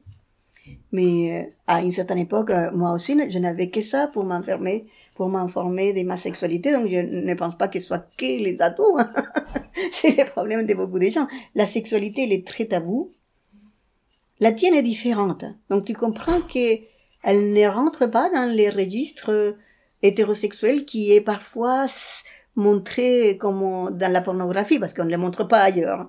Mais 0.91 1.45
euh, 1.45 1.51
à 1.67 1.82
une 1.82 1.91
certaine 1.91 2.17
époque, 2.17 2.49
euh, 2.49 2.71
moi 2.73 2.93
aussi, 2.93 3.15
je 3.29 3.38
n'avais 3.39 3.69
que 3.69 3.82
ça 3.82 4.08
pour 4.08 4.23
m'informer, 4.23 4.88
pour 5.15 5.29
m'informer 5.29 5.93
de 5.93 6.03
ma 6.03 6.17
sexualité. 6.17 6.71
Donc, 6.71 6.88
je 6.88 6.97
ne 6.97 7.34
pense 7.36 7.58
pas 7.58 7.67
que 7.67 7.79
ce 7.79 7.88
soit 7.88 8.08
que 8.17 8.25
les 8.25 8.62
ados. 8.62 8.99
hein. 8.99 9.12
C'est 9.91 10.17
le 10.17 10.29
problème 10.29 10.65
de 10.65 10.73
beaucoup 10.73 10.99
de 10.99 11.10
gens. 11.10 11.27
La 11.55 11.65
sexualité, 11.65 12.23
elle 12.23 12.34
est 12.34 12.45
très 12.47 12.65
tabou. 12.65 13.12
La 14.39 14.51
tienne 14.51 14.73
est 14.73 14.82
différente. 14.82 15.45
Donc, 15.69 15.86
tu 15.86 15.93
comprends 15.93 16.41
que 16.41 16.79
elle 17.23 17.53
ne 17.53 17.67
rentre 17.67 18.08
pas 18.08 18.29
dans 18.29 18.49
les 18.49 18.69
registres 18.69 19.58
hétérosexuels 20.01 20.86
qui 20.86 21.12
est 21.12 21.21
parfois 21.21 21.86
montré 22.55 23.38
comme 23.38 23.89
dans 23.91 24.11
la 24.11 24.22
pornographie 24.22 24.80
parce 24.80 24.93
qu'on 24.93 25.05
ne 25.05 25.09
les 25.09 25.17
montre 25.17 25.43
pas 25.47 25.59
ailleurs. 25.59 26.07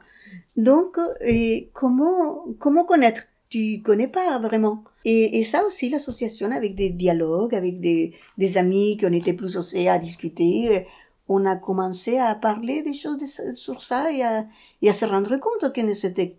Donc, 0.56 0.96
et 1.20 1.70
comment, 1.72 2.44
comment 2.58 2.84
connaître? 2.84 3.22
Tu 3.50 3.82
connais 3.82 4.08
pas 4.08 4.38
vraiment. 4.38 4.84
Et, 5.04 5.40
et 5.40 5.44
ça 5.44 5.66
aussi, 5.66 5.88
l'association 5.90 6.52
avec 6.52 6.76
des 6.76 6.90
dialogues, 6.90 7.54
avec 7.54 7.80
des, 7.80 8.14
des 8.38 8.56
amis 8.56 8.96
qui 8.96 9.06
ont 9.06 9.12
été 9.12 9.32
plus 9.32 9.56
osés 9.56 9.88
à 9.88 9.98
discuter, 9.98 10.78
euh, 10.78 10.80
on 11.28 11.44
a 11.46 11.56
commencé 11.56 12.18
à 12.18 12.34
parler 12.36 12.82
des 12.82 12.94
choses 12.94 13.18
sur 13.56 13.82
ça 13.82 14.12
et 14.12 14.22
à, 14.22 14.46
et 14.82 14.88
à 14.88 14.92
se 14.92 15.04
rendre 15.04 15.36
compte 15.38 15.72
que 15.72 15.80
ne 15.80 15.94
c'était, 15.94 16.36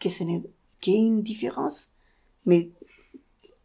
que 0.00 0.08
ce 0.08 0.24
n'est 0.24 0.42
qu'une 0.80 1.22
différence. 1.22 1.90
Mais 2.44 2.70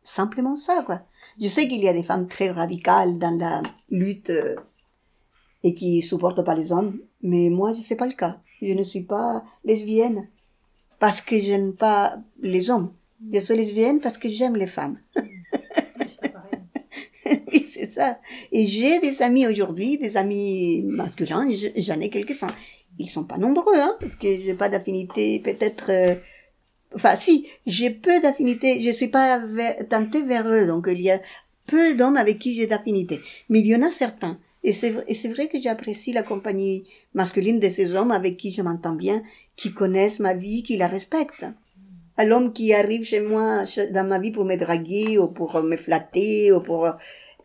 simplement 0.03 0.55
ça, 0.55 0.83
quoi. 0.85 1.01
Je 1.39 1.47
sais 1.47 1.67
qu'il 1.67 1.81
y 1.81 1.87
a 1.87 1.93
des 1.93 2.03
femmes 2.03 2.27
très 2.27 2.51
radicales 2.51 3.17
dans 3.17 3.37
la 3.37 3.63
lutte 3.89 4.29
euh, 4.29 4.55
et 5.63 5.73
qui 5.73 6.01
supportent 6.01 6.43
pas 6.43 6.55
les 6.55 6.71
hommes, 6.71 6.99
mais 7.21 7.49
moi, 7.49 7.73
je 7.73 7.81
sais 7.81 7.95
pas 7.95 8.07
le 8.07 8.13
cas. 8.13 8.39
Je 8.61 8.73
ne 8.73 8.83
suis 8.83 9.03
pas 9.03 9.43
lesbienne 9.63 10.27
parce 11.03 11.19
que 11.19 11.37
je 11.37 11.51
n'aime 11.51 11.73
pas 11.73 12.15
les 12.41 12.69
hommes. 12.71 12.93
Je 13.33 13.41
suis 13.41 13.57
lesbienne 13.57 13.99
parce 13.99 14.17
que 14.17 14.29
j'aime 14.29 14.55
les 14.55 14.67
femmes. 14.67 14.99
Oui, 17.51 17.65
c'est 17.67 17.85
ça. 17.85 18.19
Et 18.53 18.65
j'ai 18.67 18.99
des 18.99 19.21
amis 19.21 19.45
aujourd'hui, 19.47 19.97
des 19.97 20.15
amis 20.17 20.81
masculins, 20.83 21.49
je- 21.51 21.81
j'en 21.81 21.99
ai 21.99 22.09
quelques-uns. 22.09 22.55
Ils 22.99 23.09
sont 23.09 23.25
pas 23.25 23.37
nombreux, 23.37 23.75
hein, 23.75 23.95
parce 23.99 24.15
que 24.15 24.27
j'ai 24.41 24.53
pas 24.53 24.69
d'affinité 24.69 25.39
peut-être 25.39 25.89
euh, 25.89 26.15
enfin 26.95 27.15
si, 27.17 27.47
j'ai 27.65 27.89
peu 27.89 28.21
d'affinités, 28.21 28.81
je 28.81 28.91
suis 28.91 29.09
pas 29.09 29.41
tentée 29.89 30.21
vers 30.21 30.47
eux, 30.47 30.67
donc 30.67 30.87
il 30.89 31.01
y 31.01 31.11
a 31.11 31.19
peu 31.65 31.95
d'hommes 31.95 32.17
avec 32.17 32.39
qui 32.39 32.55
j'ai 32.55 32.67
d'affinités. 32.67 33.19
Mais 33.49 33.59
il 33.59 33.67
y 33.67 33.75
en 33.75 33.81
a 33.83 33.91
certains. 33.91 34.37
Et 34.63 34.71
c'est, 34.71 34.95
et 35.07 35.13
c'est 35.13 35.29
vrai 35.29 35.49
que 35.49 35.59
j'apprécie 35.59 36.13
la 36.13 36.23
compagnie 36.23 36.85
masculine 37.13 37.59
de 37.59 37.67
ces 37.69 37.95
hommes 37.95 38.11
avec 38.11 38.37
qui 38.37 38.51
je 38.51 38.61
m'entends 38.61 38.95
bien, 38.95 39.21
qui 39.55 39.73
connaissent 39.73 40.19
ma 40.19 40.33
vie, 40.33 40.63
qui 40.63 40.77
la 40.77 40.87
respectent. 40.87 41.45
À 42.15 42.25
l'homme 42.25 42.53
qui 42.53 42.73
arrive 42.73 43.03
chez 43.03 43.19
moi, 43.19 43.63
dans 43.91 44.07
ma 44.07 44.19
vie 44.19 44.31
pour 44.31 44.45
me 44.45 44.55
draguer, 44.55 45.17
ou 45.17 45.29
pour 45.29 45.61
me 45.63 45.75
flatter, 45.75 46.51
ou 46.51 46.61
pour 46.61 46.87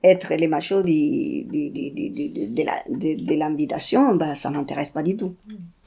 être 0.04 0.34
les 0.34 0.46
machos 0.46 0.82
de, 0.82 0.88
de, 0.88 1.68
de, 1.70 2.54
de, 2.54 2.62
la, 2.62 2.84
de, 2.88 3.34
l'invitation, 3.34 4.14
ben, 4.14 4.34
ça 4.34 4.50
m'intéresse 4.50 4.90
pas 4.90 5.02
du 5.02 5.16
tout. 5.16 5.34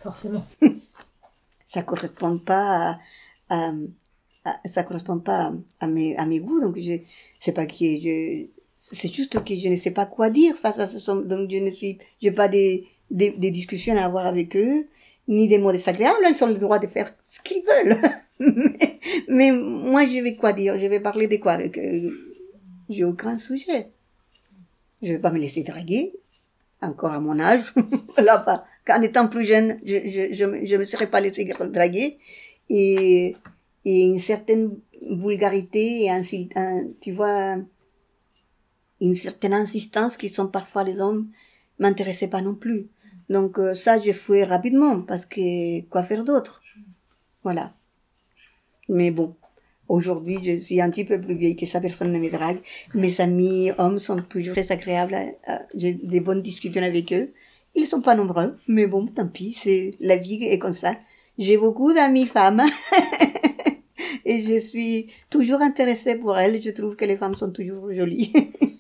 Forcément. 0.04 0.46
ça 1.66 1.84
correspond 1.84 2.38
pas 2.40 3.00
à, 3.50 3.72
à, 4.44 4.60
ça 4.66 4.84
correspond 4.84 5.20
pas 5.20 5.54
à, 5.80 5.88
mes, 5.88 6.18
à 6.18 6.26
mes 6.26 6.40
goûts, 6.40 6.60
donc 6.60 6.78
je, 6.78 6.98
c'est 7.40 7.54
pas 7.54 7.66
que 7.66 7.76
je, 7.80 8.48
c'est 8.84 9.14
juste 9.14 9.44
que 9.44 9.54
je 9.54 9.68
ne 9.68 9.76
sais 9.76 9.92
pas 9.92 10.08
quoi 10.08 10.32
dire 10.32 10.56
face 10.56 10.80
à 10.80 10.88
ce 10.88 11.12
donc 11.12 11.52
je 11.52 11.58
ne 11.58 11.70
suis, 11.70 12.00
j'ai 12.20 12.32
pas 12.32 12.48
des, 12.48 12.88
des, 13.12 13.30
des, 13.30 13.52
discussions 13.52 13.96
à 13.96 14.04
avoir 14.04 14.26
avec 14.26 14.56
eux, 14.56 14.88
ni 15.28 15.48
des 15.48 15.60
mots 15.60 15.72
désagréables, 15.72 16.26
ils 16.28 16.44
ont 16.44 16.48
le 16.48 16.56
droit 16.56 16.80
de 16.80 16.88
faire 16.88 17.14
ce 17.24 17.42
qu'ils 17.42 17.62
veulent. 17.64 17.96
mais, 18.40 19.00
mais, 19.28 19.52
moi, 19.52 20.06
je 20.08 20.20
vais 20.24 20.36
quoi 20.36 20.52
dire? 20.54 20.80
Je 20.80 20.88
vais 20.88 21.00
parler 21.00 21.28
de 21.28 21.38
quoi 21.38 21.52
avec 21.54 21.78
eux? 21.78 22.12
J'ai 22.90 23.04
aucun 23.04 23.38
sujet. 23.38 23.90
Je 25.04 25.14
vais 25.14 25.20
pas 25.20 25.32
me 25.32 25.38
laisser 25.38 25.62
draguer, 25.62 26.14
encore 26.82 27.12
à 27.12 27.20
mon 27.20 27.40
âge. 27.40 27.74
Là, 28.18 28.66
en 28.90 29.02
étant 29.04 29.28
plus 29.28 29.46
jeune, 29.46 29.80
je, 29.86 29.98
je, 30.06 30.34
je, 30.34 30.66
je 30.66 30.76
me 30.76 30.86
serais 30.86 31.08
pas 31.08 31.22
laissé 31.22 31.46
draguer. 31.46 32.18
Et, 32.70 33.36
et 33.86 34.02
une 34.02 34.20
certaine 34.20 34.72
vulgarité 35.08 36.06
et 36.06 36.10
un, 36.10 36.24
un, 36.56 36.88
tu 37.00 37.12
vois, 37.12 37.58
une 39.02 39.16
certaine 39.16 39.54
insistance 39.54 40.16
qui 40.16 40.30
sont 40.30 40.48
parfois 40.48 40.84
les 40.84 41.00
hommes 41.00 41.30
m'intéressaient 41.80 42.30
pas 42.30 42.42
non 42.42 42.56
plus. 42.56 42.88
Donc 43.30 43.60
euh, 43.60 43.74
ça, 43.74 44.00
je 44.00 44.12
fouais 44.12 44.44
rapidement 44.44 45.02
parce 45.02 45.26
que 45.26 45.82
quoi 45.90 46.04
faire 46.04 46.24
d'autre? 46.24 46.62
Voilà. 47.44 47.74
Mais 48.88 49.12
bon, 49.12 49.36
Aujourd'hui, 49.92 50.38
je 50.42 50.56
suis 50.56 50.80
un 50.80 50.90
petit 50.90 51.04
peu 51.04 51.20
plus 51.20 51.36
vieille 51.36 51.58
que 51.58 51.66
ça, 51.66 51.82
personne 51.82 52.14
ne 52.14 52.18
me 52.18 52.30
drague. 52.30 52.60
Mes 52.94 53.20
amis 53.20 53.72
hommes 53.78 54.00
sont 54.00 54.22
toujours 54.22 54.54
très 54.54 54.72
agréables. 54.72 55.18
J'ai 55.76 55.96
des 55.96 56.22
bonnes 56.22 56.42
discussions 56.42 56.82
avec 56.82 57.12
eux. 57.12 57.34
Ils 57.76 57.86
sont 57.86 58.00
pas 58.00 58.16
nombreux, 58.16 58.58
mais 58.70 58.88
bon, 58.88 59.06
tant 59.08 59.28
pis, 59.28 59.52
c'est 59.52 59.96
la 60.00 60.16
vie 60.16 60.46
est 60.46 60.60
comme 60.60 60.72
ça. 60.72 60.96
J'ai 61.38 61.58
beaucoup 61.58 61.94
d'amis 61.94 62.26
femmes. 62.26 62.64
et 64.26 64.42
je 64.44 64.60
suis 64.60 65.08
toujours 65.30 65.60
intéressée 65.60 66.16
pour 66.16 66.38
elles. 66.38 66.62
Je 66.62 66.70
trouve 66.70 66.96
que 66.96 67.04
les 67.04 67.18
femmes 67.18 67.36
sont 67.36 67.52
toujours 67.52 67.92
jolies. 67.92 68.32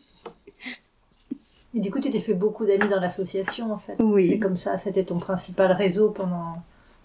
et 1.73 1.79
du 1.79 1.89
coup, 1.89 1.99
tu 1.99 2.09
t'es 2.09 2.19
fait 2.19 2.33
beaucoup 2.33 2.65
d'amis 2.65 2.89
dans 2.89 2.99
l'association, 2.99 3.71
en 3.71 3.77
fait. 3.77 3.95
Oui. 3.99 4.27
C'est 4.27 4.39
comme 4.39 4.57
ça, 4.57 4.77
c'était 4.77 5.05
ton 5.05 5.17
principal 5.17 5.71
réseau 5.71 6.09
pendant 6.09 6.55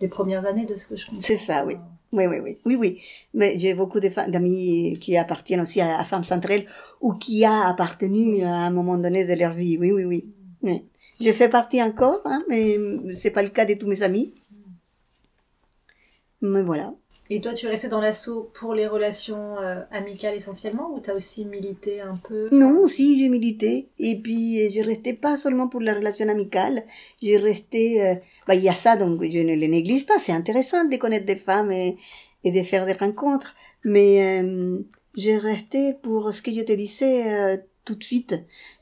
les 0.01 0.09
premières 0.09 0.45
années 0.45 0.67
de 0.67 0.77
ce 0.77 0.87
que 0.87 0.97
je 0.97 1.07
comprends. 1.07 1.21
C'est 1.21 1.37
ça, 1.37 1.65
oui. 1.65 1.77
Oui, 2.13 2.27
oui, 2.27 2.39
oui, 2.43 2.59
oui, 2.65 2.77
oui. 2.77 3.03
Mais 3.35 3.59
j'ai 3.59 3.75
beaucoup 3.75 4.01
d'amis 4.01 4.99
qui 5.01 5.17
appartiennent 5.17 5.61
aussi 5.61 5.81
à 5.81 5.99
la 5.99 6.05
femme 6.05 6.25
centrale 6.25 6.65
ou 7.01 7.13
qui 7.13 7.45
a 7.45 7.69
appartenu 7.69 8.43
à 8.45 8.55
un 8.55 8.71
moment 8.71 8.97
donné 8.97 9.25
de 9.25 9.35
leur 9.35 9.53
vie. 9.53 9.77
Oui, 9.79 9.93
oui, 9.93 10.05
oui. 10.05 10.25
oui. 10.63 10.85
Je 11.21 11.33
fais 11.33 11.49
partie 11.49 11.83
encore, 11.83 12.21
hein, 12.25 12.43
mais 12.49 12.77
c'est 13.15 13.31
pas 13.31 13.43
le 13.43 13.49
cas 13.49 13.65
de 13.65 13.75
tous 13.75 13.87
mes 13.87 14.03
amis. 14.03 14.35
Mais 16.43 16.63
voilà. 16.63 16.95
Et 17.29 17.41
toi, 17.41 17.53
tu 17.53 17.67
es 17.67 17.89
dans 17.89 18.01
l'assaut 18.01 18.51
pour 18.55 18.75
les 18.75 18.87
relations 18.87 19.59
euh, 19.59 19.81
amicales 19.91 20.35
essentiellement 20.35 20.93
ou 20.95 21.01
tu 21.01 21.11
as 21.11 21.15
aussi 21.15 21.45
milité 21.45 22.01
un 22.01 22.17
peu? 22.17 22.49
Non, 22.53 22.81
aussi 22.81 23.19
j'ai 23.19 23.29
milité. 23.29 23.89
Et 23.99 24.17
puis, 24.17 24.71
je 24.71 24.81
restais 24.83 25.15
pas 25.15 25.37
seulement 25.37 25.69
pour 25.69 25.81
la 25.81 25.95
relation 25.95 26.29
amicale. 26.29 26.83
J'ai 27.21 27.37
resté... 27.37 28.07
Euh, 28.07 28.15
bah, 28.47 28.55
il 28.55 28.63
y 28.63 28.69
a 28.69 28.75
ça, 28.75 28.97
donc 28.97 29.23
je 29.23 29.39
ne 29.39 29.55
le 29.55 29.67
néglige 29.67 30.07
pas. 30.07 30.19
C'est 30.19 30.33
intéressant 30.33 30.85
de 30.85 30.97
connaître 30.97 31.27
des 31.27 31.37
femmes 31.37 31.73
et, 31.73 31.97
et 32.45 32.53
de 32.53 32.63
faire 32.63 32.87
des 32.87 32.93
rencontres. 32.93 33.55
Mais 33.85 34.41
euh, 34.41 34.79
j'ai 35.17 35.37
resté 35.37 35.95
pour 35.95 36.33
ce 36.33 36.43
que 36.43 36.53
je 36.53 36.63
te 36.63 36.73
disais 36.73 37.33
euh, 37.33 37.57
tout 37.85 37.97
de 37.97 38.05
suite. 38.05 38.37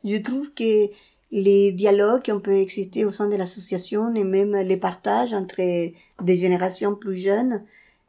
Je 0.04 0.16
trouve 0.16 0.52
que 0.52 0.90
les 1.30 1.72
dialogues 1.72 2.22
qui 2.22 2.32
ont 2.32 2.42
exister 2.44 3.04
au 3.04 3.10
sein 3.10 3.28
de 3.28 3.36
l'association 3.36 4.14
et 4.14 4.22
même 4.22 4.54
les 4.54 4.76
partages 4.76 5.32
entre 5.32 5.56
des 5.56 6.38
générations 6.38 6.94
plus 6.94 7.16
jeunes 7.16 7.64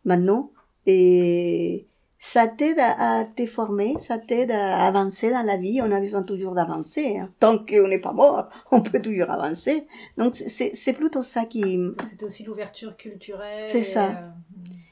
maintenant. 0.05 0.51
Et 0.85 1.87
ça 2.27 2.47
t'aide 2.47 2.79
à, 2.79 3.23
te 3.23 3.45
former, 3.45 3.95
ça 3.99 4.17
t'aide 4.17 4.51
à 4.51 4.85
avancer 4.87 5.29
dans 5.29 5.45
la 5.45 5.57
vie. 5.57 5.79
On 5.83 5.91
a 5.91 5.99
besoin 5.99 6.23
toujours 6.23 6.55
d'avancer. 6.55 7.17
Hein. 7.17 7.31
Tant 7.39 7.59
qu'on 7.59 7.87
n'est 7.87 7.99
pas 7.99 8.13
mort, 8.13 8.49
on 8.71 8.81
peut 8.81 8.99
toujours 8.99 9.29
avancer. 9.29 9.85
Donc 10.17 10.35
c'est 10.35 10.93
plutôt 10.93 11.21
ça 11.21 11.45
qui... 11.45 11.79
C'était 12.09 12.25
aussi 12.25 12.43
l'ouverture 12.43 12.97
culturelle. 12.97 13.63
C'est 13.67 13.83
ça. 13.83 14.09
Euh, 14.09 14.27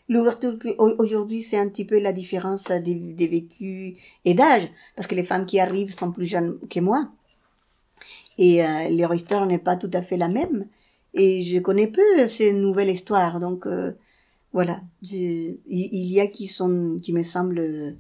l'ouverture 0.09 0.57
aujourd'hui 0.78 1.41
c'est 1.41 1.57
un 1.57 1.70
petit 1.70 1.86
peu 1.86 1.97
la 1.99 2.11
différence 2.11 2.66
des, 2.66 2.93
des 2.93 3.28
vécus 3.28 3.95
et 4.26 4.34
d'âge 4.34 4.70
parce 4.95 5.07
que 5.07 5.16
les 5.16 5.24
femmes 5.24 5.45
qui 5.45 5.59
arrivent 5.59 5.93
sont 5.93 6.11
plus 6.11 6.26
jeunes 6.26 6.59
que 6.70 6.80
moi 6.82 7.09
et 8.38 8.64
euh, 8.64 8.89
leur 8.89 9.14
histoire 9.14 9.45
n'est 9.45 9.59
pas 9.59 9.78
tout 9.78 9.89
à 9.93 10.01
fait 10.01 10.18
la 10.18 10.28
même 10.28 10.68
et 11.14 11.43
je 11.43 11.57
connais 11.59 11.88
peu 11.88 12.28
ces 12.28 12.51
nouvelles 12.51 12.89
histoires 12.89 13.39
donc 13.39 13.66
euh, 13.66 13.93
voilà, 14.54 14.82
il 15.01 15.58
y 15.91 16.20
a 16.20 16.28
qui 16.28 16.47
sont, 16.47 16.99
qui 17.01 17.12
me 17.12 17.24
semblent 17.24 17.97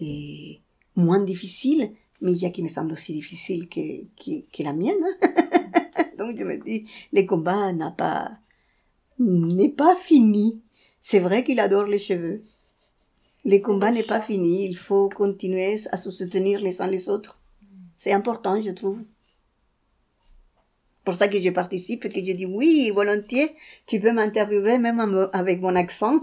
et 0.00 0.60
moins 0.96 1.20
difficiles, 1.20 1.92
mais 2.20 2.32
il 2.32 2.38
y 2.38 2.46
a 2.46 2.50
qui 2.50 2.62
me 2.62 2.68
semblent 2.68 2.92
aussi 2.92 3.12
difficiles 3.12 3.68
que, 3.68 4.04
que, 4.16 4.40
que 4.50 4.62
la 4.62 4.72
mienne. 4.72 4.96
Donc 6.18 6.36
je 6.38 6.44
me 6.44 6.58
dis, 6.64 6.88
les 7.12 7.26
combats 7.26 7.72
n'a 7.74 7.90
pas, 7.90 8.32
n'est 9.18 9.68
pas 9.68 9.94
fini. 9.94 10.62
C'est 11.00 11.20
vrai 11.20 11.44
qu'il 11.44 11.60
adore 11.60 11.84
les 11.84 11.98
cheveux. 11.98 12.42
Les 13.44 13.60
combats 13.60 13.90
n'est 13.90 14.02
pas 14.02 14.20
fini. 14.20 14.66
Il 14.68 14.76
faut 14.76 15.08
continuer 15.10 15.78
à 15.92 15.96
se 15.96 16.10
soutenir 16.10 16.60
les 16.60 16.80
uns 16.80 16.86
les 16.86 17.08
autres. 17.08 17.38
C'est 17.94 18.12
important, 18.12 18.60
je 18.60 18.70
trouve 18.70 19.04
pour 21.08 21.16
ça 21.16 21.28
que 21.28 21.40
je 21.40 21.48
participe 21.48 22.04
et 22.04 22.10
que 22.10 22.20
je 22.20 22.32
dis 22.34 22.44
oui, 22.44 22.90
volontiers, 22.94 23.54
tu 23.86 23.98
peux 23.98 24.12
m'interviewer 24.12 24.76
même 24.76 25.00
avec 25.32 25.58
mon 25.62 25.74
accent, 25.74 26.20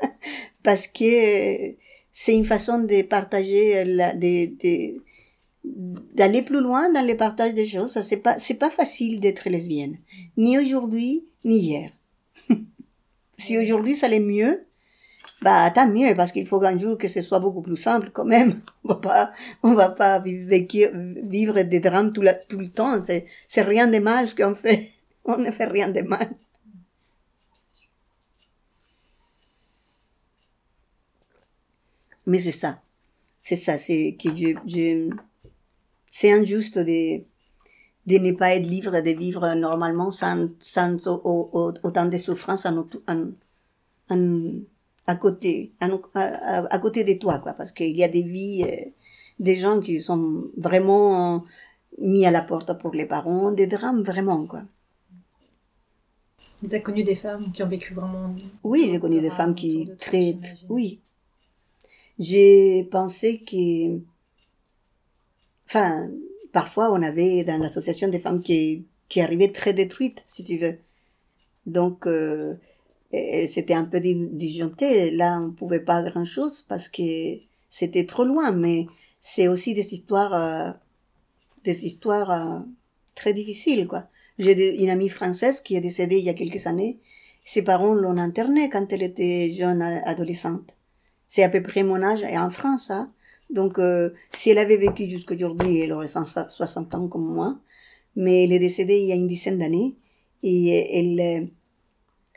parce 0.64 0.88
que 0.88 1.76
c'est 2.10 2.34
une 2.34 2.44
façon 2.44 2.80
de 2.80 3.02
partager, 3.02 3.84
d'aller 5.62 6.42
plus 6.42 6.60
loin 6.60 6.92
dans 6.92 7.06
le 7.06 7.16
partage 7.16 7.54
des 7.54 7.68
choses. 7.68 7.96
C'est 8.02 8.16
pas, 8.16 8.36
c'est 8.36 8.54
pas 8.54 8.68
facile 8.68 9.20
d'être 9.20 9.48
lesbienne, 9.48 9.98
ni 10.36 10.58
aujourd'hui, 10.58 11.28
ni 11.44 11.58
hier. 11.60 11.92
si 13.38 13.56
aujourd'hui 13.56 13.94
ça 13.94 14.06
allait 14.06 14.18
mieux, 14.18 14.66
bah 15.42 15.70
tant 15.70 15.88
mieux 15.88 16.14
parce 16.16 16.32
qu'il 16.32 16.46
faut 16.46 16.60
qu'un 16.60 16.78
jour 16.78 16.96
que 16.98 17.08
ce 17.08 17.20
soit 17.22 17.40
beaucoup 17.40 17.62
plus 17.62 17.76
simple 17.76 18.10
quand 18.12 18.24
même. 18.24 18.60
On 18.84 18.94
va 18.94 19.00
pas, 19.00 19.32
on 19.62 19.74
va 19.74 19.88
pas 19.90 20.20
vivre, 20.20 20.50
vivre 21.28 21.62
des 21.62 21.80
drames 21.80 22.12
tout, 22.12 22.22
la, 22.22 22.34
tout 22.34 22.58
le 22.58 22.68
temps. 22.70 23.02
C'est, 23.04 23.26
c'est 23.48 23.62
rien 23.62 23.86
de 23.88 23.98
mal 23.98 24.28
ce 24.28 24.34
qu'on 24.34 24.54
fait. 24.54 24.90
On 25.24 25.36
ne 25.38 25.50
fait 25.50 25.66
rien 25.66 25.88
de 25.88 26.02
mal. 26.02 26.30
Mais 32.26 32.38
c'est 32.38 32.52
ça. 32.52 32.80
C'est 33.40 33.56
ça. 33.56 33.76
C'est 33.78 34.16
que 34.20 34.30
je, 34.36 34.54
je 34.66 35.10
c'est 36.08 36.32
injuste 36.32 36.78
de, 36.78 37.18
de 38.06 38.18
ne 38.18 38.32
pas 38.32 38.54
être 38.54 38.66
libre 38.66 39.00
de 39.02 39.10
vivre 39.10 39.54
normalement 39.54 40.10
sans, 40.10 40.48
sans 40.60 40.96
autant 41.06 42.06
de 42.06 42.18
souffrances 42.18 42.66
en, 42.66 42.86
en, 43.08 43.30
à 45.06 45.16
côté, 45.16 45.72
à, 45.80 45.88
à, 46.14 46.74
à, 46.74 46.78
côté 46.78 47.04
de 47.04 47.14
toi, 47.14 47.38
quoi, 47.38 47.52
parce 47.52 47.72
qu'il 47.72 47.96
y 47.96 48.04
a 48.04 48.08
des 48.08 48.22
vies, 48.22 48.64
euh, 48.64 48.90
des 49.38 49.56
gens 49.56 49.80
qui 49.80 50.00
sont 50.00 50.44
vraiment 50.56 51.44
mis 51.98 52.26
à 52.26 52.30
la 52.30 52.42
porte 52.42 52.78
pour 52.78 52.92
les 52.92 53.06
parents, 53.06 53.52
des 53.52 53.66
drames 53.66 54.02
vraiment, 54.02 54.46
quoi. 54.46 54.62
Tu 56.68 56.74
as 56.74 56.80
connu 56.80 57.04
des 57.04 57.14
femmes 57.14 57.52
qui 57.52 57.62
ont 57.62 57.68
vécu 57.68 57.94
vraiment. 57.94 58.34
Oui, 58.64 58.88
j'ai 58.90 58.98
connu 58.98 59.20
des 59.20 59.30
femmes 59.30 59.54
qui 59.54 59.90
très, 59.98 60.36
oui. 60.68 61.00
J'ai 62.18 62.84
pensé 62.90 63.40
que, 63.40 64.00
enfin, 65.66 66.08
parfois 66.52 66.92
on 66.92 67.02
avait 67.02 67.44
dans 67.44 67.58
l'association 67.58 68.08
des 68.08 68.18
femmes 68.18 68.42
qui 68.42 68.86
qui 69.08 69.20
arrivaient 69.20 69.52
très 69.52 69.72
détruites, 69.72 70.24
si 70.26 70.42
tu 70.42 70.58
veux. 70.58 70.78
Donc 71.66 72.06
euh, 72.06 72.56
c'était 73.46 73.74
un 73.74 73.84
peu 73.84 74.00
disjoncté. 74.00 75.10
Là, 75.10 75.40
on 75.40 75.50
pouvait 75.52 75.84
pas 75.84 76.02
grand 76.02 76.24
chose 76.24 76.64
parce 76.68 76.88
que 76.88 77.02
c'était 77.68 78.06
trop 78.06 78.24
loin, 78.24 78.52
mais 78.52 78.86
c'est 79.20 79.48
aussi 79.48 79.74
des 79.74 79.94
histoires, 79.94 80.34
euh, 80.34 80.72
des 81.64 81.86
histoires 81.86 82.30
euh, 82.30 82.60
très 83.14 83.32
difficiles, 83.32 83.86
quoi. 83.86 84.08
J'ai 84.38 84.82
une 84.82 84.90
amie 84.90 85.08
française 85.08 85.60
qui 85.60 85.76
est 85.76 85.80
décédée 85.80 86.18
il 86.18 86.24
y 86.24 86.28
a 86.28 86.34
quelques 86.34 86.66
années. 86.66 86.98
ses 87.44 87.62
parents 87.62 87.94
l'ont 87.94 88.18
internée 88.18 88.68
quand 88.68 88.92
elle 88.92 89.02
était 89.02 89.50
jeune 89.50 89.82
adolescente. 89.82 90.76
C'est 91.28 91.44
à 91.44 91.48
peu 91.48 91.62
près 91.62 91.82
mon 91.84 92.02
âge 92.02 92.22
et 92.22 92.38
en 92.38 92.50
France, 92.50 92.90
hein. 92.90 93.12
Donc, 93.50 93.78
euh, 93.78 94.10
si 94.32 94.50
elle 94.50 94.58
avait 94.58 94.76
vécu 94.76 95.08
jusqu'aujourd'hui, 95.08 95.80
elle 95.80 95.92
aurait 95.92 96.08
60 96.08 96.94
ans 96.94 97.08
comme 97.08 97.26
moi. 97.26 97.58
Mais 98.16 98.44
elle 98.44 98.52
est 98.52 98.58
décédée 98.58 98.98
il 98.98 99.06
y 99.06 99.12
a 99.12 99.14
une 99.14 99.26
dizaine 99.26 99.58
d'années 99.58 99.94
et 100.42 100.98
elle, 100.98 101.50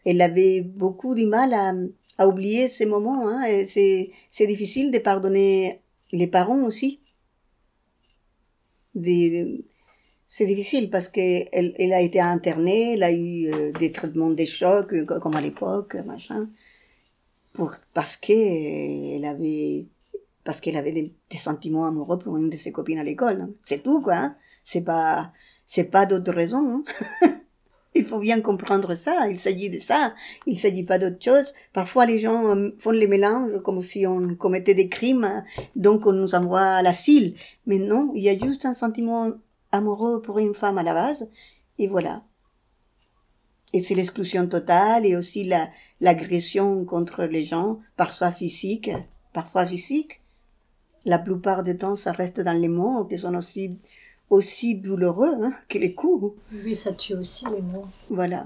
elle 0.05 0.21
avait 0.21 0.61
beaucoup 0.61 1.15
du 1.15 1.25
mal 1.25 1.53
à, 1.53 1.73
à 2.19 2.27
oublier 2.27 2.67
ces 2.67 2.85
moments. 2.85 3.27
Hein, 3.27 3.63
c'est, 3.65 4.47
difficile 4.47 4.91
de 4.91 4.99
pardonner 4.99 5.81
les 6.11 6.27
parents 6.27 6.63
aussi. 6.63 7.01
c'est 10.27 10.45
difficile 10.45 10.89
parce 10.89 11.07
qu'elle 11.07 11.47
elle 11.79 11.93
a 11.93 12.01
été 12.01 12.19
internée, 12.19 12.93
elle 12.93 13.03
a 13.03 13.11
eu 13.11 13.51
euh, 13.51 13.71
des 13.71 13.91
traitements 13.91 14.29
de 14.29 14.45
choc 14.45 14.93
euh, 14.93 15.05
comme 15.05 15.35
à 15.35 15.41
l'époque, 15.41 15.95
machin, 16.05 16.49
pour 17.53 17.75
parce 17.93 18.17
qu'elle 18.17 19.25
avait 19.25 19.87
parce 20.43 20.61
qu'elle 20.61 20.77
avait 20.77 20.91
des, 20.91 21.37
sentiments 21.37 21.85
amoureux 21.85 22.19
pour 22.19 22.35
une 22.37 22.49
de 22.49 22.57
ses 22.57 22.71
copines 22.71 22.99
à 22.99 23.03
l'école. 23.03 23.53
C'est 23.63 23.83
tout 23.83 24.01
quoi. 24.01 24.15
Hein. 24.15 24.35
C'est 24.63 24.81
pas 24.81 25.31
c'est 25.65 25.85
pas 25.85 26.05
d'autre 26.05 26.33
raison. 26.33 26.83
Hein. 27.21 27.31
Il 27.95 28.05
faut 28.05 28.19
bien 28.19 28.39
comprendre 28.41 28.93
ça. 28.95 29.27
Il 29.29 29.37
s'agit 29.37 29.69
de 29.69 29.79
ça. 29.79 30.13
Il 30.45 30.59
s'agit 30.59 30.85
pas 30.85 30.99
d'autre 30.99 31.17
chose. 31.19 31.53
Parfois, 31.73 32.05
les 32.05 32.19
gens 32.19 32.55
euh, 32.55 32.69
font 32.77 32.91
les 32.91 33.07
mélanges 33.07 33.61
comme 33.63 33.81
si 33.81 34.05
on 34.05 34.35
commettait 34.35 34.75
des 34.75 34.89
crimes, 34.89 35.43
donc 35.75 36.05
on 36.05 36.13
nous 36.13 36.35
envoie 36.35 36.61
à 36.61 36.81
l'asile. 36.81 37.35
Mais 37.65 37.79
non, 37.79 38.11
il 38.15 38.23
y 38.23 38.29
a 38.29 38.37
juste 38.37 38.65
un 38.65 38.73
sentiment 38.73 39.31
amoureux 39.71 40.21
pour 40.21 40.39
une 40.39 40.53
femme 40.53 40.77
à 40.77 40.83
la 40.83 40.93
base, 40.93 41.27
et 41.77 41.87
voilà. 41.87 42.23
Et 43.73 43.79
c'est 43.79 43.95
l'exclusion 43.95 44.47
totale 44.47 45.05
et 45.05 45.15
aussi 45.15 45.43
la, 45.43 45.69
l'agression 46.01 46.85
contre 46.85 47.23
les 47.25 47.43
gens, 47.43 47.79
parfois 47.97 48.31
physique, 48.31 48.89
parfois 49.33 49.65
physique. 49.65 50.21
La 51.05 51.19
plupart 51.19 51.63
du 51.63 51.77
temps, 51.77 51.95
ça 51.95 52.11
reste 52.11 52.41
dans 52.41 52.59
les 52.59 52.67
mots, 52.67 53.05
qui 53.05 53.17
sont 53.17 53.35
aussi 53.35 53.77
aussi 54.29 54.75
douloureux 54.75 55.33
hein, 55.41 55.53
que 55.67 55.77
les 55.77 55.93
coups. 55.93 56.33
Oui, 56.51 56.75
ça 56.75 56.91
tue 56.93 57.15
aussi 57.15 57.45
les 57.45 57.61
mots. 57.61 57.87
Voilà. 58.09 58.45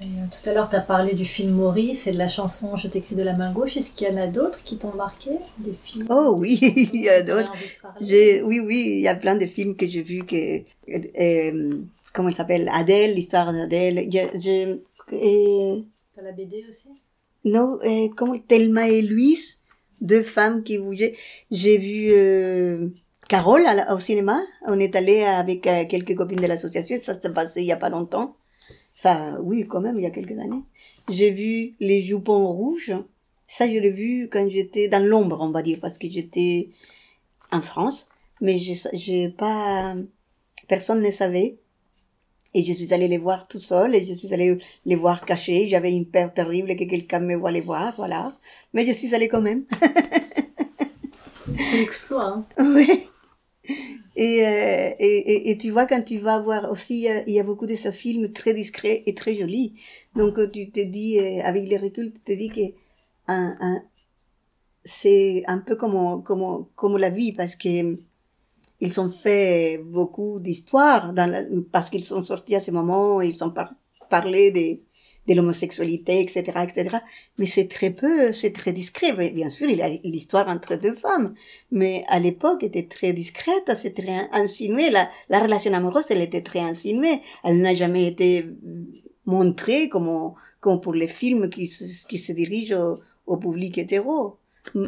Et, 0.00 0.04
euh, 0.04 0.26
tout 0.30 0.48
à 0.48 0.52
l'heure, 0.52 0.68
tu 0.68 0.76
as 0.76 0.80
parlé 0.80 1.14
du 1.14 1.24
film 1.24 1.52
Maurice 1.52 2.06
et 2.06 2.12
de 2.12 2.18
la 2.18 2.28
chanson 2.28 2.76
Je 2.76 2.86
t'écris 2.86 3.16
de 3.16 3.22
la 3.22 3.34
main 3.34 3.52
gauche. 3.52 3.76
Est-ce 3.76 3.92
qu'il 3.92 4.06
y 4.06 4.10
en 4.10 4.16
a 4.16 4.28
d'autres 4.28 4.62
qui 4.62 4.78
t'ont 4.78 4.94
marqué 4.94 5.30
Des 5.58 5.72
films 5.72 6.06
Oh 6.10 6.34
oui, 6.38 6.58
il 6.92 7.00
y 7.00 7.08
a 7.08 7.22
d'autres. 7.22 7.52
Oui, 8.00 8.60
oui, 8.60 8.84
il 8.86 9.00
y 9.00 9.08
a 9.08 9.16
plein 9.16 9.34
de 9.34 9.46
films 9.46 9.76
que 9.76 9.86
j'ai 9.88 10.02
vus 10.02 10.24
que. 10.24 10.62
Euh, 10.88 11.78
comment 12.12 12.28
il 12.28 12.34
s'appelle 12.34 12.70
Adèle, 12.72 13.14
l'histoire 13.14 13.52
d'Adèle. 13.52 14.08
Je, 14.10 14.78
je, 15.10 15.84
T'as 16.14 16.22
la 16.22 16.32
BD 16.32 16.64
aussi? 16.68 16.88
Non, 17.44 17.78
euh, 17.84 18.08
comment 18.16 18.38
Thelma 18.38 18.88
et 18.88 19.02
Louise? 19.02 19.57
Deux 20.00 20.22
femmes 20.22 20.62
qui 20.62 20.78
bougeaient. 20.78 21.14
J'ai 21.50 21.78
vu 21.78 22.10
euh, 22.12 22.88
Carole 23.28 23.66
au 23.90 23.98
cinéma. 23.98 24.40
On 24.66 24.78
est 24.78 24.96
allé 24.96 25.22
avec 25.22 25.66
euh, 25.66 25.84
quelques 25.86 26.14
copines 26.14 26.40
de 26.40 26.46
l'association. 26.46 26.98
Ça 27.00 27.18
s'est 27.18 27.32
passé 27.32 27.60
il 27.60 27.66
y 27.66 27.72
a 27.72 27.76
pas 27.76 27.90
longtemps. 27.90 28.36
Enfin, 28.96 29.38
oui, 29.42 29.66
quand 29.68 29.80
même, 29.80 29.98
il 29.98 30.02
y 30.02 30.06
a 30.06 30.10
quelques 30.10 30.38
années. 30.38 30.64
J'ai 31.08 31.30
vu 31.30 31.74
Les 31.80 32.00
Jupons 32.00 32.48
Rouges. 32.48 32.94
Ça, 33.46 33.68
je 33.68 33.78
l'ai 33.78 33.90
vu 33.90 34.28
quand 34.28 34.48
j'étais 34.48 34.88
dans 34.88 35.04
l'ombre, 35.04 35.38
on 35.40 35.50
va 35.50 35.62
dire, 35.62 35.78
parce 35.80 35.98
que 35.98 36.10
j'étais 36.10 36.70
en 37.52 37.62
France. 37.62 38.08
Mais 38.40 38.58
j'ai 38.58 39.28
pas... 39.30 39.94
Personne 40.66 41.00
ne 41.02 41.10
savait. 41.10 41.56
Et 42.54 42.64
je 42.64 42.72
suis 42.72 42.94
allée 42.94 43.08
les 43.08 43.18
voir 43.18 43.46
tout 43.46 43.60
seul 43.60 43.94
et 43.94 44.06
je 44.06 44.14
suis 44.14 44.32
allée 44.32 44.58
les 44.86 44.96
voir 44.96 45.24
cachés. 45.24 45.68
J'avais 45.68 45.92
une 45.92 46.06
peur 46.06 46.32
terrible 46.32 46.74
que 46.76 46.84
quelqu'un 46.84 47.20
me 47.20 47.36
voit 47.36 47.50
les 47.50 47.60
voir, 47.60 47.94
voilà. 47.96 48.36
Mais 48.72 48.86
je 48.86 48.92
suis 48.92 49.14
allée 49.14 49.28
quand 49.28 49.42
même. 49.42 49.64
C'est 51.56 51.78
l'exploit. 51.78 52.24
Hein. 52.24 52.46
Oui. 52.58 53.08
Et, 54.16 54.44
euh, 54.46 54.90
et, 54.98 55.50
et, 55.50 55.58
tu 55.58 55.70
vois, 55.70 55.86
quand 55.86 56.02
tu 56.02 56.18
vas 56.18 56.40
voir 56.40 56.70
aussi, 56.72 57.06
il 57.26 57.32
y 57.32 57.38
a 57.38 57.44
beaucoup 57.44 57.66
de 57.66 57.76
ce 57.76 57.92
film 57.92 58.32
très 58.32 58.52
discret 58.52 59.04
et 59.06 59.14
très 59.14 59.34
joli. 59.34 59.74
Donc, 60.16 60.38
euh, 60.38 60.48
tu 60.50 60.70
te 60.70 60.80
dis, 60.80 61.20
euh, 61.20 61.40
avec 61.44 61.68
les 61.68 61.76
reculs, 61.76 62.12
tu 62.12 62.20
te 62.20 62.32
dis 62.32 62.48
que 62.48 62.74
un, 63.28 63.56
un, 63.60 63.82
c'est 64.84 65.44
un 65.46 65.58
peu 65.58 65.76
comme, 65.76 66.22
comme, 66.24 66.66
comme 66.74 66.96
la 66.96 67.10
vie 67.10 67.32
parce 67.32 67.54
que 67.54 67.98
ils 68.80 69.00
ont 69.00 69.08
fait 69.08 69.78
beaucoup 69.84 70.38
d'histoires 70.40 71.12
parce 71.72 71.90
qu'ils 71.90 72.04
sont 72.04 72.22
sortis 72.22 72.54
à 72.54 72.60
ce 72.60 72.70
moment, 72.70 73.20
ils 73.20 73.42
ont 73.42 73.52
parlé 74.08 74.50
de, 74.50 75.34
l'homosexualité, 75.34 76.20
etc., 76.20 76.42
etc. 76.62 76.98
Mais 77.36 77.44
c'est 77.44 77.68
très 77.68 77.90
peu, 77.90 78.32
c'est 78.32 78.52
très 78.52 78.72
discret. 78.72 79.12
Bien 79.30 79.50
sûr, 79.50 79.68
il 79.68 79.76
y 79.76 79.82
a 79.82 79.88
l'histoire 80.04 80.48
entre 80.48 80.76
deux 80.76 80.94
femmes, 80.94 81.34
mais 81.70 82.04
à 82.08 82.18
l'époque, 82.18 82.62
était 82.62 82.86
très 82.86 83.12
discrète, 83.12 83.70
c'est 83.76 83.94
très 83.94 84.28
insinué. 84.32 84.88
La, 84.90 85.08
la 85.28 85.40
relation 85.40 85.72
amoureuse, 85.74 86.10
elle 86.10 86.22
était 86.22 86.42
très 86.42 86.60
insinuée. 86.60 87.20
Elle 87.44 87.60
n'a 87.60 87.74
jamais 87.74 88.06
été 88.06 88.46
montrée 89.26 89.90
comme, 89.90 90.32
pour 90.62 90.94
les 90.94 91.08
films 91.08 91.50
qui, 91.50 91.70
qui 92.08 92.18
se 92.18 92.32
dirigent 92.32 92.78
au, 92.78 93.00
au 93.26 93.36
public 93.36 93.76
hétéro 93.76 94.38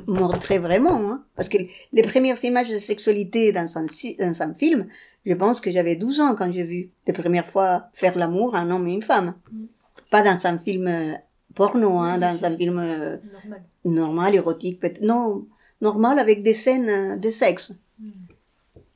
montrer 0.06 0.58
vraiment, 0.58 1.10
hein. 1.10 1.24
parce 1.36 1.48
que 1.48 1.58
les 1.92 2.02
premières 2.02 2.42
images 2.44 2.68
de 2.68 2.78
sexualité 2.78 3.52
dans 3.52 3.78
un, 3.78 3.86
dans 4.18 4.42
un 4.42 4.54
film, 4.54 4.86
je 5.24 5.34
pense 5.34 5.60
que 5.60 5.70
j'avais 5.70 5.96
12 5.96 6.20
ans 6.20 6.34
quand 6.34 6.50
j'ai 6.52 6.64
vu 6.64 6.90
les 7.06 7.12
premières 7.12 7.46
fois 7.46 7.88
faire 7.92 8.16
l'amour 8.16 8.54
un 8.54 8.70
homme 8.70 8.88
et 8.88 8.92
une 8.92 9.02
femme. 9.02 9.34
Mm. 9.50 9.64
Pas 10.10 10.22
dans 10.22 10.46
un 10.46 10.58
film 10.58 10.86
euh, 10.88 11.14
porno, 11.54 11.98
hein, 11.98 12.18
dans 12.18 12.44
un 12.44 12.56
film 12.56 12.78
euh, 12.78 13.16
normal. 13.32 13.62
normal, 13.84 14.34
érotique, 14.34 14.80
peut-être. 14.80 15.02
Non, 15.02 15.46
normal 15.80 16.18
avec 16.18 16.42
des 16.42 16.54
scènes 16.54 16.88
euh, 16.88 17.16
de 17.16 17.30
sexe. 17.30 17.72
Mm. 17.98 18.10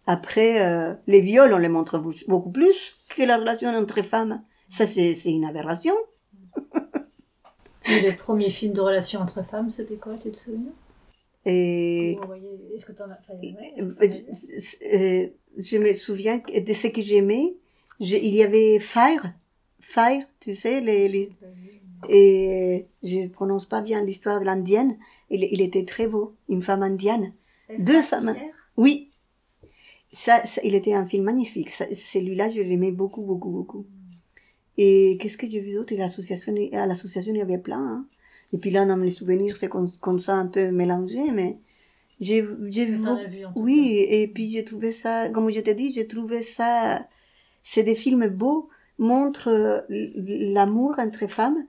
Après, 0.06 0.98
les 1.06 1.22
viols, 1.22 1.54
on 1.54 1.56
les 1.56 1.70
montre 1.70 1.98
beaucoup 2.28 2.50
plus 2.50 2.98
que 3.08 3.22
la 3.22 3.38
relation 3.38 3.70
entre 3.70 4.02
femmes. 4.02 4.42
Ça, 4.68 4.86
c'est 4.86 5.14
une 5.24 5.46
aberration. 5.46 5.94
Le 7.86 8.16
premier 8.16 8.50
film 8.50 8.72
de 8.72 8.80
relation 8.80 9.20
entre 9.20 9.44
femmes, 9.44 9.70
c'était 9.70 9.96
quoi, 9.96 10.16
tu 10.22 10.30
te 10.30 10.36
souviens? 10.36 10.72
Et 11.46 12.18
Est-ce 12.74 12.86
que 12.86 12.92
tu 12.92 13.02
en 13.02 13.10
as 13.10 13.20
Je 15.58 15.78
me 15.78 15.92
souviens 15.94 16.38
de 16.38 16.72
ce 16.72 16.88
que 16.88 17.02
j'aimais. 17.02 17.56
Il 18.00 18.34
y 18.34 18.42
avait 18.42 18.78
Fire, 18.78 19.32
Fire, 19.80 20.24
tu 20.40 20.54
sais, 20.54 20.80
les, 20.80 21.08
les... 21.08 21.30
et 22.08 22.86
je 23.02 23.28
prononce 23.28 23.66
pas 23.66 23.82
bien 23.82 24.04
l'histoire 24.04 24.40
de 24.40 24.46
l'indienne. 24.46 24.96
Il, 25.30 25.44
il, 25.44 25.60
était 25.60 25.84
très 25.84 26.08
beau, 26.08 26.34
une 26.48 26.62
femme 26.62 26.82
indienne, 26.82 27.34
deux 27.78 28.02
femmes. 28.02 28.34
Oui, 28.76 29.10
ça, 30.14 30.42
il 30.62 30.74
était 30.74 30.94
un 30.94 31.06
film 31.06 31.24
magnifique. 31.24 31.70
Celui-là, 31.70 32.50
je 32.50 32.60
l'aimais 32.60 32.92
beaucoup, 32.92 33.22
beaucoup, 33.24 33.50
beaucoup. 33.50 33.86
Et 34.76 35.18
qu'est-ce 35.20 35.36
que 35.36 35.48
j'ai 35.48 35.60
vu 35.60 35.74
d'autre? 35.74 35.94
L'association, 35.96 36.54
à 36.72 36.86
l'association, 36.86 37.32
il 37.32 37.38
y 37.38 37.42
avait 37.42 37.58
plein. 37.58 37.78
Hein. 37.78 38.06
Et 38.52 38.58
puis 38.58 38.70
là, 38.70 38.84
dans 38.84 38.96
les 38.96 39.10
souvenirs, 39.10 39.56
c'est 39.56 39.68
comme, 39.68 40.20
ça 40.20 40.34
un 40.34 40.46
peu 40.46 40.70
mélangé, 40.70 41.30
mais 41.32 41.58
j'ai, 42.20 42.44
j'ai 42.68 42.84
vu, 42.84 43.04
oui, 43.56 44.06
et 44.08 44.28
puis 44.28 44.48
j'ai 44.48 44.64
trouvé 44.64 44.92
ça, 44.92 45.28
comme 45.30 45.50
je 45.50 45.60
t'ai 45.60 45.74
dit, 45.74 45.92
j'ai 45.92 46.06
trouvé 46.06 46.42
ça, 46.42 47.06
c'est 47.62 47.82
des 47.82 47.96
films 47.96 48.28
beaux, 48.28 48.68
montrent 48.98 49.48
euh, 49.48 49.80
l'amour 49.88 50.94
entre 50.98 51.28
femmes, 51.28 51.66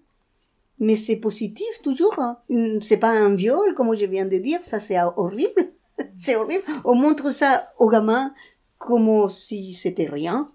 mais 0.79 0.95
c'est 0.95 1.15
positif 1.15 1.81
toujours. 1.83 2.19
Hein. 2.19 2.37
C'est 2.81 2.97
pas 2.97 3.11
un 3.11 3.33
viol, 3.33 3.73
comme 3.73 3.95
je 3.95 4.05
viens 4.05 4.25
de 4.25 4.37
dire, 4.37 4.63
ça 4.63 4.79
c'est 4.79 4.99
horrible. 5.15 5.71
c'est 6.17 6.35
horrible. 6.35 6.63
On 6.83 6.95
montre 6.95 7.33
ça 7.33 7.65
aux 7.79 7.89
gamins 7.89 8.33
comme 8.77 9.29
si 9.29 9.73
c'était 9.73 10.09
rien. 10.09 10.51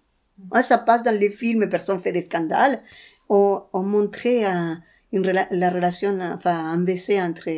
Ça 0.62 0.78
passe 0.78 1.02
dans 1.02 1.18
les 1.18 1.30
films, 1.30 1.68
personne 1.68 2.00
fait 2.00 2.12
des 2.12 2.22
scandales. 2.22 2.82
On, 3.28 3.62
on 3.72 3.82
montrait 3.82 4.44
un, 4.44 4.82
une, 5.12 5.22
la 5.22 5.70
relation, 5.70 6.18
enfin, 6.20 6.54
un 6.54 6.78
baiser 6.78 7.20
entre 7.20 7.48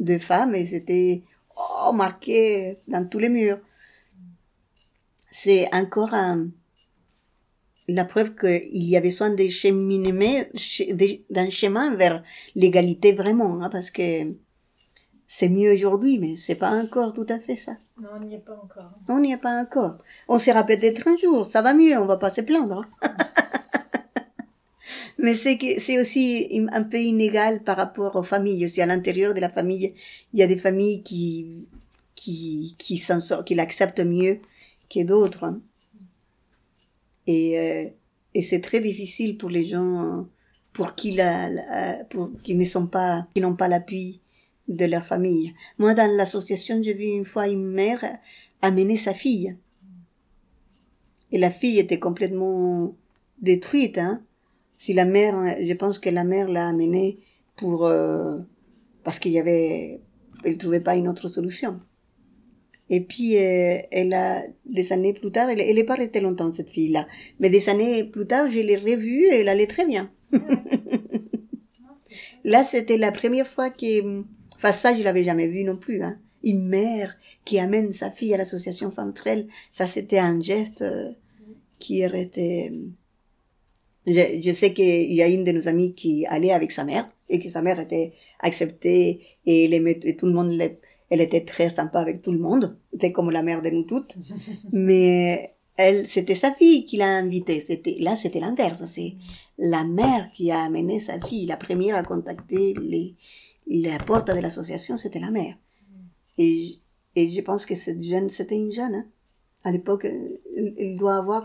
deux 0.00 0.18
femmes 0.18 0.54
et 0.54 0.64
c'était 0.64 1.22
oh, 1.56 1.92
marqué 1.92 2.78
dans 2.88 3.06
tous 3.08 3.18
les 3.18 3.28
murs. 3.28 3.60
C'est 5.30 5.72
encore 5.72 6.12
un, 6.12 6.48
la 7.88 8.04
preuve 8.04 8.34
qu'il 8.34 8.84
y 8.84 8.96
avait 8.96 9.08
besoin 9.08 9.30
de 9.30 9.48
cheminer 9.48 10.48
d'un 11.30 11.50
chemin 11.50 11.94
vers 11.96 12.22
l'égalité 12.54 13.12
vraiment, 13.12 13.62
hein, 13.62 13.68
parce 13.70 13.90
que 13.90 14.34
c'est 15.34 15.48
mieux 15.48 15.72
aujourd'hui, 15.72 16.18
mais 16.18 16.36
c'est 16.36 16.56
pas 16.56 16.72
encore 16.72 17.14
tout 17.14 17.24
à 17.30 17.40
fait 17.40 17.56
ça. 17.56 17.72
Non, 17.98 18.10
on 18.16 18.20
n'y 18.20 18.34
est 18.34 18.38
pas 18.38 18.52
encore. 18.52 18.92
On 19.08 19.18
n'y 19.18 19.32
est 19.32 19.38
pas 19.38 19.62
encore. 19.62 19.96
On 20.28 20.38
sera 20.38 20.62
peut-être 20.62 21.08
un 21.08 21.16
jour, 21.16 21.46
ça 21.46 21.62
va 21.62 21.72
mieux, 21.72 21.96
on 21.96 22.04
va 22.04 22.18
pas 22.18 22.30
se 22.30 22.42
plaindre. 22.42 22.84
mais 25.18 25.34
c'est 25.34 25.56
que 25.56 25.80
c'est 25.80 25.98
aussi 25.98 26.66
un 26.70 26.82
peu 26.82 26.98
inégal 26.98 27.62
par 27.62 27.78
rapport 27.78 28.16
aux 28.16 28.22
familles. 28.22 28.66
Aussi 28.66 28.82
à 28.82 28.86
l'intérieur 28.86 29.32
de 29.32 29.40
la 29.40 29.48
famille, 29.48 29.94
il 30.34 30.38
y 30.38 30.42
a 30.42 30.46
des 30.46 30.58
familles 30.58 31.02
qui 31.02 31.66
qui 32.14 32.74
qui 32.76 32.98
s'en 32.98 33.20
sortent, 33.20 33.46
qui 33.46 33.54
l'acceptent 33.54 34.04
mieux 34.04 34.38
que 34.90 35.02
d'autres. 35.02 35.58
Et, 37.26 37.58
euh, 37.58 37.88
et 38.34 38.42
c'est 38.42 38.60
très 38.60 38.80
difficile 38.80 39.38
pour 39.38 39.48
les 39.48 39.64
gens 39.64 40.26
pour 40.74 40.94
qui 40.94 41.12
la, 41.12 41.48
la 41.48 42.04
pour 42.04 42.30
qui 42.42 42.54
ne 42.54 42.66
sont 42.66 42.86
pas 42.86 43.26
qui 43.34 43.40
n'ont 43.40 43.56
pas 43.56 43.68
l'appui 43.68 44.21
de 44.76 44.84
leur 44.84 45.04
famille. 45.06 45.54
Moi, 45.78 45.94
dans 45.94 46.10
l'association, 46.16 46.82
j'ai 46.82 46.94
vu 46.94 47.04
une 47.04 47.24
fois 47.24 47.48
une 47.48 47.66
mère 47.66 48.04
amener 48.60 48.96
sa 48.96 49.14
fille. 49.14 49.56
Et 51.30 51.38
la 51.38 51.50
fille 51.50 51.78
était 51.78 51.98
complètement 51.98 52.94
détruite. 53.40 53.98
Hein. 53.98 54.22
Si 54.78 54.92
la 54.92 55.04
mère, 55.04 55.56
je 55.62 55.72
pense 55.74 55.98
que 55.98 56.10
la 56.10 56.24
mère 56.24 56.48
l'a 56.48 56.68
amenée 56.68 57.18
pour 57.56 57.86
euh, 57.86 58.38
parce 59.04 59.18
qu'il 59.18 59.32
y 59.32 59.38
avait, 59.38 60.00
elle 60.44 60.58
trouvait 60.58 60.80
pas 60.80 60.96
une 60.96 61.08
autre 61.08 61.28
solution. 61.28 61.80
Et 62.90 63.00
puis, 63.00 63.38
euh, 63.38 63.78
elle 63.90 64.12
a, 64.12 64.42
des 64.66 64.92
années 64.92 65.14
plus 65.14 65.30
tard, 65.30 65.48
elle, 65.48 65.60
elle 65.60 65.78
est 65.78 65.84
pas 65.84 65.94
restée 65.94 66.20
longtemps, 66.20 66.52
cette 66.52 66.68
fille-là. 66.70 67.08
Mais 67.40 67.48
des 67.48 67.68
années 67.68 68.04
plus 68.04 68.26
tard, 68.26 68.50
je 68.50 68.60
l'ai 68.60 68.76
revue 68.76 69.24
et 69.24 69.40
elle 69.40 69.48
allait 69.48 69.66
très 69.66 69.86
bien. 69.86 70.10
Là, 72.44 72.64
c'était 72.64 72.98
la 72.98 73.12
première 73.12 73.46
fois 73.46 73.70
que, 73.70 74.22
enfin, 74.62 74.72
ça, 74.72 74.94
je 74.94 75.02
l'avais 75.02 75.24
jamais 75.24 75.48
vu 75.48 75.64
non 75.64 75.76
plus, 75.76 76.02
hein. 76.02 76.18
Une 76.44 76.66
mère 76.66 77.16
qui 77.44 77.60
amène 77.60 77.92
sa 77.92 78.10
fille 78.10 78.34
à 78.34 78.36
l'association 78.36 78.90
Femmes 78.90 79.12
Trell, 79.12 79.46
ça, 79.70 79.86
c'était 79.86 80.18
un 80.18 80.40
geste 80.40 80.82
euh, 80.82 81.12
qui 81.78 82.02
était, 82.02 82.72
je, 84.06 84.40
je 84.42 84.52
sais 84.52 84.72
qu'il 84.72 85.12
y 85.12 85.22
a 85.22 85.28
une 85.28 85.44
de 85.44 85.52
nos 85.52 85.68
amies 85.68 85.94
qui 85.94 86.26
allait 86.26 86.50
avec 86.50 86.72
sa 86.72 86.82
mère 86.82 87.08
et 87.28 87.38
que 87.38 87.48
sa 87.48 87.62
mère 87.62 87.78
était 87.78 88.12
acceptée 88.40 89.20
et, 89.46 89.68
les, 89.68 89.98
et 90.04 90.16
tout 90.16 90.26
le 90.26 90.32
monde 90.32 90.50
les, 90.50 90.78
elle 91.12 91.20
était 91.20 91.44
très 91.44 91.68
sympa 91.68 92.00
avec 92.00 92.22
tout 92.22 92.32
le 92.32 92.38
monde. 92.38 92.78
C'était 92.90 93.12
comme 93.12 93.30
la 93.30 93.42
mère 93.42 93.60
de 93.60 93.68
nous 93.68 93.82
toutes. 93.82 94.16
Mais 94.72 95.54
elle, 95.76 96.06
c'était 96.06 96.34
sa 96.34 96.52
fille 96.52 96.86
qui 96.86 96.96
l'a 96.96 97.08
invitée. 97.08 97.60
C'était, 97.60 97.96
là, 98.00 98.16
c'était 98.16 98.40
l'inverse. 98.40 98.82
C'est 98.86 99.16
la 99.58 99.84
mère 99.84 100.30
qui 100.32 100.50
a 100.50 100.62
amené 100.62 100.98
sa 101.00 101.20
fille. 101.20 101.44
La 101.44 101.58
première 101.58 101.96
à 101.96 102.02
contacter 102.02 102.74
les, 102.80 103.14
la 103.66 103.98
porte 103.98 104.28
de 104.28 104.40
l'association, 104.40 104.96
c'était 104.96 105.20
la 105.20 105.30
mère. 105.30 105.56
Et, 106.38 106.78
et 107.14 107.30
je 107.30 107.40
pense 107.40 107.66
que 107.66 107.74
cette 107.74 108.02
jeune, 108.02 108.30
c'était 108.30 108.56
une 108.56 108.72
jeune, 108.72 108.94
hein. 108.94 109.06
À 109.64 109.70
l'époque, 109.70 110.04
elle, 110.04 110.96
doit 110.96 111.16
avoir 111.16 111.44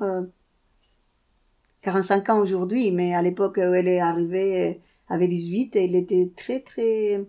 45 1.82 2.28
euh, 2.30 2.34
ans 2.34 2.40
aujourd'hui, 2.40 2.92
mais 2.92 3.14
à 3.14 3.22
l'époque 3.22 3.58
où 3.58 3.74
elle 3.74 3.88
est 3.88 4.00
arrivée, 4.00 4.82
avait 5.08 5.28
18, 5.28 5.76
elle 5.76 5.96
était 5.96 6.32
très, 6.36 6.62
très, 6.62 7.26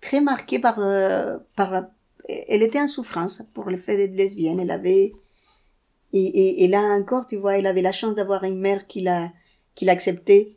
très 0.00 0.22
marquée 0.22 0.58
par, 0.58 0.78
euh, 0.78 1.36
par, 1.54 1.84
elle 2.48 2.62
était 2.62 2.80
en 2.80 2.88
souffrance 2.88 3.42
pour 3.52 3.68
le 3.70 3.76
fait 3.76 3.98
d'être 3.98 4.14
lesbienne. 4.14 4.58
Elle 4.58 4.70
avait, 4.70 5.12
et, 6.12 6.24
et, 6.24 6.64
et, 6.64 6.68
là 6.68 6.80
encore, 6.98 7.26
tu 7.26 7.36
vois, 7.36 7.58
elle 7.58 7.66
avait 7.66 7.82
la 7.82 7.92
chance 7.92 8.14
d'avoir 8.14 8.44
une 8.44 8.58
mère 8.58 8.86
qui 8.86 9.00
l'a, 9.00 9.32
qui 9.74 9.84
l'acceptait. 9.84 10.56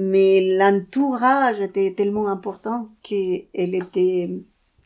Mais 0.00 0.40
l'entourage 0.56 1.60
était 1.60 1.92
tellement 1.92 2.28
important 2.28 2.88
qu'elle 3.02 3.48
était 3.74 4.30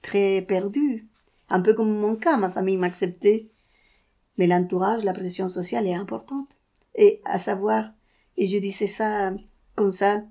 très 0.01 0.41
perdue. 0.41 1.07
Un 1.51 1.61
peu 1.61 1.75
comme 1.75 1.95
mon 1.95 2.17
cas, 2.17 2.39
ma 2.39 2.51
famille 2.51 2.79
m'acceptait. 2.79 3.51
Mais 4.39 4.47
l'entourage, 4.47 5.05
la 5.05 5.13
pression 5.13 5.51
sociale 5.51 5.87
est 5.87 5.93
importante. 5.93 6.49
Et 6.95 7.21
à 7.27 7.39
savoir, 7.39 7.93
et 8.39 8.47
je 8.47 8.57
disais 8.57 8.87
ça 8.87 9.35
comme 9.75 9.93
ça, 9.93 10.25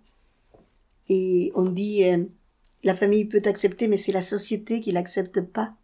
et 1.10 1.52
on 1.54 1.66
dit, 1.66 2.04
euh, 2.06 2.26
la 2.84 2.96
famille 2.96 3.26
peut 3.26 3.44
accepter, 3.46 3.88
mais 3.88 3.98
c'est 3.98 4.12
la 4.12 4.24
société 4.24 4.82
qui 4.82 4.92
l'accepte 4.92 5.42
pas. 5.42 5.76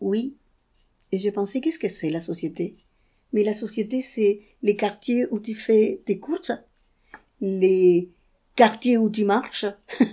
Oui. 0.00 0.38
Et 1.10 1.18
je 1.18 1.28
pensais, 1.28 1.60
qu'est-ce 1.60 1.78
que 1.78 1.88
c'est 1.88 2.08
la 2.08 2.20
société? 2.20 2.78
Mais 3.34 3.44
la 3.44 3.52
société, 3.52 4.00
c'est 4.00 4.40
les 4.62 4.74
quartiers 4.74 5.26
où 5.30 5.38
tu 5.38 5.54
fais 5.54 6.00
tes 6.06 6.18
courses, 6.18 6.52
les 7.42 8.08
quartiers 8.56 8.96
où 8.96 9.10
tu 9.10 9.24
marches, 9.24 9.66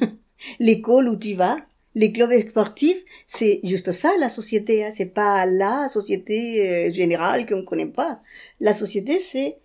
l'école 0.60 1.08
où 1.08 1.16
tu 1.16 1.36
vas, 1.36 1.58
les 1.96 2.12
clubs 2.12 2.50
sportifs, 2.50 3.04
c'est 3.26 3.62
juste 3.64 3.92
ça 3.92 4.12
la 4.20 4.30
société. 4.30 4.84
Hein. 4.86 4.92
C'est 4.94 5.14
pas 5.14 5.46
la 5.46 5.88
société 5.90 6.68
euh, 6.68 6.92
générale 6.92 7.46
qu'on 7.46 7.64
connaît 7.64 7.86
pas. 7.86 8.22
La 8.60 8.74
société, 8.74 9.20
c'est 9.20 9.58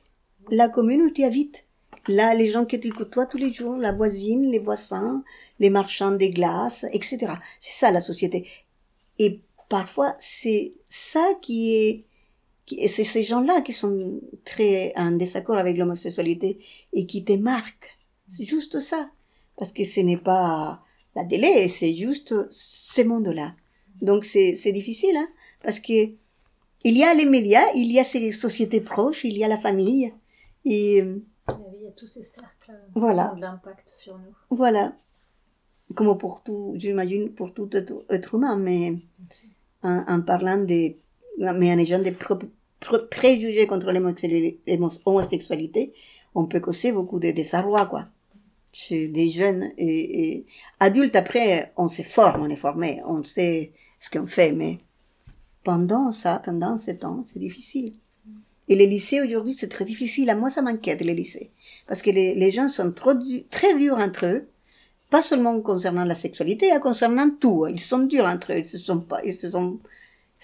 la 0.50 0.68
commune 0.68 1.02
où 1.02 1.10
tu 1.10 1.24
habites. 1.24 1.64
Là, 2.06 2.34
les 2.34 2.48
gens 2.48 2.66
que 2.66 2.76
tu 2.76 2.90
côtoies 2.90 3.26
tous 3.26 3.38
les 3.38 3.52
jours, 3.52 3.76
la 3.76 3.92
voisine, 3.92 4.50
les 4.50 4.58
voisins, 4.58 5.24
les 5.58 5.70
marchands 5.70 6.10
des 6.10 6.30
glaces, 6.30 6.84
etc. 6.92 7.32
C'est 7.58 7.72
ça 7.72 7.90
la 7.90 8.02
société. 8.02 8.46
Et 9.18 9.40
parfois, 9.70 10.14
c'est 10.18 10.74
ça 10.86 11.26
qui 11.40 11.74
est, 11.74 12.04
qui, 12.66 12.88
c'est 12.88 13.04
ces 13.04 13.22
gens-là 13.22 13.60
qui 13.62 13.72
sont 13.72 14.20
très 14.44 14.92
en 14.96 15.12
désaccord 15.12 15.56
avec 15.56 15.76
l'homosexualité 15.76 16.58
et 16.92 17.06
qui 17.06 17.24
te 17.24 17.32
marquent. 17.32 17.98
C'est 18.28 18.44
juste 18.44 18.80
ça. 18.80 19.10
Parce 19.56 19.72
que 19.72 19.84
ce 19.84 20.00
n'est 20.00 20.16
pas 20.16 20.82
la 21.14 21.24
délai, 21.24 21.68
c'est 21.68 21.94
juste 21.94 22.34
ce 22.50 23.02
monde-là. 23.02 23.54
Donc 24.02 24.24
c'est, 24.24 24.54
c'est 24.54 24.72
difficile, 24.72 25.16
hein, 25.16 25.28
parce 25.62 25.78
que 25.80 26.10
il 26.86 26.98
y 26.98 27.02
a 27.02 27.14
les 27.14 27.24
médias, 27.24 27.64
il 27.74 27.90
y 27.90 27.98
a 27.98 28.04
ces 28.04 28.30
sociétés 28.32 28.80
proches, 28.80 29.24
il 29.24 29.38
y 29.38 29.44
a 29.44 29.48
la 29.48 29.56
famille, 29.56 30.12
et 30.64 30.98
il 30.98 31.82
y 31.82 31.86
a 31.86 31.90
tous 31.96 32.06
ces 32.06 32.22
cercles 32.22 32.72
voilà. 32.94 33.32
ont 33.32 33.36
de 33.36 33.40
l'impact 33.40 33.88
sur 33.88 34.18
nous. 34.18 34.34
Voilà. 34.50 34.94
Comme 35.94 36.18
pour 36.18 36.42
tout, 36.42 36.74
j'imagine, 36.76 37.30
pour 37.30 37.54
tout 37.54 37.70
être, 37.74 38.34
humain, 38.34 38.56
mais 38.56 38.96
en, 39.82 40.04
en, 40.08 40.20
parlant 40.20 40.58
des, 40.58 40.98
mais 41.38 41.72
en 41.72 41.78
ayant 41.78 41.98
des 41.98 42.16
préjugés 43.10 43.66
contre 43.66 43.92
l'homosexualité, 43.92 45.92
on 46.34 46.46
peut 46.46 46.60
causer 46.60 46.92
beaucoup 46.92 47.20
de 47.20 47.30
désarroi, 47.30 47.86
quoi. 47.86 48.06
Chez 48.72 49.08
des 49.08 49.30
jeunes 49.30 49.70
et, 49.78 50.46
adultes, 50.80 51.14
après, 51.14 51.72
on 51.76 51.86
se 51.86 52.02
forme, 52.02 52.42
on 52.42 52.50
est 52.50 52.56
formé, 52.56 53.00
on 53.06 53.22
sait 53.22 53.72
ce 54.00 54.10
qu'on 54.10 54.26
fait, 54.26 54.52
mais 54.52 54.78
pendant 55.62 56.12
ça, 56.12 56.42
pendant 56.44 56.76
ce 56.76 56.90
temps, 56.90 57.22
c'est 57.24 57.38
difficile. 57.38 57.94
Et 58.68 58.76
les 58.76 58.86
lycées 58.86 59.20
aujourd'hui, 59.20 59.54
c'est 59.54 59.68
très 59.68 59.84
difficile. 59.84 60.30
À 60.30 60.34
moi, 60.34 60.50
ça 60.50 60.62
m'inquiète, 60.62 61.02
les 61.02 61.14
lycées. 61.14 61.50
Parce 61.86 62.02
que 62.02 62.10
les, 62.10 62.50
gens 62.50 62.68
sont 62.68 62.92
trop 62.92 63.12
très 63.50 63.76
durs 63.76 63.98
entre 63.98 64.26
eux. 64.26 64.48
Pas 65.10 65.22
seulement 65.22 65.60
concernant 65.60 66.04
la 66.04 66.14
sexualité, 66.14 66.72
hein, 66.72 66.80
concernant 66.80 67.30
tout. 67.30 67.66
Ils 67.66 67.78
sont 67.78 68.00
durs 68.00 68.24
entre 68.24 68.52
eux. 68.52 68.58
Ils 68.58 68.64
se 68.64 68.78
sont 68.78 69.00
pas, 69.00 69.22
ils 69.24 69.34
se 69.34 69.50
sont, 69.50 69.78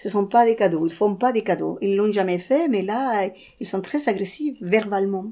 ce 0.01 0.09
sont 0.09 0.25
pas 0.25 0.45
des 0.45 0.55
cadeaux. 0.55 0.87
Ils 0.87 0.93
font 0.93 1.15
pas 1.15 1.31
des 1.31 1.43
cadeaux. 1.43 1.77
Ils 1.79 1.95
l'ont 1.95 2.11
jamais 2.11 2.39
fait, 2.39 2.67
mais 2.67 2.81
là, 2.81 3.29
ils 3.59 3.67
sont 3.67 3.81
très 3.81 4.09
agressifs, 4.09 4.57
verbalement. 4.59 5.31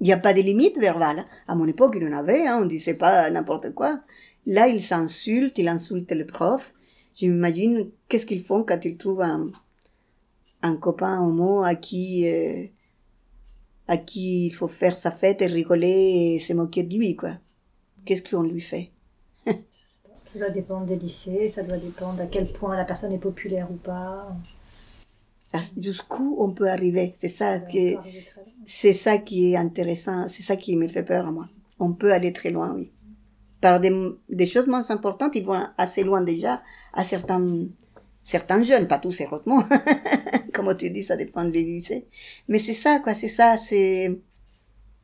Il 0.00 0.04
n'y 0.04 0.14
a 0.14 0.18
pas 0.18 0.32
de 0.32 0.40
limite 0.40 0.78
verbale. 0.78 1.26
À 1.46 1.54
mon 1.54 1.66
époque, 1.66 1.94
il 1.96 2.02
y 2.02 2.08
en 2.08 2.16
avait, 2.16 2.46
hein, 2.46 2.60
on 2.62 2.64
disait 2.64 2.94
pas 2.94 3.30
n'importe 3.30 3.74
quoi. 3.74 4.00
Là, 4.46 4.66
ils 4.68 4.80
s'insultent, 4.80 5.58
ils 5.58 5.68
insultent 5.68 6.12
le 6.12 6.24
prof. 6.24 6.72
Je 7.14 7.26
m'imagine 7.26 7.90
qu'est-ce 8.08 8.24
qu'ils 8.24 8.42
font 8.42 8.64
quand 8.64 8.82
ils 8.86 8.96
trouvent 8.96 9.20
un, 9.20 9.52
un 10.62 10.76
copain 10.76 11.20
homo 11.20 11.62
à 11.62 11.74
qui 11.74 12.26
euh, 12.26 12.64
à 13.88 13.98
qui 13.98 14.46
il 14.46 14.54
faut 14.54 14.68
faire 14.68 14.96
sa 14.96 15.10
fête 15.10 15.42
et 15.42 15.46
rigoler 15.46 16.34
et 16.34 16.38
se 16.38 16.54
moquer 16.54 16.82
de 16.82 16.96
lui 16.96 17.14
quoi. 17.14 17.32
Qu'est-ce 18.06 18.22
qu'on 18.22 18.42
lui 18.42 18.62
fait? 18.62 18.88
Ça 20.24 20.38
doit 20.38 20.50
dépendre 20.50 20.86
des 20.86 20.96
lycées, 20.96 21.48
ça 21.48 21.62
doit 21.62 21.76
dépendre 21.76 22.20
à 22.20 22.26
quel 22.26 22.50
point 22.52 22.76
la 22.76 22.84
personne 22.84 23.12
est 23.12 23.18
populaire 23.18 23.70
ou 23.70 23.76
pas. 23.76 24.34
Jusqu'où 25.78 26.36
on 26.38 26.52
peut 26.52 26.68
arriver, 26.68 27.10
c'est 27.14 27.28
ça 27.28 27.60
qui 27.60 27.96
c'est 28.64 28.94
ça 28.94 29.18
qui 29.18 29.52
est 29.52 29.56
intéressant, 29.56 30.26
c'est 30.28 30.42
ça 30.42 30.56
qui 30.56 30.76
me 30.76 30.88
fait 30.88 31.02
peur 31.02 31.26
à 31.26 31.32
moi. 31.32 31.48
On 31.78 31.92
peut 31.92 32.12
aller 32.12 32.32
très 32.32 32.50
loin, 32.50 32.72
oui. 32.74 32.90
Par 33.60 33.78
des, 33.78 33.92
des 34.28 34.46
choses 34.46 34.66
moins 34.66 34.90
importantes, 34.90 35.36
ils 35.36 35.44
vont 35.44 35.60
assez 35.76 36.04
loin 36.04 36.22
déjà 36.22 36.62
à 36.94 37.04
certains 37.04 37.66
certains 38.22 38.62
jeunes, 38.62 38.88
pas 38.88 38.98
tous 38.98 39.20
heureusement. 39.20 39.64
Comme 40.52 40.76
tu 40.76 40.90
dis, 40.90 41.02
ça 41.02 41.16
dépend 41.16 41.44
des 41.44 41.62
lycées. 41.62 42.06
Mais 42.48 42.58
c'est 42.58 42.74
ça, 42.74 43.00
quoi, 43.00 43.14
c'est 43.14 43.28
ça, 43.28 43.56
c'est, 43.56 44.20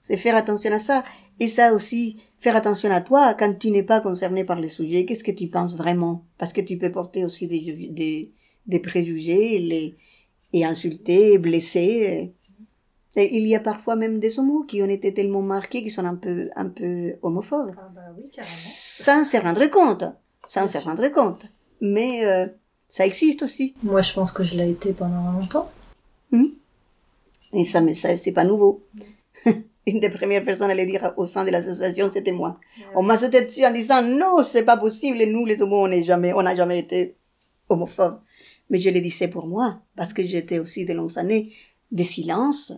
c'est 0.01 0.17
faire 0.17 0.37
attention 0.37 0.73
à 0.73 0.79
ça. 0.79 1.05
Et 1.41 1.49
ça 1.49 1.73
aussi, 1.73 2.21
faire 2.39 2.57
attention 2.57 2.91
à 2.91 3.01
toi 3.01 3.35
quand 3.35 3.59
tu 3.59 3.71
n'es 3.71 3.83
pas 3.83 4.01
concerné 4.01 4.45
par 4.45 4.61
les 4.61 4.69
sujets. 4.69 5.05
Qu'est-ce 5.05 5.25
que 5.25 5.33
tu 5.33 5.49
penses 5.49 5.75
vraiment? 5.75 6.25
Parce 6.39 6.53
que 6.53 6.61
tu 6.61 6.79
peux 6.79 6.93
porter 6.93 7.25
aussi 7.25 7.47
des, 7.47 7.89
des, 7.91 8.33
des 8.67 8.81
préjugés, 8.81 9.59
les, 9.59 9.97
et 10.53 10.65
insulter, 10.65 11.39
blesser. 11.39 12.33
il 13.17 13.47
y 13.47 13.55
a 13.55 13.61
parfois 13.61 13.97
même 13.97 14.19
des 14.19 14.39
homos 14.39 14.65
qui 14.65 14.83
ont 14.83 14.89
été 14.89 15.13
tellement 15.13 15.43
marqués 15.43 15.83
qu'ils 15.83 15.93
sont 15.93 16.05
un 16.05 16.17
peu, 16.17 16.51
un 16.57 16.69
peu 16.69 17.17
homophobes. 17.23 17.75
Ah 17.77 17.91
bah 17.95 18.01
oui, 18.17 18.31
sans 18.41 19.25
se 19.25 19.37
rendre 19.37 19.67
compte. 19.67 20.05
Sans 20.47 20.67
se 20.67 20.79
rendre 20.79 21.09
compte. 21.09 21.45
Mais, 21.81 22.25
euh, 22.25 22.47
ça 22.89 23.05
existe 23.05 23.43
aussi. 23.43 23.75
Moi, 23.83 24.01
je 24.01 24.15
pense 24.15 24.33
que 24.33 24.43
je 24.43 24.57
l'ai 24.57 24.71
été 24.71 24.93
pendant 24.93 25.33
longtemps. 25.33 25.71
Hmm. 26.33 26.47
Et 27.53 27.65
ça, 27.65 27.81
mais 27.83 27.95
ça, 27.95 28.17
c'est 28.17 28.33
pas 28.33 28.45
nouveau. 28.45 28.83
Une 29.89 30.01
des 30.01 30.11
premières 30.11 30.45
personnes 30.45 30.71
à 30.71 30.75
le 30.75 30.85
dire 30.85 31.15
au 31.17 31.25
sein 31.25 31.45
de 31.45 31.51
l'association, 31.51 32.11
c'était 32.11 32.33
moi. 32.33 32.61
On 32.95 33.03
m'a 33.03 33.17
sauté 33.17 33.45
dessus 33.45 33.65
en 33.65 33.73
disant, 33.73 34.03
non, 34.03 34.43
c'est 34.45 34.65
pas 34.65 34.77
possible, 34.77 35.19
nous, 35.25 35.47
les 35.47 35.61
homos, 35.63 35.85
on 35.85 35.89
n'est 35.89 36.03
jamais, 36.03 36.33
on 36.35 36.43
n'a 36.43 36.55
jamais 36.55 36.79
été 36.79 37.17
homophobes. 37.69 38.21
Mais 38.71 38.79
je 38.79 38.91
le 38.91 39.01
disais 39.01 39.29
pour 39.29 39.47
moi, 39.47 39.81
parce 39.97 40.13
que 40.13 40.23
j'étais 40.23 40.59
aussi 40.59 40.85
de 40.85 40.93
longues 40.93 41.19
années 41.19 41.51
des 41.91 42.05
silences, 42.05 42.75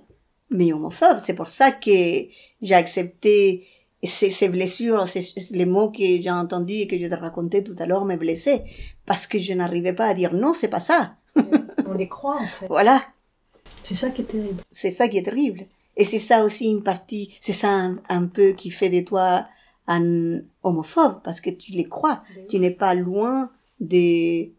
mais 0.50 0.72
homophobes. 0.72 1.18
C'est 1.18 1.34
pour 1.34 1.48
ça 1.48 1.72
que 1.72 1.90
j'ai 2.62 2.74
accepté 2.74 3.66
ces, 4.02 4.30
ces 4.30 4.48
blessures, 4.48 5.08
ces, 5.08 5.24
les 5.50 5.66
mots 5.66 5.90
que 5.90 6.04
j'ai 6.04 6.30
entendus 6.30 6.82
et 6.82 6.86
que 6.86 6.96
je 6.96 7.06
te 7.06 7.14
racontais 7.14 7.64
tout 7.64 7.76
à 7.80 7.86
l'heure 7.86 8.04
me 8.04 8.16
blessaient. 8.16 8.64
Parce 9.04 9.26
que 9.26 9.38
je 9.40 9.52
n'arrivais 9.52 9.94
pas 9.94 10.06
à 10.06 10.14
dire 10.14 10.32
non, 10.32 10.54
c'est 10.54 10.68
pas 10.68 10.80
ça. 10.80 11.16
On 11.86 11.94
les 11.94 12.08
croit, 12.08 12.40
en 12.40 12.46
fait. 12.46 12.66
Voilà. 12.68 13.02
C'est 13.82 13.94
ça 13.94 14.10
qui 14.10 14.22
est 14.22 14.26
terrible. 14.26 14.62
C'est 14.70 14.90
ça 14.90 15.08
qui 15.08 15.18
est 15.18 15.22
terrible. 15.22 15.66
Et 15.96 16.04
c'est 16.04 16.18
ça 16.18 16.44
aussi 16.44 16.70
une 16.70 16.82
partie, 16.82 17.36
c'est 17.40 17.52
ça 17.52 17.68
un, 17.70 18.00
un, 18.08 18.26
peu 18.26 18.52
qui 18.52 18.70
fait 18.70 18.88
de 18.90 19.04
toi 19.04 19.46
un 19.86 20.40
homophobe, 20.62 21.20
parce 21.22 21.40
que 21.40 21.50
tu 21.50 21.72
les 21.72 21.84
crois. 21.88 22.22
Tu 22.48 22.58
n'es 22.58 22.70
pas 22.70 22.94
loin 22.94 23.50
des, 23.80 24.52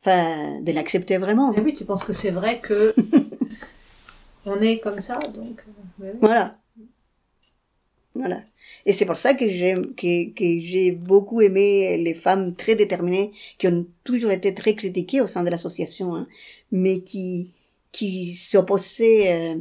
enfin, 0.00 0.60
de 0.60 0.72
l'accepter 0.72 1.18
vraiment. 1.18 1.52
Mais 1.52 1.60
oui, 1.60 1.74
tu 1.74 1.84
penses 1.84 2.04
que 2.04 2.12
c'est 2.12 2.30
vrai 2.30 2.60
que 2.60 2.94
on 4.46 4.60
est 4.60 4.78
comme 4.78 5.00
ça, 5.00 5.18
donc. 5.34 5.64
euh, 6.02 6.12
Voilà. 6.20 6.56
Voilà. 8.14 8.42
Et 8.86 8.92
c'est 8.92 9.06
pour 9.06 9.16
ça 9.16 9.34
que 9.34 9.48
j'ai 9.48 9.74
que, 9.96 10.30
que 10.32 10.60
j'ai 10.60 10.90
beaucoup 10.90 11.40
aimé 11.40 11.96
les 11.96 12.14
femmes 12.14 12.54
très 12.56 12.74
déterminées 12.74 13.30
qui 13.56 13.68
ont 13.68 13.86
toujours 14.04 14.32
été 14.32 14.52
très 14.52 14.74
critiquées 14.74 15.20
au 15.20 15.26
sein 15.28 15.44
de 15.44 15.50
l'association, 15.50 16.14
hein, 16.16 16.26
mais 16.72 17.00
qui 17.02 17.52
qui 17.92 18.34
s'opposaient 18.34 19.32
euh, 19.32 19.56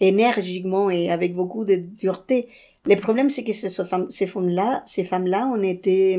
énergiquement 0.00 0.90
et 0.90 1.10
avec 1.10 1.34
beaucoup 1.34 1.64
de 1.64 1.76
dureté. 1.76 2.48
Le 2.84 2.96
problème, 2.96 3.30
c'est 3.30 3.44
que 3.44 3.52
ces 3.52 4.26
femmes-là, 4.26 4.82
ces 4.86 5.04
femmes-là, 5.04 5.50
on 5.52 5.62
était, 5.62 6.18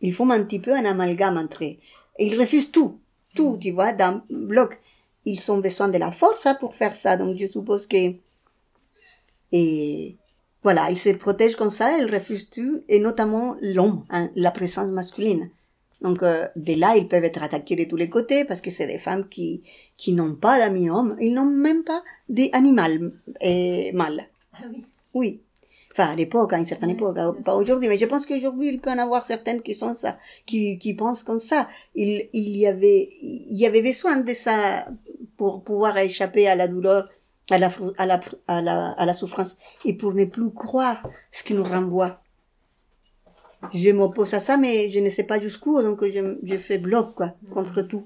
ils 0.00 0.12
font 0.12 0.30
un 0.30 0.44
petit 0.44 0.60
peu 0.60 0.72
un 0.72 0.84
amalgame 0.84 1.36
entre 1.36 1.64
eux. 1.64 1.76
Ils 2.18 2.38
refusent 2.38 2.70
tout, 2.70 3.00
tout, 3.34 3.58
tu 3.60 3.72
vois, 3.72 3.92
d'un 3.92 4.24
bloc. 4.30 4.78
Ils 5.24 5.50
ont 5.50 5.58
besoin 5.58 5.88
de 5.88 5.98
la 5.98 6.12
force 6.12 6.46
hein, 6.46 6.56
pour 6.60 6.74
faire 6.74 6.94
ça, 6.94 7.16
donc 7.16 7.36
je 7.38 7.46
suppose 7.46 7.86
que 7.86 8.14
et 9.56 10.16
voilà, 10.64 10.90
ils 10.90 10.98
se 10.98 11.10
protègent 11.10 11.54
comme 11.54 11.70
ça, 11.70 11.96
ils 11.98 12.12
refusent 12.12 12.50
tout, 12.50 12.82
et 12.88 12.98
notamment 12.98 13.56
l'homme, 13.60 14.04
hein, 14.10 14.30
la 14.34 14.50
présence 14.50 14.90
masculine. 14.90 15.50
Donc 16.04 16.22
euh, 16.22 16.46
de 16.54 16.74
là, 16.74 16.96
ils 16.96 17.08
peuvent 17.08 17.24
être 17.24 17.42
attaqués 17.42 17.76
de 17.76 17.84
tous 17.84 17.96
les 17.96 18.10
côtés 18.10 18.44
parce 18.44 18.60
que 18.60 18.70
c'est 18.70 18.86
des 18.86 18.98
femmes 18.98 19.26
qui 19.28 19.62
qui 19.96 20.12
n'ont 20.12 20.36
pas 20.36 20.58
d'amis 20.58 20.90
hommes, 20.90 21.16
ils 21.18 21.34
n'ont 21.34 21.46
même 21.46 21.82
pas 21.82 22.02
d'animal 22.28 23.12
et 23.40 23.90
mâle. 23.92 24.20
Ah 24.52 24.66
oui. 24.70 24.84
Oui. 25.14 25.40
Enfin, 25.92 26.10
à 26.10 26.16
l'époque, 26.16 26.52
à 26.52 26.58
une 26.58 26.64
certaine 26.64 26.90
Oui, 26.90 26.96
époque, 26.96 27.14
bien 27.14 27.32
pas 27.44 27.54
aujourd'hui, 27.54 27.88
mais 27.88 27.98
je 27.98 28.04
pense 28.04 28.26
qu'aujourd'hui, 28.26 28.68
il 28.68 28.80
peut 28.80 28.90
en 28.90 28.98
avoir 28.98 29.24
certaines 29.24 29.62
qui 29.62 29.74
sont 29.74 29.94
ça, 29.94 30.18
qui, 30.44 30.76
qui 30.78 30.92
pensent 30.94 31.22
comme 31.22 31.38
ça. 31.38 31.68
Il, 31.94 32.28
il 32.32 32.56
y 32.56 32.66
avait, 32.66 33.08
il 33.22 33.56
y 33.56 33.64
avait 33.64 33.80
besoin 33.80 34.16
de 34.16 34.34
ça 34.34 34.88
pour 35.36 35.62
pouvoir 35.62 35.96
échapper 35.96 36.48
à 36.48 36.56
la 36.56 36.66
douleur, 36.66 37.08
à 37.48 37.58
la, 37.58 37.70
à 37.96 38.06
la, 38.06 38.20
à 38.48 38.60
la, 38.60 38.90
à 38.90 39.06
la 39.06 39.14
souffrance, 39.14 39.56
et 39.84 39.94
pour 39.94 40.12
ne 40.14 40.24
plus 40.24 40.52
croire 40.52 41.08
ce 41.30 41.44
qui 41.44 41.54
nous 41.54 41.64
renvoie. 41.64 42.23
Je 43.72 43.90
m'oppose 43.90 44.34
à 44.34 44.40
ça, 44.40 44.56
mais 44.56 44.90
je 44.90 44.98
ne 44.98 45.08
sais 45.10 45.24
pas 45.24 45.40
jusqu'où, 45.40 45.80
donc 45.82 46.04
je, 46.04 46.38
je 46.42 46.56
fais 46.56 46.78
bloc, 46.78 47.14
quoi, 47.14 47.34
contre 47.52 47.82
tout. 47.82 48.04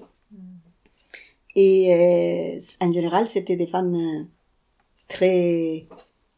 Et 1.55 1.93
euh, 1.93 2.61
en 2.81 2.93
général, 2.93 3.27
c'était 3.27 3.57
des 3.57 3.67
femmes 3.67 3.95
euh, 3.95 4.25
très 5.09 5.89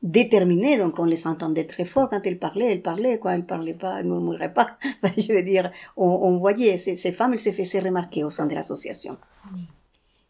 déterminées, 0.02 0.78
donc 0.78 0.98
on 0.98 1.04
les 1.04 1.26
entendait 1.26 1.66
très 1.66 1.84
fort 1.84 2.08
quand 2.08 2.22
elles 2.24 2.38
parlaient, 2.38 2.72
elles 2.72 2.82
parlaient, 2.82 3.18
quoi, 3.18 3.34
elles 3.34 3.44
parlaient 3.44 3.74
pas, 3.74 4.00
elles 4.00 4.06
murmuraient 4.06 4.54
pas. 4.54 4.78
Enfin, 5.02 5.12
je 5.18 5.32
veux 5.32 5.42
dire, 5.42 5.70
on, 5.96 6.06
on 6.08 6.38
voyait 6.38 6.78
ces, 6.78 6.96
ces 6.96 7.12
femmes, 7.12 7.34
elles 7.34 7.38
se 7.38 7.52
faisaient 7.52 7.80
remarquer 7.80 8.24
au 8.24 8.30
sein 8.30 8.46
de 8.46 8.54
l'association. 8.54 9.18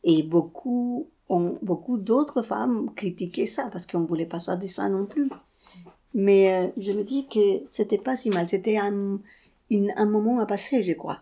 Et 0.02 0.22
beaucoup, 0.22 1.08
on, 1.28 1.58
beaucoup 1.62 1.98
d'autres 1.98 2.42
femmes 2.42 2.90
critiquaient 2.96 3.46
ça 3.46 3.68
parce 3.72 3.86
qu'on 3.86 4.04
voulait 4.06 4.26
pas 4.26 4.40
ça 4.40 4.56
de 4.56 4.66
ça 4.66 4.88
non 4.88 5.06
plus. 5.06 5.30
Mais 6.14 6.52
euh, 6.54 6.68
je 6.76 6.92
me 6.92 7.04
dis 7.04 7.26
que 7.28 7.62
c'était 7.66 7.98
pas 7.98 8.16
si 8.16 8.30
mal, 8.30 8.48
c'était 8.48 8.78
un, 8.78 9.18
un 9.70 10.06
moment 10.06 10.40
à 10.40 10.46
passer, 10.46 10.82
je 10.82 10.92
crois 10.92 11.20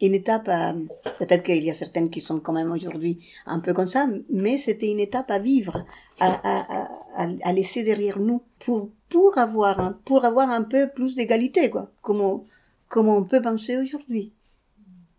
une 0.00 0.14
étape 0.14 0.48
à, 0.48 0.74
peut-être 1.18 1.42
qu'il 1.42 1.64
y 1.64 1.70
a 1.70 1.74
certaines 1.74 2.10
qui 2.10 2.20
sont 2.20 2.40
quand 2.40 2.52
même 2.52 2.70
aujourd'hui 2.70 3.18
un 3.46 3.60
peu 3.60 3.72
comme 3.72 3.86
ça, 3.86 4.06
mais 4.30 4.58
c'était 4.58 4.90
une 4.90 5.00
étape 5.00 5.30
à 5.30 5.38
vivre, 5.38 5.84
à, 6.20 6.32
à, 6.44 6.88
à, 7.24 7.28
à- 7.44 7.52
laisser 7.52 7.82
derrière 7.82 8.18
nous 8.18 8.42
pour, 8.58 8.90
pour 9.08 9.38
avoir, 9.38 9.80
un, 9.80 9.92
pour 10.04 10.24
avoir 10.24 10.50
un 10.50 10.64
peu 10.64 10.88
plus 10.94 11.14
d'égalité, 11.14 11.70
quoi, 11.70 11.90
comme 12.02 12.20
on, 12.20 12.44
comme 12.88 13.08
on 13.08 13.24
peut 13.24 13.40
penser 13.40 13.76
aujourd'hui. 13.78 14.32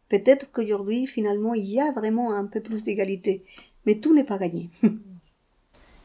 Peut-être 0.09 0.51
qu'aujourd'hui, 0.51 1.07
finalement, 1.07 1.53
il 1.53 1.65
y 1.65 1.79
a 1.81 1.91
vraiment 1.93 2.33
un 2.33 2.45
peu 2.45 2.61
plus 2.61 2.83
d'égalité, 2.83 3.43
mais 3.85 3.95
tout 3.95 4.13
n'est 4.13 4.23
pas 4.25 4.37
gagné. 4.37 4.69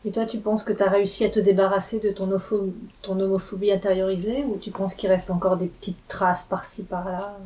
Et 0.05 0.11
toi, 0.11 0.27
tu 0.27 0.39
penses 0.39 0.65
que 0.65 0.73
tu 0.73 0.83
as 0.83 0.91
réussi 0.91 1.25
à 1.25 1.31
te 1.31 1.39
débarrasser 1.39 2.01
de 2.01 2.11
ton, 2.11 2.29
opho- 2.31 2.73
ton 3.03 3.19
homophobie 3.21 3.71
intériorisée 3.71 4.45
ou 4.45 4.59
tu 4.59 4.71
penses 4.71 4.95
qu'il 4.95 5.09
reste 5.09 5.31
encore 5.31 5.57
des 5.57 5.67
petites 5.67 6.07
traces 6.09 6.45
par-ci, 6.45 6.83
par-là? 6.83 7.39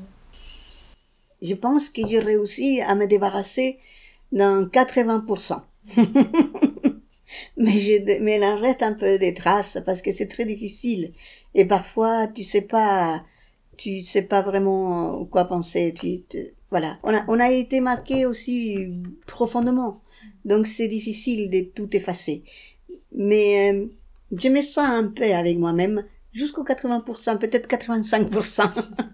Je 1.43 1.55
pense 1.55 1.91
que 1.91 2.07
j'ai 2.07 2.19
réussi 2.19 2.81
à 2.81 2.95
me 2.95 3.07
débarrasser 3.07 3.79
dans 4.33 4.67
80%. 4.67 5.61
mais, 7.57 7.73
je, 7.73 8.21
mais 8.23 8.37
il 8.39 8.45
en 8.45 8.59
reste 8.59 8.83
un 8.83 8.95
peu 8.95 9.19
des 9.19 9.35
traces 9.35 9.79
parce 9.85 10.03
que 10.03 10.11
c'est 10.11 10.27
très 10.29 10.47
difficile. 10.47 11.13
Et 11.55 11.65
parfois, 11.65 12.27
tu 12.29 12.43
sais 12.43 12.63
pas, 12.63 13.23
tu 13.77 14.01
sais 14.03 14.23
pas 14.23 14.43
vraiment 14.43 15.25
quoi 15.27 15.45
penser. 15.45 15.95
Tu, 15.99 16.25
voilà. 16.71 16.99
On 17.03 17.15
a, 17.15 17.25
on 17.29 17.39
a 17.39 17.51
été 17.51 17.81
marqué 17.81 18.27
aussi 18.27 18.89
profondément. 19.27 20.01
Donc 20.45 20.67
c'est 20.67 20.89
difficile 20.89 21.51
de 21.51 21.61
tout 21.75 21.95
effacer. 21.97 22.43
Mais 23.13 23.73
euh, 23.73 23.87
je 24.33 24.49
me 24.49 24.61
sens 24.63 24.89
un 24.89 25.09
peu 25.09 25.25
avec 25.35 25.59
moi-même 25.59 26.05
jusqu'au 26.33 26.65
80%, 26.65 27.39
peut-être 27.39 27.69
85%. 27.69 28.71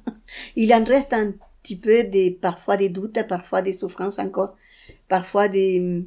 il 0.56 0.72
en 0.74 0.84
reste 0.84 1.12
un 1.12 1.34
petit 1.62 1.76
peu 1.76 2.04
des, 2.04 2.30
parfois 2.30 2.76
des 2.76 2.88
doutes, 2.88 3.18
parfois 3.28 3.62
des 3.62 3.72
souffrances 3.72 4.18
encore, 4.18 4.56
parfois 5.08 5.48
des, 5.48 6.04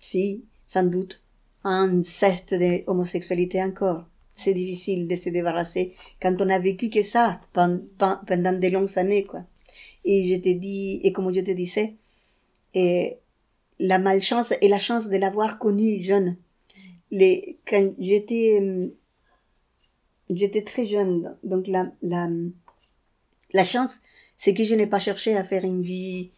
si, 0.00 0.44
sans 0.66 0.84
doute, 0.84 1.22
un 1.64 2.02
zeste 2.02 2.54
d'homosexualité 2.54 3.62
encore. 3.62 4.06
C'est 4.34 4.54
difficile 4.54 5.06
de 5.06 5.16
se 5.16 5.30
débarrasser 5.30 5.94
quand 6.20 6.40
on 6.42 6.50
a 6.50 6.58
vécu 6.58 6.90
que 6.90 7.02
ça 7.02 7.40
pen- 7.52 7.84
pen- 7.98 8.20
pendant 8.26 8.52
des 8.52 8.70
longues 8.70 8.98
années, 8.98 9.24
quoi. 9.24 9.44
Et 10.04 10.28
je 10.34 10.40
te 10.40 10.50
dis, 10.58 11.00
et 11.04 11.12
comme 11.12 11.32
je 11.34 11.40
te 11.40 11.52
disais, 11.52 11.94
et 12.74 13.18
la 13.78 13.98
malchance 13.98 14.52
et 14.60 14.68
la 14.68 14.78
chance 14.78 15.08
de 15.08 15.16
l'avoir 15.16 15.58
connu 15.58 16.02
jeune. 16.02 16.36
Les, 17.10 17.58
quand 17.66 17.92
j'étais, 17.98 18.60
euh, 18.62 18.88
j'étais 20.30 20.62
très 20.62 20.86
jeune, 20.86 21.36
donc 21.42 21.66
la, 21.66 21.92
la, 22.02 22.28
la 23.52 23.64
chance, 23.64 24.00
c'est 24.36 24.54
que 24.54 24.64
je 24.64 24.74
n'ai 24.74 24.86
pas 24.86 24.98
cherché 24.98 25.36
à 25.36 25.44
faire 25.44 25.64
une 25.64 25.82
vie 25.82 26.30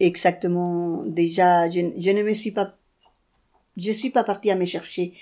exactement 0.00 1.04
déjà, 1.04 1.70
je, 1.70 1.92
je 1.96 2.10
ne 2.10 2.22
me 2.22 2.34
suis 2.34 2.50
pas, 2.50 2.76
je 3.76 3.92
suis 3.92 4.10
pas 4.10 4.24
partie 4.24 4.50
à 4.50 4.56
me 4.56 4.64
chercher. 4.64 5.12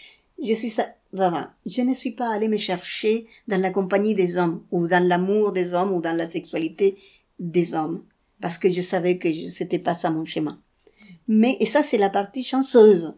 Je 0.42 0.54
suis 0.54 0.70
ça, 0.70 0.86
vraiment, 1.12 1.46
je 1.66 1.82
ne 1.82 1.94
suis 1.94 2.12
pas 2.12 2.32
allée 2.32 2.48
me 2.48 2.56
chercher 2.56 3.26
dans 3.48 3.60
la 3.60 3.70
compagnie 3.70 4.14
des 4.14 4.38
hommes, 4.38 4.64
ou 4.70 4.88
dans 4.88 5.06
l'amour 5.06 5.52
des 5.52 5.74
hommes, 5.74 5.92
ou 5.92 6.00
dans 6.00 6.16
la 6.16 6.28
sexualité 6.28 6.96
des 7.38 7.74
hommes, 7.74 8.04
parce 8.40 8.58
que 8.58 8.72
je 8.72 8.80
savais 8.80 9.18
que 9.18 9.32
c'était 9.32 9.78
pas 9.78 9.94
ça 9.94 10.10
mon 10.10 10.24
schéma. 10.24 10.58
Mais, 11.28 11.56
et 11.60 11.66
ça 11.66 11.82
c'est 11.82 11.98
la 11.98 12.10
partie 12.10 12.42
chanceuse. 12.44 13.14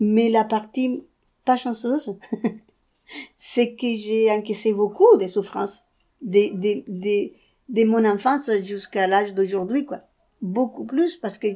Mais 0.00 0.28
la 0.28 0.44
partie 0.44 1.02
pas 1.44 1.56
chanceuse, 1.56 2.16
c'est 3.36 3.74
que 3.74 3.86
j'ai 3.86 4.30
encaissé 4.30 4.72
beaucoup 4.72 5.16
de 5.16 5.26
souffrances 5.26 5.84
de, 6.22 6.54
de, 6.54 6.84
de, 6.88 7.32
de 7.68 7.84
mon 7.84 8.04
enfance 8.04 8.50
jusqu'à 8.64 9.06
l'âge 9.06 9.32
d'aujourd'hui, 9.34 9.86
quoi. 9.86 10.00
Beaucoup 10.42 10.84
plus 10.84 11.16
parce 11.16 11.38
que 11.38 11.48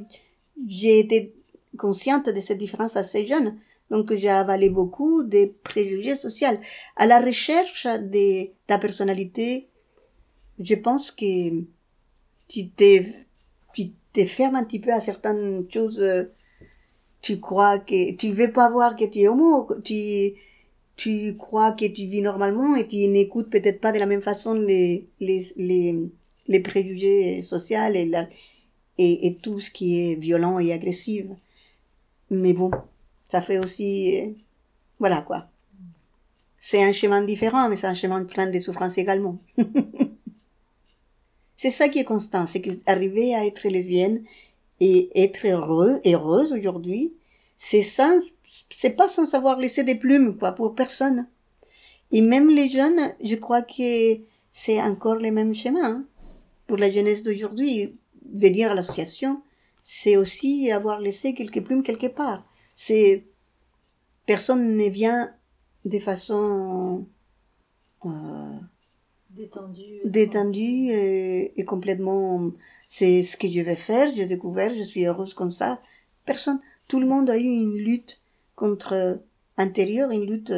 j'ai 0.66 1.01
été 1.01 1.35
consciente 1.76 2.28
de 2.28 2.41
cette 2.41 2.59
différence 2.59 2.97
assez 2.97 3.26
jeune. 3.26 3.59
Donc 3.91 4.14
j'ai 4.14 4.31
avalé 4.31 4.70
beaucoup 4.70 5.22
de 5.24 5.53
préjugés 5.64 6.14
sociaux. 6.14 6.49
À 6.97 7.07
la 7.07 7.20
recherche 7.20 7.87
de 7.87 8.49
ta 8.66 8.78
personnalité, 8.78 9.68
je 10.59 10.74
pense 10.74 11.11
que 11.11 11.62
tu 12.49 12.68
t'es, 12.70 13.26
te 14.13 14.25
fermes 14.27 14.57
un 14.57 14.65
petit 14.65 14.81
peu 14.81 14.93
à 14.93 15.01
certaines 15.01 15.67
choses. 15.71 16.01
euh, 16.01 16.25
Tu 17.23 17.39
crois 17.41 17.79
que 17.81 18.13
tu 18.17 18.33
veux 18.33 18.53
pas 18.53 18.71
voir 18.71 18.97
que 18.97 19.05
tu 19.05 19.21
es 19.21 19.29
homo, 19.29 19.69
tu 19.85 20.33
tu 20.97 21.37
crois 21.39 21.73
que 21.73 21.87
tu 21.87 22.07
vis 22.07 22.23
normalement 22.23 22.77
et 22.77 22.87
tu 22.89 22.99
n'écoutes 23.09 23.51
peut-être 23.51 23.81
pas 23.81 23.93
de 23.93 23.99
la 23.99 24.07
même 24.07 24.23
façon 24.23 24.55
les 24.55 25.09
les 25.21 25.47
les, 25.57 25.97
les 26.49 26.61
préjugés 26.61 27.43
sociaux 27.43 27.79
et, 27.95 28.07
la, 28.07 28.29
et 28.99 29.27
et 29.29 29.37
tout 29.37 29.61
ce 29.61 29.71
qui 29.71 30.01
est 30.13 30.17
violent 30.17 30.59
et 30.61 30.73
agressif. 30.73 31.27
Mais 32.31 32.53
bon, 32.53 32.71
ça 33.29 33.43
fait 33.43 33.59
aussi 33.59 34.19
euh, 34.21 34.31
voilà 35.01 35.23
quoi. 35.23 35.49
C'est 36.61 36.83
un 36.83 36.93
chemin 36.93 37.23
différent, 37.23 37.69
mais 37.69 37.75
c'est 37.77 37.87
un 37.89 37.95
chemin 37.95 38.25
plein 38.25 38.47
de 38.47 38.59
souffrances 38.61 38.99
également. 38.99 39.39
c'est 41.63 41.71
ça 41.71 41.91
qui 41.91 41.99
est 41.99 42.05
constant, 42.05 42.47
c'est 42.47 42.63
qu'arriver 42.63 43.35
à 43.35 43.45
être 43.45 43.69
lesbienne 43.69 44.25
et 44.81 45.11
être 45.15 45.47
heureux, 45.47 46.01
heureuse 46.07 46.55
aujourd'hui, 46.55 47.13
c'est 47.55 47.83
sans, 47.83 48.19
c'est 48.71 48.97
pas 48.97 49.09
sans 49.09 49.27
savoir 49.27 49.59
laisser 49.59 49.85
des 49.85 49.95
plumes, 49.95 50.39
quoi, 50.39 50.53
pour 50.53 50.75
personne. 50.75 51.29
Et 52.13 52.23
même 52.23 52.49
les 52.49 52.71
jeunes, 52.71 53.15
je 53.23 53.35
crois 53.35 53.61
que 53.61 54.21
c'est 54.55 54.81
encore 54.81 55.17
les 55.17 55.31
mêmes 55.31 55.55
schémas. 55.55 55.85
Hein. 55.85 56.07
Pour 56.67 56.79
la 56.79 56.91
jeunesse 56.91 57.23
d'aujourd'hui, 57.23 57.95
venir 58.33 58.71
à 58.71 58.75
l'association, 58.75 59.43
c'est 59.83 60.17
aussi 60.17 60.73
avoir 60.73 60.99
laissé 60.99 61.35
quelques 61.35 61.63
plumes 61.63 61.83
quelque 61.83 62.07
part. 62.07 62.43
C'est, 62.75 63.27
personne 64.25 64.79
ne 64.79 64.89
vient 64.89 65.35
de 65.85 65.99
façon, 65.99 67.07
euh, 68.07 68.61
détendue, 69.31 70.01
détendue 70.05 70.91
et, 70.91 71.59
et, 71.59 71.64
complètement, 71.64 72.51
c'est 72.87 73.22
ce 73.22 73.37
que 73.37 73.51
je 73.51 73.61
vais 73.61 73.76
faire, 73.76 74.09
j'ai 74.14 74.26
découvert, 74.26 74.72
je 74.74 74.83
suis 74.83 75.07
heureuse 75.07 75.35
comme 75.35 75.51
ça. 75.51 75.81
Personne, 76.24 76.61
tout 76.89 77.01
le 77.01 77.07
monde 77.07 77.31
a 77.31 77.39
eu 77.39 77.43
une 77.43 77.78
lutte 77.78 78.20
contre 78.57 79.22
intérieure, 79.57 80.11
une 80.11 80.26
lutte 80.26 80.53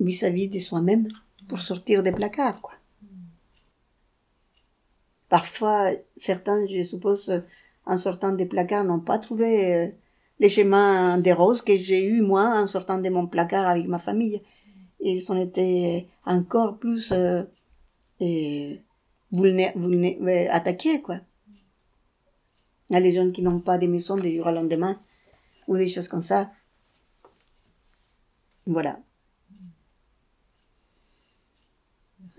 vis-à-vis 0.00 0.48
de 0.48 0.58
soi-même 0.58 1.08
pour 1.48 1.60
sortir 1.60 2.02
des 2.02 2.12
placards, 2.12 2.60
quoi. 2.60 2.74
Parfois, 5.28 5.90
certains, 6.16 6.66
je 6.68 6.82
suppose, 6.82 7.42
en 7.86 7.96
sortant 7.96 8.32
des 8.32 8.44
placards, 8.44 8.84
n'ont 8.84 9.00
pas 9.00 9.18
trouvé 9.18 9.74
euh, 9.74 9.88
les 10.40 10.50
chemins 10.50 11.16
des 11.16 11.32
roses 11.32 11.62
que 11.62 11.74
j'ai 11.74 12.04
eu 12.04 12.20
moi 12.20 12.60
en 12.60 12.66
sortant 12.66 12.98
de 12.98 13.08
mon 13.08 13.26
placard 13.26 13.66
avec 13.66 13.86
ma 13.88 13.98
famille. 13.98 14.42
Ils 15.04 15.32
ont 15.32 15.36
été 15.36 16.08
encore 16.24 16.78
plus 16.78 17.12
euh, 17.12 17.42
vulné 19.32 20.48
attaqués, 20.48 21.02
quoi. 21.02 21.20
Il 22.88 22.94
y 22.94 22.96
a 22.96 23.00
les 23.00 23.12
gens 23.12 23.30
qui 23.30 23.42
n'ont 23.42 23.60
pas 23.60 23.78
de 23.78 23.86
maison 23.86 24.16
du 24.16 24.36
jour 24.36 24.46
au 24.46 24.50
lendemain, 24.50 25.00
ou 25.66 25.76
des 25.76 25.88
choses 25.88 26.08
comme 26.08 26.22
ça. 26.22 26.52
Voilà. 28.66 29.00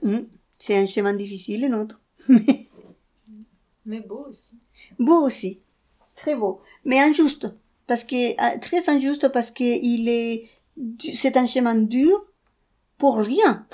Hmm. 0.01 0.21
C'est 0.57 0.77
un 0.77 0.85
chemin 0.85 1.13
difficile, 1.13 1.63
le 1.63 1.67
nôtre. 1.67 2.01
Mais 3.85 3.99
beau 3.99 4.25
aussi. 4.29 4.57
Beau 4.97 5.25
aussi. 5.25 5.61
Très 6.15 6.37
beau. 6.37 6.61
Mais 6.85 6.99
injuste. 6.99 7.47
Parce 7.87 8.05
que, 8.05 8.31
euh, 8.31 8.59
très 8.59 8.87
injuste 8.89 9.29
parce 9.33 9.51
que 9.51 9.63
il 9.63 10.07
est, 10.07 10.49
c'est 10.99 11.35
un 11.35 11.47
chemin 11.47 11.75
dur 11.75 12.25
pour 13.03 13.17
rien. 13.17 13.65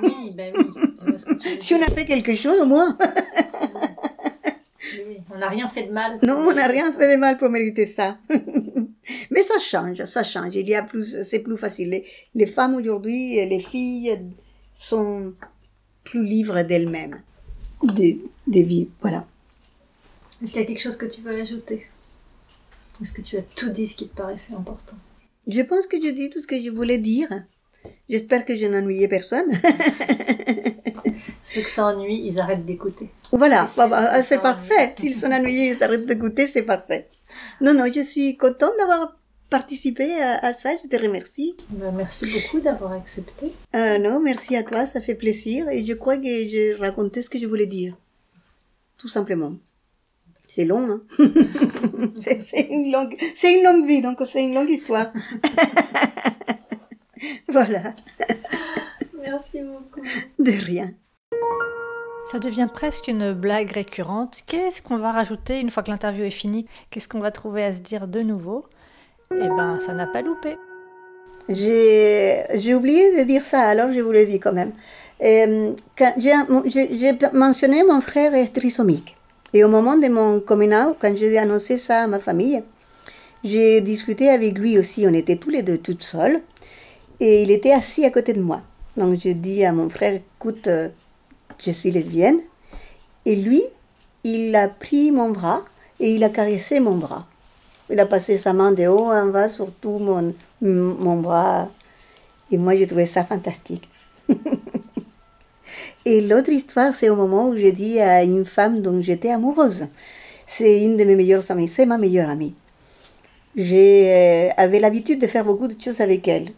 Oui, 0.00 0.30
ben 0.32 0.54
oui. 0.56 1.16
si 1.60 1.74
on 1.74 1.82
a 1.82 1.90
fait 1.90 2.04
quelque 2.06 2.36
chose, 2.36 2.60
au 2.60 2.66
moins. 2.66 2.96
oui, 5.08 5.18
on 5.34 5.38
n'a 5.38 5.48
rien 5.48 5.66
fait 5.66 5.88
de 5.88 5.90
mal. 5.90 6.20
Non, 6.22 6.36
on 6.36 6.54
n'a 6.54 6.68
rien 6.68 6.92
fait 6.92 7.16
de 7.16 7.18
mal 7.18 7.36
pour 7.36 7.48
mériter 7.48 7.84
ça. 7.84 8.16
Mais 9.32 9.42
ça 9.42 9.58
change, 9.58 10.04
ça 10.04 10.22
change. 10.22 10.54
Il 10.54 10.68
y 10.68 10.76
a 10.76 10.84
plus, 10.84 11.20
c'est 11.24 11.40
plus 11.40 11.58
facile. 11.58 11.90
Les, 11.90 12.04
les 12.36 12.46
femmes 12.46 12.76
aujourd'hui, 12.76 13.44
les 13.44 13.58
filles 13.58 14.16
sont 14.72 15.34
plus 16.04 16.22
libres 16.22 16.62
d'elles-mêmes. 16.62 17.16
Des, 17.82 18.20
des 18.46 18.62
vies, 18.62 18.88
voilà. 19.00 19.26
Est-ce 20.40 20.52
qu'il 20.52 20.60
y 20.60 20.64
a 20.64 20.66
quelque 20.68 20.80
chose 20.80 20.96
que 20.96 21.06
tu 21.06 21.22
veux 21.22 21.34
ajouter? 21.40 21.88
Est-ce 23.02 23.12
que 23.12 23.22
tu 23.22 23.36
as 23.36 23.42
tout 23.42 23.70
dit 23.70 23.88
ce 23.88 23.96
qui 23.96 24.06
te 24.06 24.14
paraissait 24.14 24.54
important? 24.54 24.96
Je 25.48 25.62
pense 25.62 25.88
que 25.88 26.00
j'ai 26.00 26.12
dit 26.12 26.30
tout 26.30 26.40
ce 26.40 26.46
que 26.46 26.62
je 26.62 26.70
voulais 26.70 26.98
dire. 26.98 27.26
J'espère 28.08 28.44
que 28.44 28.56
je 28.56 28.66
n'ennuyais 28.66 29.08
personne. 29.08 29.50
Ceux 31.42 31.62
qui 31.62 31.70
s'ennuient, 31.70 32.22
ils 32.26 32.38
arrêtent 32.38 32.66
d'écouter. 32.66 33.08
Voilà, 33.32 33.68
bah, 33.76 33.86
bah, 33.86 34.22
c'est 34.22 34.40
parfait. 34.40 34.92
S'ils 34.98 35.14
sont 35.14 35.30
ennuyés, 35.30 35.70
ils 35.70 35.82
arrêtent 35.82 36.06
d'écouter, 36.06 36.46
c'est 36.46 36.62
parfait. 36.62 37.08
Non, 37.60 37.74
non, 37.74 37.84
je 37.92 38.00
suis 38.00 38.36
contente 38.36 38.72
d'avoir 38.78 39.16
participé 39.48 40.20
à, 40.22 40.54
ça, 40.54 40.70
je 40.82 40.88
te 40.88 41.00
remercie. 41.00 41.56
Bah, 41.70 41.90
merci 41.94 42.26
beaucoup 42.26 42.60
d'avoir 42.60 42.92
accepté. 42.92 43.52
Euh, 43.74 43.98
non, 43.98 44.20
merci 44.20 44.56
à 44.56 44.62
toi, 44.62 44.86
ça 44.86 45.00
fait 45.00 45.14
plaisir 45.14 45.68
et 45.68 45.84
je 45.84 45.92
crois 45.92 46.16
que 46.16 46.24
j'ai 46.24 46.74
raconté 46.78 47.20
ce 47.20 47.28
que 47.28 47.38
je 47.38 47.46
voulais 47.46 47.66
dire. 47.66 47.96
Tout 48.96 49.08
simplement. 49.08 49.54
C'est 50.46 50.64
long, 50.64 50.90
hein 50.90 51.02
c'est 52.16 52.68
une 52.70 52.90
longue, 52.90 53.16
c'est 53.36 53.54
une 53.56 53.64
longue 53.64 53.86
vie, 53.86 54.02
donc 54.02 54.18
c'est 54.26 54.42
une 54.42 54.54
longue 54.54 54.70
histoire. 54.70 55.12
voilà. 57.48 57.94
Merci 59.18 59.60
beaucoup. 59.62 60.06
De 60.38 60.52
rien. 60.52 60.92
Ça 62.30 62.38
devient 62.38 62.68
presque 62.72 63.08
une 63.08 63.32
blague 63.32 63.72
récurrente. 63.72 64.38
Qu'est-ce 64.46 64.82
qu'on 64.82 64.98
va 64.98 65.12
rajouter 65.12 65.58
une 65.58 65.70
fois 65.70 65.82
que 65.82 65.90
l'interview 65.90 66.24
est 66.24 66.30
finie? 66.30 66.66
Qu'est-ce 66.90 67.08
qu'on 67.08 67.20
va 67.20 67.30
trouver 67.30 67.64
à 67.64 67.74
se 67.74 67.80
dire 67.80 68.06
de 68.06 68.20
nouveau? 68.20 68.66
Eh 69.32 69.48
ben, 69.48 69.78
ça 69.84 69.92
n'a 69.92 70.06
pas 70.06 70.22
loupé. 70.22 70.56
J'ai 71.48 72.74
oublié 72.74 73.18
de 73.18 73.24
dire 73.24 73.44
ça, 73.44 73.62
alors 73.62 73.90
je 73.92 74.00
vous 74.00 74.12
le 74.12 74.24
dis 74.26 74.38
quand 74.38 74.52
même. 74.52 74.72
Euh, 75.22 75.72
j'ai 76.16 77.12
mentionné 77.32 77.82
mon 77.82 78.00
frère 78.00 78.34
est 78.34 78.54
trisomique. 78.54 79.16
Et 79.52 79.64
au 79.64 79.68
moment 79.68 79.96
de 79.96 80.08
mon 80.08 80.40
coming 80.40 80.72
out, 80.72 80.96
quand 81.00 81.16
j'ai 81.16 81.36
annoncé 81.36 81.76
ça 81.76 82.04
à 82.04 82.06
ma 82.06 82.20
famille, 82.20 82.62
j'ai 83.42 83.80
discuté 83.80 84.28
avec 84.30 84.58
lui 84.58 84.78
aussi. 84.78 85.04
On 85.08 85.12
était 85.12 85.36
tous 85.36 85.50
les 85.50 85.62
deux 85.62 85.78
toutes 85.78 86.02
seules. 86.02 86.40
Et 87.20 87.42
il 87.42 87.50
était 87.50 87.72
assis 87.72 88.04
à 88.04 88.10
côté 88.10 88.32
de 88.32 88.40
moi. 88.40 88.62
Donc 88.96 89.18
je 89.18 89.30
dis 89.30 89.64
à 89.64 89.72
mon 89.72 89.88
frère, 89.88 90.20
écoute, 90.38 90.66
euh, 90.66 90.88
je 91.58 91.70
suis 91.70 91.90
lesbienne. 91.90 92.40
Et 93.26 93.36
lui, 93.36 93.62
il 94.24 94.54
a 94.56 94.68
pris 94.68 95.12
mon 95.12 95.30
bras 95.30 95.62
et 96.00 96.14
il 96.14 96.24
a 96.24 96.30
caressé 96.30 96.80
mon 96.80 96.96
bras. 96.96 97.26
Il 97.90 98.00
a 98.00 98.06
passé 98.06 98.38
sa 98.38 98.52
main 98.52 98.72
de 98.72 98.86
haut 98.86 99.10
en 99.10 99.26
bas 99.26 99.48
sur 99.48 99.70
tout 99.72 99.98
mon, 99.98 100.34
mon 100.60 101.20
bras. 101.20 101.68
Et 102.50 102.56
moi, 102.56 102.74
j'ai 102.76 102.86
trouvé 102.86 103.06
ça 103.06 103.24
fantastique. 103.24 103.88
Et 106.04 106.20
l'autre 106.22 106.50
histoire, 106.50 106.94
c'est 106.94 107.10
au 107.10 107.16
moment 107.16 107.48
où 107.48 107.56
j'ai 107.56 107.72
dit 107.72 108.00
à 108.00 108.22
une 108.22 108.44
femme 108.44 108.80
dont 108.80 109.00
j'étais 109.00 109.30
amoureuse. 109.30 109.86
C'est 110.46 110.82
une 110.82 110.96
de 110.96 111.04
mes 111.04 111.14
meilleures 111.14 111.48
amies, 111.50 111.68
c'est 111.68 111.86
ma 111.86 111.98
meilleure 111.98 112.30
amie. 112.30 112.54
J'avais 113.54 114.52
euh, 114.58 114.80
l'habitude 114.80 115.20
de 115.20 115.26
faire 115.26 115.44
beaucoup 115.44 115.68
de 115.68 115.80
choses 115.80 116.00
avec 116.00 116.26
elle, 116.26 116.48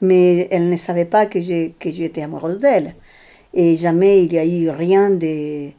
mais 0.00 0.48
elle 0.50 0.70
ne 0.70 0.76
savait 0.76 1.04
pas 1.04 1.26
que 1.26 1.40
j'étais 1.40 2.22
amoureuse 2.22 2.58
d'elle. 2.58 2.94
Et 3.54 3.76
jamais 3.76 4.24
il 4.24 4.32
y 4.32 4.38
a 4.38 4.44
eu 4.44 4.70
rien 4.70 5.10
de, 5.10 5.70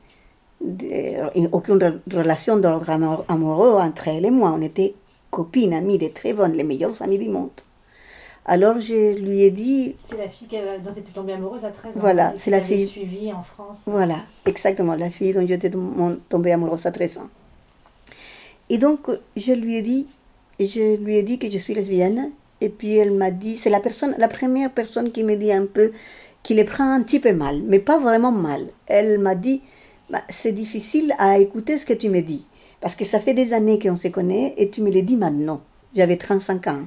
aucune 1.51 2.01
relation 2.11 2.57
d'ordre 2.57 2.89
amoureux 3.28 3.80
entre 3.80 4.07
elle 4.07 4.26
et 4.26 4.32
moi. 4.32 4.53
On 4.55 4.61
était 4.61 4.95
copines, 5.30 5.74
amies, 5.74 5.97
de 5.97 6.07
très 6.07 6.34
bonnes, 6.34 6.53
les 6.53 6.63
meilleures 6.63 7.01
amies 7.01 7.20
du 7.20 7.30
monde. 7.30 7.49
Alors 8.45 8.80
je 8.80 9.20
lui 9.20 9.43
ai 9.43 9.51
dit. 9.51 9.95
C'est 10.03 10.17
la 10.17 10.28
fille 10.28 10.47
dont 10.84 10.91
tu 10.91 10.99
étais 10.99 11.11
tombée 11.11 11.34
amoureuse 11.34 11.65
à 11.65 11.70
13 11.70 11.95
ans. 11.95 11.99
Voilà, 11.99 12.34
c'est 12.36 12.49
la 12.49 12.61
fille. 12.61 12.88
suivie 12.88 13.32
en 13.32 13.43
France. 13.43 13.82
Voilà, 13.86 14.24
exactement, 14.45 14.95
la 14.95 15.11
fille 15.11 15.34
dont 15.34 15.45
j'étais 15.45 15.70
tombée 15.70 16.51
amoureuse 16.51 16.86
à 16.86 16.91
13 16.91 17.20
ans. 17.20 17.28
Et 18.70 18.80
donc 18.80 19.09
je 19.36 19.51
lui 19.51 19.76
ai 19.76 19.82
dit, 19.84 20.07
je 20.59 20.97
lui 20.97 21.17
ai 21.17 21.24
dit 21.24 21.38
que 21.38 21.49
je 21.49 21.57
suis 21.57 21.76
lesbienne. 21.76 22.32
Et 22.62 22.70
puis 22.70 22.95
elle 22.97 23.12
m'a 23.12 23.32
dit, 23.32 23.57
c'est 23.57 23.70
la 23.70 23.80
personne, 23.80 24.16
la 24.18 24.28
première 24.28 24.72
personne 24.72 25.12
qui 25.12 25.24
me 25.24 25.36
dit 25.36 25.51
un 25.51 25.66
peu, 25.66 25.91
qui 26.43 26.53
les 26.53 26.64
prend 26.64 26.91
un 26.91 27.01
petit 27.03 27.20
peu 27.20 27.34
mal, 27.34 27.62
mais 27.66 27.80
pas 27.80 27.99
vraiment 27.99 28.32
mal. 28.32 28.68
Elle 28.88 29.20
m'a 29.20 29.36
dit, 29.36 29.62
bah, 30.10 30.22
c'est 30.30 30.51
difficile 30.51 31.14
à 31.18 31.39
écouter 31.39 31.78
ce 31.78 31.86
que 31.86 31.93
tu 31.93 32.10
me 32.10 32.22
dis, 32.22 32.45
parce 32.82 32.95
que 32.95 33.05
ça 33.05 33.20
fait 33.20 33.34
des 33.34 33.53
années 33.53 33.80
qu'on 33.80 33.95
se 33.95 34.07
connaît 34.07 34.53
et 34.57 34.70
tu 34.70 34.82
me 34.82 34.91
le 34.91 35.01
dis 35.01 35.18
maintenant. 35.18 35.62
J'avais 35.95 36.18
35 36.18 36.68
ans. 36.68 36.82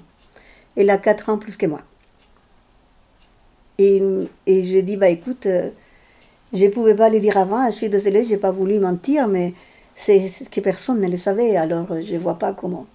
Elle 0.77 0.91
a 0.91 0.99
4 0.99 1.29
ans 1.29 1.39
plus 1.39 1.57
que 1.57 1.67
moi. 1.67 1.81
Et, 3.79 4.03
et 4.47 4.63
je 4.63 4.79
dis, 4.81 4.97
bah 4.97 5.09
écoute, 5.09 5.47
euh, 5.47 5.71
je 6.53 6.65
ne 6.65 6.71
pouvais 6.71 6.95
pas 6.95 7.09
le 7.09 7.19
dire 7.19 7.37
avant, 7.37 7.67
je 7.71 7.77
suis 7.77 7.89
désolée, 7.89 8.25
je 8.25 8.31
n'ai 8.31 8.37
pas 8.37 8.51
voulu 8.51 8.79
mentir, 8.79 9.27
mais 9.27 9.55
c'est 9.95 10.29
ce 10.29 10.49
que 10.49 10.61
personne 10.61 11.01
ne 11.01 11.09
le 11.09 11.17
savait, 11.17 11.57
alors 11.57 12.01
je 12.01 12.15
ne 12.15 12.21
vois 12.21 12.39
pas 12.39 12.53
comment. 12.53 12.87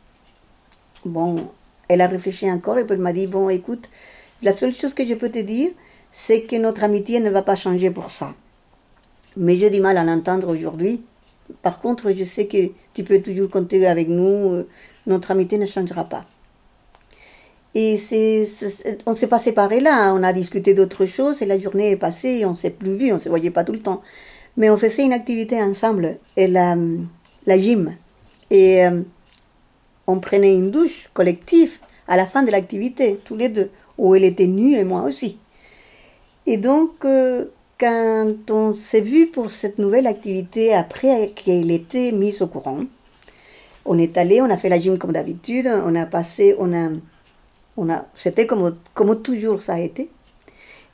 Bon, 1.05 1.49
elle 1.87 2.01
a 2.01 2.07
réfléchi 2.07 2.49
encore 2.51 2.77
et 2.77 2.85
puis 2.85 2.93
elle 2.95 3.01
m'a 3.01 3.13
dit, 3.13 3.27
bon 3.27 3.49
écoute, 3.49 3.89
la 4.41 4.55
seule 4.55 4.73
chose 4.73 4.93
que 4.93 5.05
je 5.05 5.13
peux 5.13 5.29
te 5.29 5.39
dire, 5.39 5.71
c'est 6.11 6.41
que 6.41 6.55
notre 6.55 6.83
amitié 6.83 7.19
ne 7.19 7.29
va 7.29 7.41
pas 7.41 7.55
changer 7.55 7.91
pour 7.91 8.09
ça. 8.09 8.33
Mais 9.35 9.55
j'ai 9.57 9.69
du 9.69 9.79
mal 9.79 9.97
à 9.97 10.03
l'entendre 10.03 10.47
aujourd'hui. 10.49 11.03
Par 11.61 11.79
contre, 11.79 12.11
je 12.11 12.23
sais 12.23 12.47
que 12.47 12.71
tu 12.93 13.03
peux 13.03 13.21
toujours 13.21 13.49
compter 13.49 13.85
avec 13.87 14.09
nous, 14.09 14.53
euh, 14.53 14.67
notre 15.05 15.31
amitié 15.31 15.57
ne 15.57 15.65
changera 15.65 16.03
pas. 16.03 16.25
Et 17.75 17.95
on 19.05 19.11
ne 19.11 19.15
s'est 19.15 19.27
pas 19.27 19.39
séparés 19.39 19.79
là, 19.79 20.11
on 20.13 20.23
a 20.23 20.33
discuté 20.33 20.73
d'autres 20.73 21.05
choses 21.05 21.41
et 21.41 21.45
la 21.45 21.59
journée 21.59 21.91
est 21.91 21.97
passée 21.97 22.39
et 22.39 22.45
on 22.45 22.51
ne 22.51 22.55
s'est 22.55 22.71
plus 22.71 22.95
vu, 22.95 23.11
on 23.11 23.15
ne 23.15 23.19
se 23.19 23.29
voyait 23.29 23.51
pas 23.51 23.63
tout 23.63 23.73
le 23.73 23.79
temps. 23.79 24.01
Mais 24.55 24.71
on 24.71 24.77
faisait 24.77 25.03
une 25.03 25.13
activité 25.13 25.61
ensemble, 25.61 26.17
et 26.35 26.47
la, 26.47 26.75
la 27.45 27.59
gym. 27.59 27.95
Et 28.49 28.83
euh, 28.83 29.01
on 30.07 30.19
prenait 30.19 30.55
une 30.55 30.71
douche 30.71 31.09
collective 31.13 31.77
à 32.07 32.15
la 32.15 32.25
fin 32.25 32.43
de 32.43 32.51
l'activité, 32.51 33.19
tous 33.23 33.35
les 33.35 33.49
deux, 33.49 33.69
où 33.97 34.15
elle 34.15 34.23
était 34.23 34.47
nue 34.47 34.75
et 34.75 34.85
moi 34.85 35.01
aussi. 35.03 35.37
Et 36.45 36.57
donc, 36.57 37.03
euh, 37.03 37.45
quand 37.77 38.33
on 38.49 38.73
s'est 38.73 39.01
vu 39.01 39.27
pour 39.27 39.51
cette 39.51 39.77
nouvelle 39.77 40.07
activité 40.07 40.73
après 40.73 41.33
qu'elle 41.35 41.69
était 41.69 42.13
mise 42.13 42.41
au 42.41 42.47
courant, 42.47 42.85
on 43.85 43.97
est 43.97 44.17
allé, 44.17 44.41
on 44.41 44.49
a 44.49 44.57
fait 44.57 44.69
la 44.69 44.79
gym 44.79 44.97
comme 44.97 45.11
d'habitude, 45.11 45.69
on 45.85 45.93
a 45.95 46.05
passé, 46.05 46.55
on 46.57 46.73
a, 46.73 46.89
on 47.75 47.89
a, 47.89 48.05
c'était 48.15 48.47
comme, 48.47 48.77
comme 48.93 49.21
toujours 49.21 49.61
ça 49.61 49.73
a 49.73 49.79
été. 49.79 50.09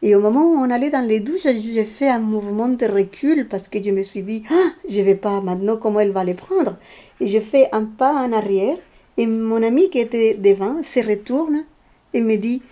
Et 0.01 0.15
au 0.15 0.19
moment 0.19 0.43
où 0.43 0.55
on 0.57 0.69
allait 0.69 0.89
dans 0.89 1.05
les 1.07 1.21
douches, 1.21 1.43
j'ai 1.43 1.85
fait 1.85 2.09
un 2.09 2.19
mouvement 2.19 2.67
de 2.67 2.85
recul 2.85 3.47
parce 3.47 3.69
que 3.69 3.81
je 3.81 3.91
me 3.91 4.03
suis 4.03 4.21
dit, 4.21 4.43
ah, 4.51 4.69
je 4.89 5.01
vais 5.01 5.15
pas 5.15 5.39
maintenant, 5.39 5.77
comment 5.77 6.01
elle 6.01 6.11
va 6.11 6.25
les 6.25 6.33
prendre? 6.33 6.75
Et 7.21 7.27
j'ai 7.27 7.39
fait 7.39 7.69
un 7.71 7.85
pas 7.85 8.13
en 8.13 8.33
arrière 8.33 8.77
et 9.17 9.27
mon 9.27 9.61
ami 9.61 9.89
qui 9.89 9.99
était 9.99 10.33
devant 10.33 10.81
se 10.81 11.05
retourne 11.07 11.65
et 12.13 12.21
me 12.21 12.35
dit, 12.35 12.63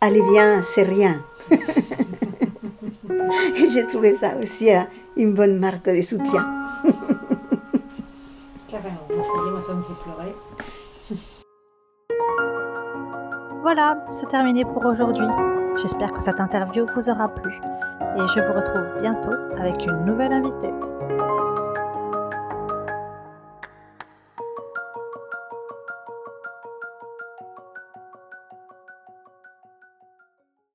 allez 0.00 0.22
viens, 0.30 0.62
c'est 0.62 0.84
rien. 0.84 1.20
et 1.50 1.58
j'ai 3.72 3.84
trouvé 3.86 4.14
ça 4.14 4.36
aussi 4.36 4.72
hein, 4.72 4.86
une 5.16 5.34
bonne 5.34 5.58
marque 5.58 5.88
de 5.88 6.00
soutien. 6.00 6.46
Carrément, 8.68 9.08
moi 9.10 9.24
ça 9.60 9.74
me 9.74 9.82
fait 9.82 9.94
pleurer. 10.02 10.32
Voilà, 13.62 14.06
c'est 14.12 14.28
terminé 14.28 14.64
pour 14.64 14.84
aujourd'hui. 14.84 15.26
J'espère 15.80 16.12
que 16.12 16.20
cette 16.20 16.38
interview 16.38 16.84
vous 16.94 17.08
aura 17.08 17.28
plu 17.28 17.50
et 17.50 18.26
je 18.34 18.40
vous 18.40 18.52
retrouve 18.52 18.94
bientôt 19.00 19.32
avec 19.58 19.86
une 19.86 20.04
nouvelle 20.04 20.32
invitée. 20.32 20.70